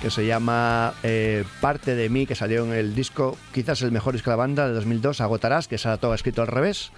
que 0.00 0.10
se 0.10 0.24
llama 0.26 0.94
eh, 1.02 1.44
Parte 1.60 1.94
de 1.94 2.08
mí, 2.08 2.24
que 2.24 2.34
salió 2.34 2.64
en 2.64 2.72
el 2.72 2.94
disco, 2.94 3.36
quizás 3.52 3.82
el 3.82 3.92
mejor 3.92 4.14
disco 4.14 4.30
de 4.30 4.32
la 4.32 4.36
banda, 4.36 4.66
de 4.66 4.72
2002, 4.72 5.20
Agotarás, 5.20 5.68
que 5.68 5.74
es 5.74 5.82
Saratoga 5.82 6.14
escrito 6.14 6.40
al 6.40 6.48
revés. 6.48 6.92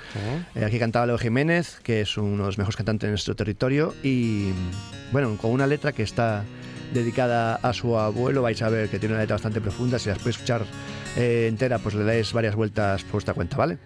Eh, 0.55 0.65
aquí 0.65 0.79
cantaba 0.79 1.07
Leo 1.07 1.19
Jiménez, 1.19 1.81
que 1.83 2.03
es 2.03 2.17
uno 2.17 2.45
de 2.45 2.47
los 2.47 2.59
mejores 2.59 2.77
cantantes 2.77 3.09
de 3.09 3.11
nuestro 3.11 3.35
territorio, 3.35 3.95
y 4.05 4.53
bueno, 5.11 5.37
con 5.39 5.51
una 5.51 5.67
letra 5.67 5.91
que 5.91 6.05
está 6.05 6.45
dedicada 6.95 7.57
a 7.57 7.73
su 7.73 7.99
abuelo, 7.99 8.43
vais 8.43 8.63
a 8.63 8.69
ver 8.69 8.89
que 8.89 9.01
tiene 9.01 9.15
una 9.15 9.23
letra 9.23 9.35
bastante 9.35 9.61
profunda, 9.61 9.99
si 9.99 10.09
las 10.09 10.19
podéis 10.19 10.37
escuchar 10.37 10.63
eh, 11.17 11.47
entera, 11.49 11.79
pues 11.79 11.97
le 11.97 12.05
dais 12.05 12.33
varias 12.33 12.55
vueltas 12.55 13.03
por 13.03 13.13
vuestra 13.13 13.35
cuenta, 13.35 13.57
¿vale? 13.57 13.79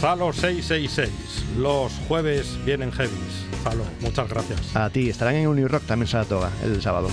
Zalo 0.00 0.32
666. 0.32 1.10
Los 1.58 1.92
jueves 2.08 2.58
vienen 2.64 2.92
heavies. 2.92 3.46
Zalo, 3.62 3.84
muchas 4.00 4.28
gracias. 4.28 4.76
A 4.76 4.90
ti, 4.90 5.08
estarán 5.08 5.36
en 5.36 5.46
Unirock 5.48 5.84
también 5.86 6.08
Saratoga 6.08 6.50
el 6.62 6.82
sábado. 6.82 7.08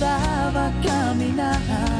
Ayudaba 0.00 0.66
a 0.66 0.72
caminar, 0.82 1.99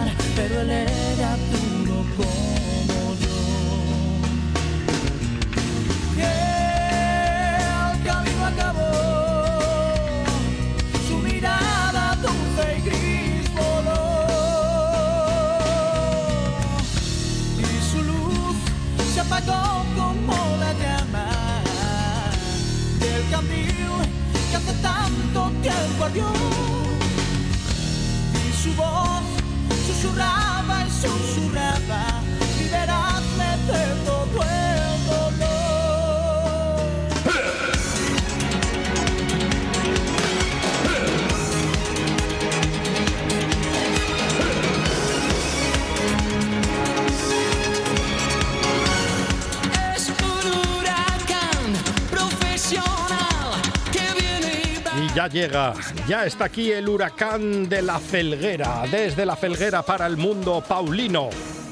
ya 55.14 55.26
llega, 55.28 55.74
ya 56.06 56.24
está 56.24 56.44
aquí 56.46 56.70
el 56.72 56.88
huracán 56.88 57.68
de 57.68 57.82
la 57.82 57.98
Felguera, 57.98 58.84
desde 58.90 59.26
la 59.26 59.36
Felguera 59.36 59.82
para 59.82 60.06
el 60.06 60.16
mundo, 60.16 60.62
Paulino, 60.66 61.30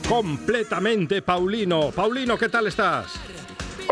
completamente 0.08 1.22
Paulino. 1.22 1.90
Paulino, 1.90 2.36
¿qué 2.36 2.48
tal 2.48 2.66
estás? 2.66 3.14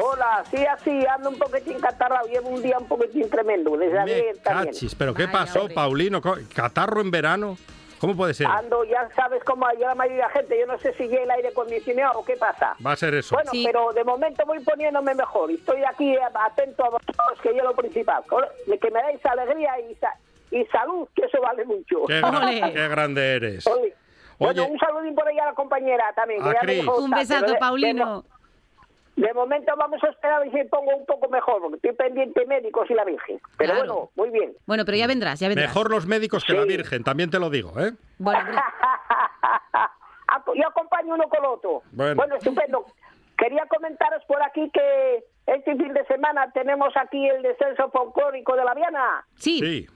Hola, 0.03 0.42
sí, 0.51 0.59
así, 0.66 1.07
ando 1.07 1.30
un 1.30 1.38
poquitín 1.38 1.78
catarrado, 1.78 2.26
llevo 2.28 2.51
un 2.51 2.62
día 2.62 2.76
un 2.78 2.86
poquitín 2.86 3.30
tremendo, 3.30 3.76
desde 3.76 3.94
Me 3.94 4.01
ayer 4.01 4.38
también. 4.42 4.74
cachis, 4.74 4.94
¿pero 4.94 5.14
qué 5.14 5.28
pasó, 5.28 5.68
Paulino? 5.68 6.20
¿Catarro 6.55 7.01
en 7.01 7.11
verano? 7.11 7.57
¿Cómo 8.01 8.14
puede 8.16 8.34
ser? 8.34 8.47
Ando, 8.47 8.84
ya 8.84 9.09
sabes 9.16 9.42
cómo 9.44 9.66
hay 9.66 9.78
la 9.78 9.94
mayoría 9.94 10.22
de 10.24 10.28
la 10.28 10.40
gente, 10.40 10.59
yo 10.59 10.66
no 10.66 10.78
sé 10.78 10.92
si 10.94 11.09
ya 11.09 11.18
el 11.18 11.30
aire 11.30 11.49
acondicionado 11.49 12.20
o 12.20 12.24
qué 12.24 12.36
pasa. 12.36 12.76
Va 12.84 12.92
a 12.92 12.97
ser 12.97 13.14
eso. 13.14 13.34
Bueno, 13.34 13.51
pero 13.64 13.92
de 13.92 14.05
momento 14.05 14.44
voy 14.47 14.61
poniéndome 14.61 15.14
mejor 15.14 15.51
y 15.51 15.55
estoy 15.55 15.82
aquí 15.84 16.12
eh, 16.14 16.20
atento 16.34 16.84
a 16.84 16.90
vosotros, 16.90 17.40
que 17.42 17.55
yo 17.57 17.62
lo 17.64 17.74
principal. 17.74 18.22
Que 18.80 18.90
me 18.90 19.01
dais 19.01 19.24
alegría 19.24 19.80
y, 19.80 19.94
sa- 19.94 20.14
y 20.51 20.64
salud, 20.66 21.09
que 21.14 21.24
eso 21.24 21.40
vale 21.40 21.64
mucho. 21.64 22.05
Qué, 22.07 22.20
gra- 22.20 22.72
qué 22.72 22.88
grande 22.88 23.36
eres. 23.36 23.64
Bueno, 24.38 24.66
un 24.66 24.78
saludín 24.78 25.14
por 25.14 25.26
ahí 25.26 25.38
a 25.38 25.47
la 25.47 25.55
compañera 25.55 26.12
también. 26.14 26.42
que 26.42 26.51
A 26.51 26.53
ya 26.53 26.61
me 26.61 26.66
Cris. 26.66 26.80
dijo 26.82 26.97
Un 26.99 27.11
besazo, 27.11 27.40
pero 27.40 27.53
de- 27.55 27.59
Paulino. 27.59 28.24
De, 29.16 29.32
momento 29.34 29.72
vamos 29.76 30.02
a 30.04 30.08
esperar 30.08 30.36
a 30.36 30.40
ver 30.40 30.52
si 30.52 30.62
pongo 30.68 30.94
un 30.94 31.06
poco 31.06 31.28
mejor, 31.30 31.60
porque 31.62 31.76
estoy 31.76 31.92
pendiente 31.94 32.40
de 32.40 32.46
médicos 32.46 32.88
y 32.90 32.94
la 32.94 33.04
Virgen. 33.04 33.40
Pero 33.56 33.72
Claro. 33.72 33.94
bueno, 33.94 34.10
muy 34.14 34.30
bien. 34.30 34.52
Bueno, 34.66 34.84
pero 34.84 34.96
ya 34.98 35.06
vendrás, 35.06 35.40
ya 35.40 35.48
vendrás. 35.48 35.68
Mejor 35.68 35.90
los 35.90 36.06
médicos 36.06 36.44
que 36.44 36.52
la 36.52 36.64
Virgen, 36.64 37.02
también 37.02 37.30
te 37.30 37.38
lo 37.38 37.48
digo, 37.50 37.72
¿eh? 37.80 37.92
Bueno, 38.18 38.40
Yo 40.54 40.68
acompaño 40.68 41.14
uno 41.14 41.28
con 41.28 41.44
otro. 41.44 41.82
Bueno. 41.92 42.24
estupendo. 42.36 42.84
Quería 43.38 43.64
comentaros 43.66 44.24
por 44.26 44.42
aquí 44.42 44.70
que 44.72 45.24
este 45.46 45.76
fin 45.76 45.92
de 45.92 46.04
semana 46.06 46.50
tenemos 46.52 46.92
aquí 46.96 47.28
el 47.28 47.42
descenso 47.42 47.90
folclórico 47.90 48.56
de 48.56 48.64
la 48.64 48.74
Viana. 48.74 49.26
Sí. 49.34 49.58
Sí. 49.60 49.86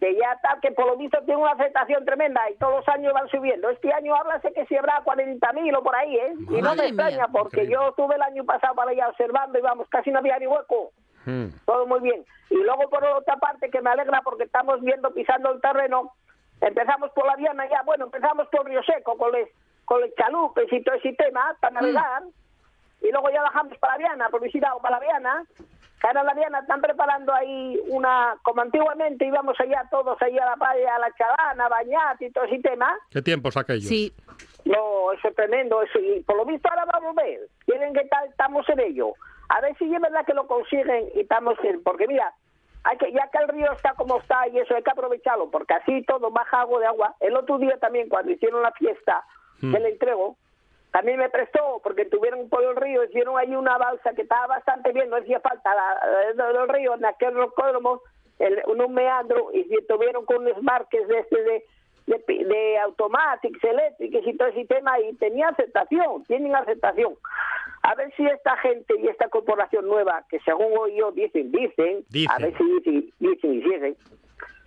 Que 0.00 0.14
ya 0.14 0.32
está, 0.32 0.58
que 0.62 0.70
por 0.70 0.86
lo 0.86 0.96
visto 0.96 1.18
tiene 1.24 1.42
una 1.42 1.52
aceptación 1.52 2.04
tremenda 2.04 2.40
y 2.50 2.54
todos 2.54 2.76
los 2.76 2.88
años 2.88 3.12
van 3.12 3.28
subiendo. 3.28 3.68
Este 3.68 3.92
año 3.92 4.14
háblase 4.14 4.52
que 4.52 4.64
si 4.66 4.76
habrá 4.76 5.02
40.000 5.04 5.76
o 5.76 5.82
por 5.82 5.96
ahí, 5.96 6.16
¿eh? 6.16 6.34
y 6.50 6.62
no 6.62 6.74
me 6.74 6.86
extraña 6.86 7.26
mía. 7.26 7.28
porque 7.32 7.66
yo 7.66 7.88
estuve 7.88 8.14
el 8.14 8.22
año 8.22 8.44
pasado 8.44 8.74
para 8.74 8.92
allá 8.92 9.08
observando 9.08 9.58
y 9.58 9.62
vamos, 9.62 9.88
casi 9.88 10.10
no 10.10 10.20
había 10.20 10.38
ni 10.38 10.46
hueco. 10.46 10.92
Mm. 11.24 11.46
Todo 11.66 11.86
muy 11.86 12.00
bien. 12.00 12.24
Y 12.50 12.56
luego 12.56 12.88
por 12.88 13.04
otra 13.04 13.36
parte 13.36 13.70
que 13.70 13.82
me 13.82 13.90
alegra 13.90 14.20
porque 14.22 14.44
estamos 14.44 14.80
viendo 14.82 15.12
pisando 15.12 15.52
el 15.52 15.60
terreno. 15.60 16.12
Empezamos 16.60 17.10
por 17.10 17.26
la 17.26 17.36
Viana 17.36 17.68
ya, 17.68 17.82
bueno, 17.82 18.06
empezamos 18.06 18.48
por 18.48 18.66
Río 18.66 18.82
Seco 18.84 19.16
con 19.16 19.32
los 19.32 19.48
con 19.88 20.02
los 20.02 20.14
chalupes 20.16 20.70
y 20.70 20.82
todo 20.82 20.94
ese 20.96 21.14
tema 21.14 21.56
para 21.60 21.80
navegar. 21.80 22.22
Y 23.00 23.10
luego 23.10 23.30
ya 23.30 23.42
bajamos 23.42 23.76
para 23.78 23.94
la 23.94 23.98
Viana, 23.98 24.28
por 24.28 24.42
visitar 24.42 24.72
para 24.82 24.98
la 24.98 25.00
Viana. 25.00 25.44
En 26.02 26.14
la 26.26 26.34
Viana 26.34 26.60
están 26.60 26.80
preparando 26.80 27.34
ahí 27.34 27.78
una, 27.88 28.36
como 28.42 28.62
antiguamente 28.62 29.26
íbamos 29.26 29.58
allá 29.60 29.86
todos 29.90 30.20
allá 30.22 30.44
a 30.44 30.50
la 30.50 30.56
playa, 30.56 30.94
a 30.94 30.98
la 30.98 31.10
chalana, 31.16 31.66
a 31.66 31.68
bañar 31.68 32.16
y 32.20 32.30
todo 32.30 32.44
ese 32.44 32.60
tema. 32.60 32.96
¿Qué 33.10 33.20
tiempos 33.22 33.56
aquellos? 33.56 33.88
sí. 33.88 34.12
No, 34.64 35.12
eso 35.12 35.28
es 35.28 35.34
tremendo, 35.34 35.80
eso. 35.82 35.98
Y 35.98 36.20
por 36.24 36.36
lo 36.36 36.44
visto 36.44 36.68
ahora 36.68 36.84
vamos 36.92 37.16
a 37.16 37.22
ver. 37.22 37.40
Quieren 37.64 37.94
que 37.94 38.04
tal, 38.06 38.28
estamos 38.28 38.68
en 38.68 38.80
ello. 38.80 39.12
A 39.48 39.60
ver 39.62 39.74
si 39.78 39.92
es 39.92 40.00
verdad 40.00 40.26
que 40.26 40.34
lo 40.34 40.46
consiguen 40.46 41.08
y 41.14 41.20
estamos 41.20 41.54
en... 41.62 41.82
Porque 41.82 42.06
mira, 42.06 42.34
hay 42.84 42.98
que 42.98 43.10
ya 43.12 43.28
que 43.30 43.38
el 43.38 43.48
río 43.48 43.72
está 43.72 43.94
como 43.94 44.18
está 44.18 44.46
y 44.48 44.58
eso 44.58 44.74
hay 44.74 44.82
que 44.82 44.90
aprovecharlo, 44.90 45.50
porque 45.50 45.72
así 45.74 46.02
todo 46.02 46.30
baja 46.30 46.60
algo 46.60 46.78
de 46.80 46.86
agua. 46.86 47.14
El 47.20 47.34
otro 47.36 47.56
día 47.58 47.78
también, 47.78 48.08
cuando 48.10 48.30
hicieron 48.32 48.62
la 48.62 48.72
fiesta 48.72 49.24
Hmm. 49.60 49.72
del 49.72 49.86
entrego, 49.86 50.36
también 50.90 51.18
me 51.18 51.28
prestó, 51.28 51.80
porque 51.82 52.04
tuvieron 52.06 52.48
por 52.48 52.64
el 52.64 52.74
río, 52.76 53.04
hicieron 53.04 53.36
ahí 53.38 53.54
una 53.54 53.76
balsa 53.78 54.12
que 54.14 54.22
estaba 54.22 54.46
bastante 54.46 54.92
bien, 54.92 55.10
no 55.10 55.16
hacía 55.16 55.40
falta 55.40 55.74
la, 55.74 56.32
la- 56.34 56.52
del 56.52 56.68
río, 56.68 56.94
en 56.94 57.04
aquel 57.04 57.34
rocódromo, 57.34 58.00
el, 58.38 58.62
un 58.66 58.94
meandro, 58.94 59.50
y 59.52 59.64
se 59.64 59.82
tuvieron 59.82 60.24
con 60.24 60.38
unos 60.46 60.62
marques 60.62 61.06
de 61.08 61.18
este 61.18 61.42
de, 61.42 61.64
de, 62.06 62.44
de 62.44 62.78
automatics, 62.78 63.62
eléctricos 63.62 64.26
y 64.26 64.36
todo 64.36 64.48
ese 64.48 64.64
tema, 64.64 64.98
y 65.00 65.12
tenía 65.16 65.48
aceptación, 65.48 66.24
tienen 66.24 66.54
aceptación. 66.56 67.14
A 67.82 67.94
ver 67.94 68.12
si 68.16 68.26
esta 68.26 68.56
gente 68.58 68.94
y 68.98 69.08
esta 69.08 69.28
corporación 69.28 69.86
nueva, 69.86 70.24
que 70.30 70.40
según 70.40 70.72
hoy 70.78 70.96
yo 70.96 71.12
dicen, 71.12 71.50
dicen, 71.52 72.04
Dicen. 72.08 72.30
a 72.34 72.38
ver 72.38 72.56
si 72.56 72.64
dicen, 72.64 73.10
dicen 73.18 73.54
y 73.54 73.62
siguen, 73.62 73.96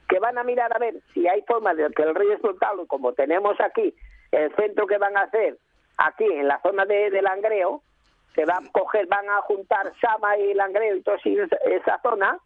que 0.07 0.19
van 0.19 0.37
a 0.37 0.43
mirar 0.43 0.75
a 0.75 0.79
ver 0.79 0.95
si 1.13 1.27
hay 1.27 1.41
forma 1.47 1.73
de 1.73 1.89
que 1.91 2.03
el 2.03 2.13
río 2.13 2.33
explotarlo, 2.33 2.85
como 2.85 3.13
tenemos 3.13 3.59
aquí, 3.59 3.93
el 4.31 4.53
centro 4.55 4.85
que 4.85 4.97
van 4.97 5.17
a 5.17 5.21
hacer 5.23 5.57
aquí 6.05 6.25
en 6.25 6.47
la 6.47 6.59
zona 6.61 6.85
de, 6.85 7.09
de 7.11 7.21
Langreo, 7.21 7.81
que 8.33 8.45
van 8.45 8.67
a 8.67 8.71
coger, 8.71 9.07
van 9.07 9.29
a 9.29 9.41
juntar 9.41 9.91
Sama 10.01 10.37
y 10.37 10.53
Langreo 10.53 10.95
y 10.95 11.01
toda 11.01 11.17
esa, 11.17 11.99
zona, 12.01 12.37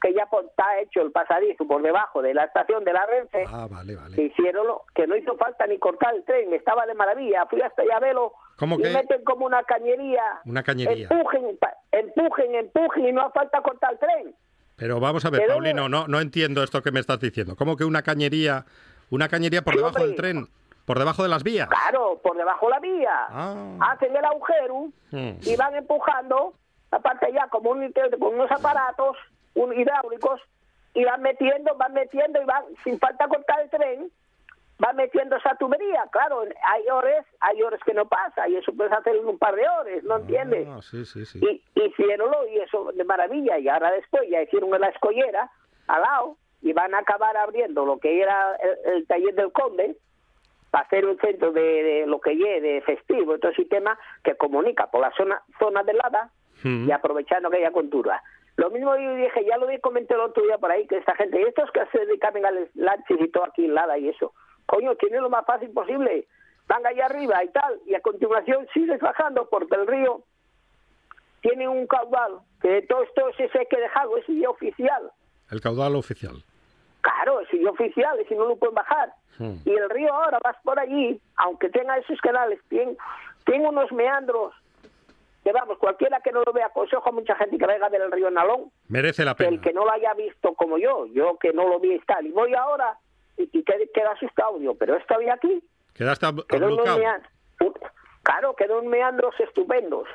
que 0.00 0.12
ya 0.12 0.24
está 0.24 0.80
hecho 0.80 1.00
el 1.02 1.12
pasadizo 1.12 1.66
por 1.66 1.80
debajo 1.82 2.20
de 2.22 2.34
la 2.34 2.44
estación 2.44 2.84
de 2.84 2.92
la 2.92 3.06
Renfe, 3.06 3.44
Ah, 3.48 3.66
vale, 3.70 3.94
vale. 3.96 4.16
que 4.16 4.22
hicieron 4.24 4.66
lo- 4.66 4.82
que 4.94 5.06
no 5.06 5.16
hizo 5.16 5.36
falta 5.36 5.66
ni 5.66 5.78
cortar 5.78 6.14
el 6.14 6.24
tren, 6.24 6.52
estaba 6.52 6.84
de 6.86 6.94
maravilla, 6.94 7.46
fui 7.46 7.60
hasta 7.62 7.82
allá 7.82 7.96
a 7.96 8.00
verlo 8.00 8.32
¿Cómo 8.58 8.78
y 8.78 8.82
que? 8.82 8.90
meten 8.90 9.24
como 9.24 9.46
una 9.46 9.62
cañería, 9.64 10.22
Una 10.44 10.62
cañería. 10.62 11.08
empujen, 11.10 11.58
empujen, 11.92 12.54
empujen 12.54 13.06
y 13.08 13.12
no 13.12 13.22
hace 13.22 13.32
falta 13.32 13.62
cortar 13.62 13.92
el 13.92 13.98
tren. 13.98 14.34
Pero 14.76 14.98
vamos 15.00 15.24
a 15.24 15.30
ver, 15.30 15.42
¿De 15.42 15.46
Paulino, 15.46 15.88
no, 15.88 16.06
no 16.08 16.20
entiendo 16.20 16.62
esto 16.62 16.82
que 16.82 16.90
me 16.90 17.00
estás 17.00 17.20
diciendo. 17.20 17.54
¿Cómo 17.56 17.76
que 17.76 17.84
una 17.84 18.02
cañería, 18.02 18.64
una 19.10 19.28
cañería 19.28 19.62
por 19.62 19.76
debajo 19.76 20.00
del 20.04 20.16
tren? 20.16 20.48
¿Por 20.84 20.98
debajo 20.98 21.22
de 21.22 21.28
las 21.28 21.42
vías? 21.42 21.68
Claro, 21.68 22.20
por 22.22 22.36
debajo 22.36 22.66
de 22.66 22.70
la 22.70 22.80
vía. 22.80 23.26
Ah. 23.30 23.54
Hacen 23.92 24.14
el 24.16 24.24
agujero 24.24 24.88
Mm. 25.10 25.38
y 25.42 25.56
van 25.56 25.74
empujando, 25.76 26.54
aparte 26.90 27.32
ya 27.32 27.46
como 27.48 27.70
un, 27.70 27.92
con 28.18 28.34
unos 28.34 28.50
aparatos 28.50 29.16
un, 29.54 29.72
hidráulicos, 29.72 30.40
y 30.92 31.04
van 31.04 31.22
metiendo, 31.22 31.74
van 31.76 31.92
metiendo 31.92 32.40
y 32.42 32.44
van, 32.44 32.64
sin 32.82 32.98
falta 32.98 33.28
cortar 33.28 33.60
el 33.60 33.70
tren, 33.70 34.10
van 34.78 34.96
metiendo 34.96 35.36
esa 35.36 35.54
tubería. 35.56 36.04
Claro, 36.10 36.42
hay 36.42 36.88
horas, 36.88 37.24
hay 37.40 37.62
horas 37.62 37.80
que 37.86 37.94
no 37.94 38.06
pasa, 38.06 38.48
y 38.48 38.56
eso 38.56 38.72
puedes 38.76 38.92
hacer 38.92 39.14
en 39.16 39.26
un 39.28 39.38
par 39.38 39.54
de 39.54 39.68
horas, 39.68 40.02
¿no 40.02 40.16
entiendes? 40.16 40.66
Ah, 40.68 40.80
sí, 40.82 41.04
sí, 41.04 41.24
sí. 41.24 41.40
y 41.42 41.80
hicieronlo 41.80 42.46
y 42.48 42.58
eso 42.58 42.90
de 42.92 43.04
maravilla 43.04 43.58
y 43.58 43.68
ahora 43.68 43.90
después 43.92 44.22
ya 44.28 44.42
hicieron 44.42 44.70
la 44.80 44.88
escollera 44.88 45.50
al 45.86 46.02
lado 46.02 46.36
y 46.62 46.72
van 46.72 46.94
a 46.94 46.98
acabar 46.98 47.36
abriendo 47.36 47.84
lo 47.86 47.98
que 47.98 48.20
era 48.22 48.56
el, 48.56 48.94
el 48.94 49.06
taller 49.06 49.34
del 49.34 49.52
conde 49.52 49.96
para 50.74 50.86
hacer 50.86 51.06
un 51.06 51.16
centro 51.18 51.52
de, 51.52 51.60
de 51.60 52.06
lo 52.08 52.20
que 52.20 52.34
lleve 52.34 52.60
de 52.60 52.80
festivo 52.80 53.38
todo 53.38 53.52
ese 53.52 53.64
tema 53.66 53.96
que 54.24 54.34
comunica 54.34 54.90
por 54.90 55.02
la 55.02 55.12
zona 55.16 55.40
zona 55.60 55.84
del 55.84 55.98
Lada 55.98 56.32
Mm. 56.64 56.88
y 56.88 56.92
aprovechando 56.92 57.48
aquella 57.48 57.70
cultura 57.70 58.22
lo 58.56 58.70
mismo 58.70 58.96
yo 58.96 59.14
dije 59.16 59.44
ya 59.44 59.56
lo 59.58 59.66
comenté 59.80 60.14
el 60.14 60.20
otro 60.20 60.42
día 60.42 60.56
por 60.58 60.70
ahí 60.70 60.86
que 60.86 60.96
esta 60.96 61.14
gente 61.14 61.40
y 61.40 61.44
estos 61.44 61.70
que 61.72 61.80
se 61.92 62.06
dedican 62.06 62.44
a 62.44 62.50
los 62.50 62.68
lanches 62.74 63.20
y 63.20 63.28
todo 63.28 63.44
aquí 63.44 63.64
en 63.66 63.74
Lada 63.74 63.98
y 63.98 64.08
eso 64.08 64.32
coño 64.66 64.94
tienen 64.96 65.22
lo 65.22 65.30
más 65.30 65.44
fácil 65.44 65.70
posible 65.70 66.26
van 66.66 66.86
allá 66.86 67.06
arriba 67.06 67.44
y 67.44 67.48
tal 67.48 67.80
y 67.86 67.94
a 67.94 68.00
continuación 68.00 68.66
sigues 68.72 69.00
bajando 69.00 69.48
porque 69.50 69.74
el 69.74 69.86
río 69.86 70.22
tiene 71.40 71.68
un 71.68 71.86
caudal 71.86 72.38
que 72.62 72.82
todo 72.82 73.02
esto 73.02 73.30
se 73.36 73.58
hay 73.58 73.66
que 73.66 73.78
dejarlo, 73.78 74.16
es 74.16 74.24
ya 74.26 74.48
oficial. 74.48 75.12
El 75.50 75.60
caudal 75.60 75.94
oficial. 75.96 76.42
Claro, 77.04 77.40
es 77.42 77.66
oficial, 77.68 78.18
y 78.18 78.24
si 78.24 78.34
no 78.34 78.46
lo 78.46 78.56
pueden 78.56 78.74
bajar. 78.76 79.12
Mm. 79.38 79.56
Y 79.66 79.70
el 79.72 79.90
río 79.90 80.10
ahora 80.10 80.38
vas 80.42 80.56
por 80.64 80.80
allí, 80.80 81.20
aunque 81.36 81.68
tenga 81.68 81.98
esos 81.98 82.18
canales, 82.22 82.58
tiene, 82.70 82.96
tiene 83.44 83.68
unos 83.68 83.92
meandros 83.92 84.54
que 85.42 85.52
vamos, 85.52 85.76
cualquiera 85.76 86.20
que 86.20 86.32
no 86.32 86.42
lo 86.42 86.52
vea, 86.54 86.66
aconsejo 86.66 87.06
a 87.06 87.12
mucha 87.12 87.36
gente 87.36 87.58
que 87.58 87.66
venga 87.66 87.90
del 87.90 88.10
río 88.10 88.30
Nalón, 88.30 88.70
Merece 88.88 89.22
la 89.26 89.34
que 89.34 89.44
pena. 89.44 89.56
el 89.56 89.60
que 89.60 89.74
no 89.74 89.84
lo 89.84 89.92
haya 89.92 90.14
visto 90.14 90.54
como 90.54 90.78
yo, 90.78 91.04
yo 91.08 91.36
que 91.38 91.52
no 91.52 91.68
lo 91.68 91.78
vi 91.78 91.98
tal, 92.06 92.26
y 92.26 92.30
voy 92.30 92.54
ahora 92.54 92.96
y, 93.36 93.50
y 93.52 93.62
queda, 93.62 94.12
asustado, 94.12 94.58
digo, 94.58 94.74
pero 94.76 94.96
esta 94.96 95.18
vía 95.18 95.34
aquí, 95.34 95.62
Quedaste 95.92 96.24
ablucado. 96.24 97.00
claro, 98.22 98.56
quedó 98.56 98.78
unos 98.78 98.90
meandros 98.90 99.38
estupendos. 99.40 100.08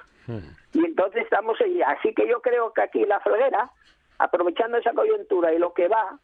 Y 0.74 0.86
entonces 0.86 1.24
estamos 1.24 1.60
ahí. 1.62 1.82
Así 1.82 2.14
que 2.14 2.28
yo 2.28 2.42
creo 2.42 2.72
que 2.74 2.82
aquí 2.82 3.04
la 3.06 3.20
Felguera, 3.22 3.72
aprovechando 4.20 4.78
esa 4.78 4.94
coyuntura 4.94 5.54
y 5.54 5.58
lo 5.58 5.74
que 5.74 5.88
va, 5.88 6.20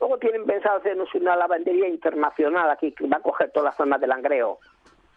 luego 0.00 0.18
tienen 0.18 0.46
pensado 0.46 0.78
hacernos 0.78 1.14
una 1.14 1.36
lavandería 1.36 1.88
internacional 1.88 2.70
aquí, 2.70 2.92
que 2.92 3.06
va 3.06 3.18
a 3.18 3.22
coger 3.22 3.50
toda 3.52 3.70
la 3.70 3.76
zona 3.76 3.98
del 3.98 4.08
Langreo. 4.08 4.58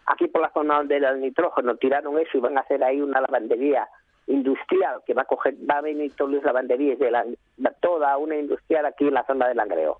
Aquí 0.06 0.28
por 0.28 0.42
la 0.42 0.52
zona 0.52 0.76
donde 0.76 0.96
era 0.96 1.10
el 1.10 1.20
nitrógeno 1.20 1.76
tiraron 1.76 2.18
eso 2.18 2.36
y 2.36 2.40
van 2.40 2.58
a 2.58 2.60
hacer 2.60 2.84
ahí 2.84 3.00
una 3.00 3.20
lavandería 3.20 3.88
industrial 4.26 5.00
que 5.06 5.14
va 5.14 5.22
a 5.22 5.26
coger, 5.26 5.54
va 5.68 5.78
a 5.78 5.82
venir 5.82 6.14
todas 6.14 6.34
las 6.34 6.44
lavanderías 6.44 6.98
de 6.98 7.10
la, 7.10 7.24
toda 7.80 8.16
una 8.18 8.36
industrial 8.36 8.86
aquí 8.86 9.06
en 9.08 9.14
la 9.14 9.24
zona 9.24 9.48
del 9.48 9.56
Langreo, 9.56 9.98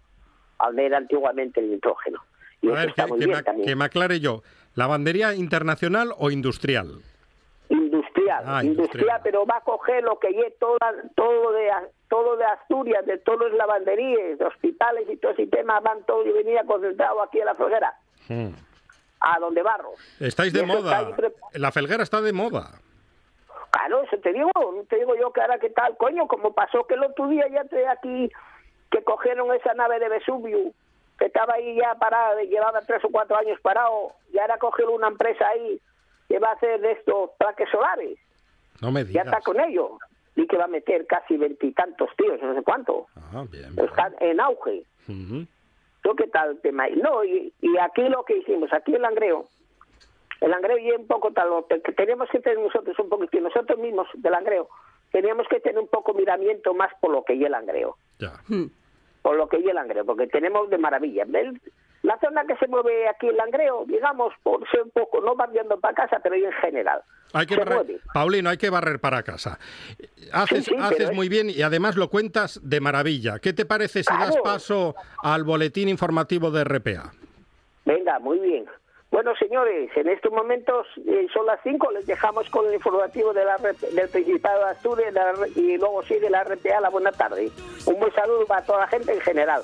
donde 0.59 0.87
era 0.87 0.99
antiguamente 0.99 1.61
el 1.61 1.71
nitrógeno. 1.71 2.21
Y 2.61 2.71
A 2.71 2.73
ver, 2.73 2.95
me, 3.19 3.65
que 3.65 3.77
me 3.77 3.85
aclare 3.85 4.21
yo. 4.21 4.43
¿Lavandería 4.75 5.35
internacional 5.35 6.13
o 6.19 6.31
industrial? 6.31 7.01
Industrial, 8.45 8.57
Ah, 8.57 8.65
industrial, 8.65 9.21
pero 9.23 9.47
va 9.47 9.57
a 9.57 9.61
coger 9.63 10.03
lo 10.05 10.19
que 10.19 10.29
lleve 10.31 10.51
toda, 10.61 10.79
todo 11.15 11.53
de 11.53 11.71
todo 12.09 12.37
de 12.37 12.45
Asturias, 12.45 13.05
de 13.07 13.19
todos 13.19 13.41
los 13.41 13.53
lavanderías, 13.55 14.39
de 14.39 14.45
hospitales 14.45 15.09
y 15.09 15.17
todo 15.17 15.33
ese 15.33 15.47
tema, 15.49 15.81
van 15.81 16.05
todo 16.05 16.25
y 16.27 16.33
venía 16.33 16.65
concentrado 16.65 17.23
aquí 17.23 17.41
en 17.41 17.47
la 17.47 17.55
frontera, 17.55 17.95
Mm. 18.29 18.51
a 19.21 19.39
donde 19.41 19.63
barros. 19.63 19.95
Estáis 20.21 20.53
de 20.53 20.61
está 20.61 20.75
moda. 20.75 21.17
La 21.55 21.73
felguera 21.73 22.03
está 22.03 22.21
de 22.21 22.33
moda. 22.33 22.71
Claro, 23.71 24.03
eso 24.03 24.17
te 24.19 24.33
digo, 24.33 24.51
te 24.89 24.97
digo 24.97 25.17
yo 25.17 25.33
que 25.33 25.41
ahora 25.41 25.59
qué 25.59 25.71
tal, 25.71 25.97
coño, 25.97 26.29
como 26.29 26.53
pasó 26.55 26.87
que 26.87 26.95
el 26.95 27.03
otro 27.03 27.27
día 27.29 27.47
ya 27.49 27.65
te 27.65 27.87
aquí, 27.89 28.31
que 28.91 29.03
cogieron 29.03 29.53
esa 29.55 29.75
nave 29.75 29.99
de 29.99 30.09
Vesubio, 30.09 30.59
que 31.19 31.27
estaba 31.27 31.55
ahí 31.55 31.75
ya 31.77 31.95
parada, 31.97 32.41
llevaba 32.43 32.81
tres 32.83 33.05
o 33.05 33.09
cuatro 33.11 33.37
años 33.37 33.59
parado, 33.63 34.13
y 34.33 34.39
ahora 34.39 34.59
cogieron 34.59 34.95
una 34.95 35.09
empresa 35.09 35.49
ahí 35.49 35.81
que 36.29 36.39
va 36.39 36.51
a 36.51 36.53
hacer 36.53 36.81
de 36.81 36.93
estos 36.93 37.31
plaques 37.39 37.69
solares, 37.71 38.17
No 38.81 38.91
me 38.91 39.05
ya 39.07 39.23
está 39.23 39.41
con 39.41 39.61
ello, 39.61 39.99
y 40.37 40.47
que 40.47 40.57
va 40.57 40.65
a 40.65 40.69
meter 40.69 41.07
casi 41.07 41.37
veintitantos 41.37 42.11
tíos, 42.17 42.41
no 42.43 42.55
sé 42.55 42.63
cuánto, 42.63 43.07
Ah, 43.17 43.45
bien. 43.51 43.79
están 43.79 44.15
en 44.21 44.41
auge. 44.41 44.85
¿Tú 46.03 46.15
qué 46.17 46.27
tal 46.29 46.51
el 46.51 46.61
tema? 46.61 46.87
No, 46.89 47.25
y, 47.25 47.53
y 47.61 47.79
aquí 47.79 48.03
lo 48.09 48.25
que 48.25 48.37
hicimos, 48.39 48.73
aquí 48.73 48.95
el 48.95 49.03
Langreo, 49.03 49.47
el 50.41 50.51
Langreo 50.51 50.77
y 50.79 50.91
un 50.91 51.07
poco 51.07 51.33
tal, 51.33 51.49
lo 51.49 51.67
que 51.67 51.79
tenemos 51.93 52.29
que 52.31 52.41
tener 52.41 52.59
nosotros 52.59 52.99
un 52.99 53.09
poquito, 53.09 53.41
nosotros 53.41 53.79
mismos 53.79 54.07
del 54.15 54.33
Langreo, 54.33 54.69
teníamos 55.13 55.47
que 55.49 55.61
tener 55.61 55.79
un 55.79 55.89
poco 55.89 56.13
miramiento 56.13 56.75
más 56.75 56.93
por 57.01 57.11
lo 57.13 57.25
que 57.25 57.35
y 57.35 57.45
el 57.45 57.53
Langreo, 57.53 57.97
Ya. 58.19 58.33
por 59.23 59.37
lo 59.37 59.49
que 59.49 59.61
y 59.61 59.69
el 59.69 59.77
Langreo, 59.77 60.05
porque 60.05 60.27
tenemos 60.27 60.69
de 60.69 60.77
maravilla. 60.79 61.25
La 62.05 62.19
zona 62.19 62.45
que 62.45 62.55
se 62.57 62.67
mueve 62.69 63.09
aquí 63.09 63.29
el 63.29 63.37
Langreo, 63.39 63.85
digamos, 63.87 64.35
por 64.43 64.61
ser 64.71 64.83
un 64.83 64.91
poco, 64.91 65.23
no 65.23 65.35
barriendo 65.35 65.81
para 65.81 65.95
casa, 65.95 66.21
pero 66.23 66.35
en 66.35 66.53
general. 66.53 67.01
Hay 67.33 67.47
que 67.47 67.57
barrer, 67.57 67.77
mueve. 67.77 68.01
Paulino, 68.13 68.51
hay 68.51 68.59
que 68.59 68.69
barrer 68.69 69.01
para 69.01 69.23
casa. 69.23 69.59
Haces, 70.31 70.59
Sí, 70.59 70.65
sí, 70.67 70.71
pero 70.73 70.85
haces 70.85 71.09
es- 71.09 71.17
muy 71.17 71.31
bien 71.31 71.49
y 71.49 71.63
además 71.63 71.97
lo 71.97 72.11
cuentas 72.11 72.61
de 72.63 72.79
maravilla. 72.83 73.39
¿Qué 73.39 73.55
te 73.55 73.65
parece 73.65 74.05
si 74.05 74.13
das 74.13 74.37
paso 74.45 74.95
al 75.23 75.45
boletín 75.45 75.89
informativo 75.89 76.51
de 76.51 76.65
RPA? 76.65 77.11
Venga, 77.87 78.19
muy 78.19 78.39
bien. 78.39 78.67
Bueno, 79.11 79.33
señores, 79.37 79.91
en 79.97 80.09
estos 80.09 80.31
momentos 80.31 80.87
eh, 81.07 81.27
son 81.33 81.47
las 81.47 81.59
5, 81.63 81.91
les 81.93 82.05
dejamos 82.07 82.51
con 82.51 82.67
el 82.67 82.75
informativo 82.75 83.33
de 83.33 83.47
la, 83.47 83.57
RP 83.57 83.81
del 83.93 84.09
Principado 84.11 84.59
de 84.59 84.71
Asturias 84.73 85.15
y 85.57 85.79
luego 85.79 86.03
sigue 86.03 86.29
la 86.29 86.45
RPA, 86.45 86.81
la 86.83 86.91
buena 86.91 87.13
tarde. 87.13 87.51
Un 87.87 87.99
buen 87.99 88.13
saludo 88.13 88.45
para 88.45 88.63
toda 88.63 88.81
la 88.81 88.89
gente 88.89 89.11
en 89.15 89.21
general. 89.23 89.63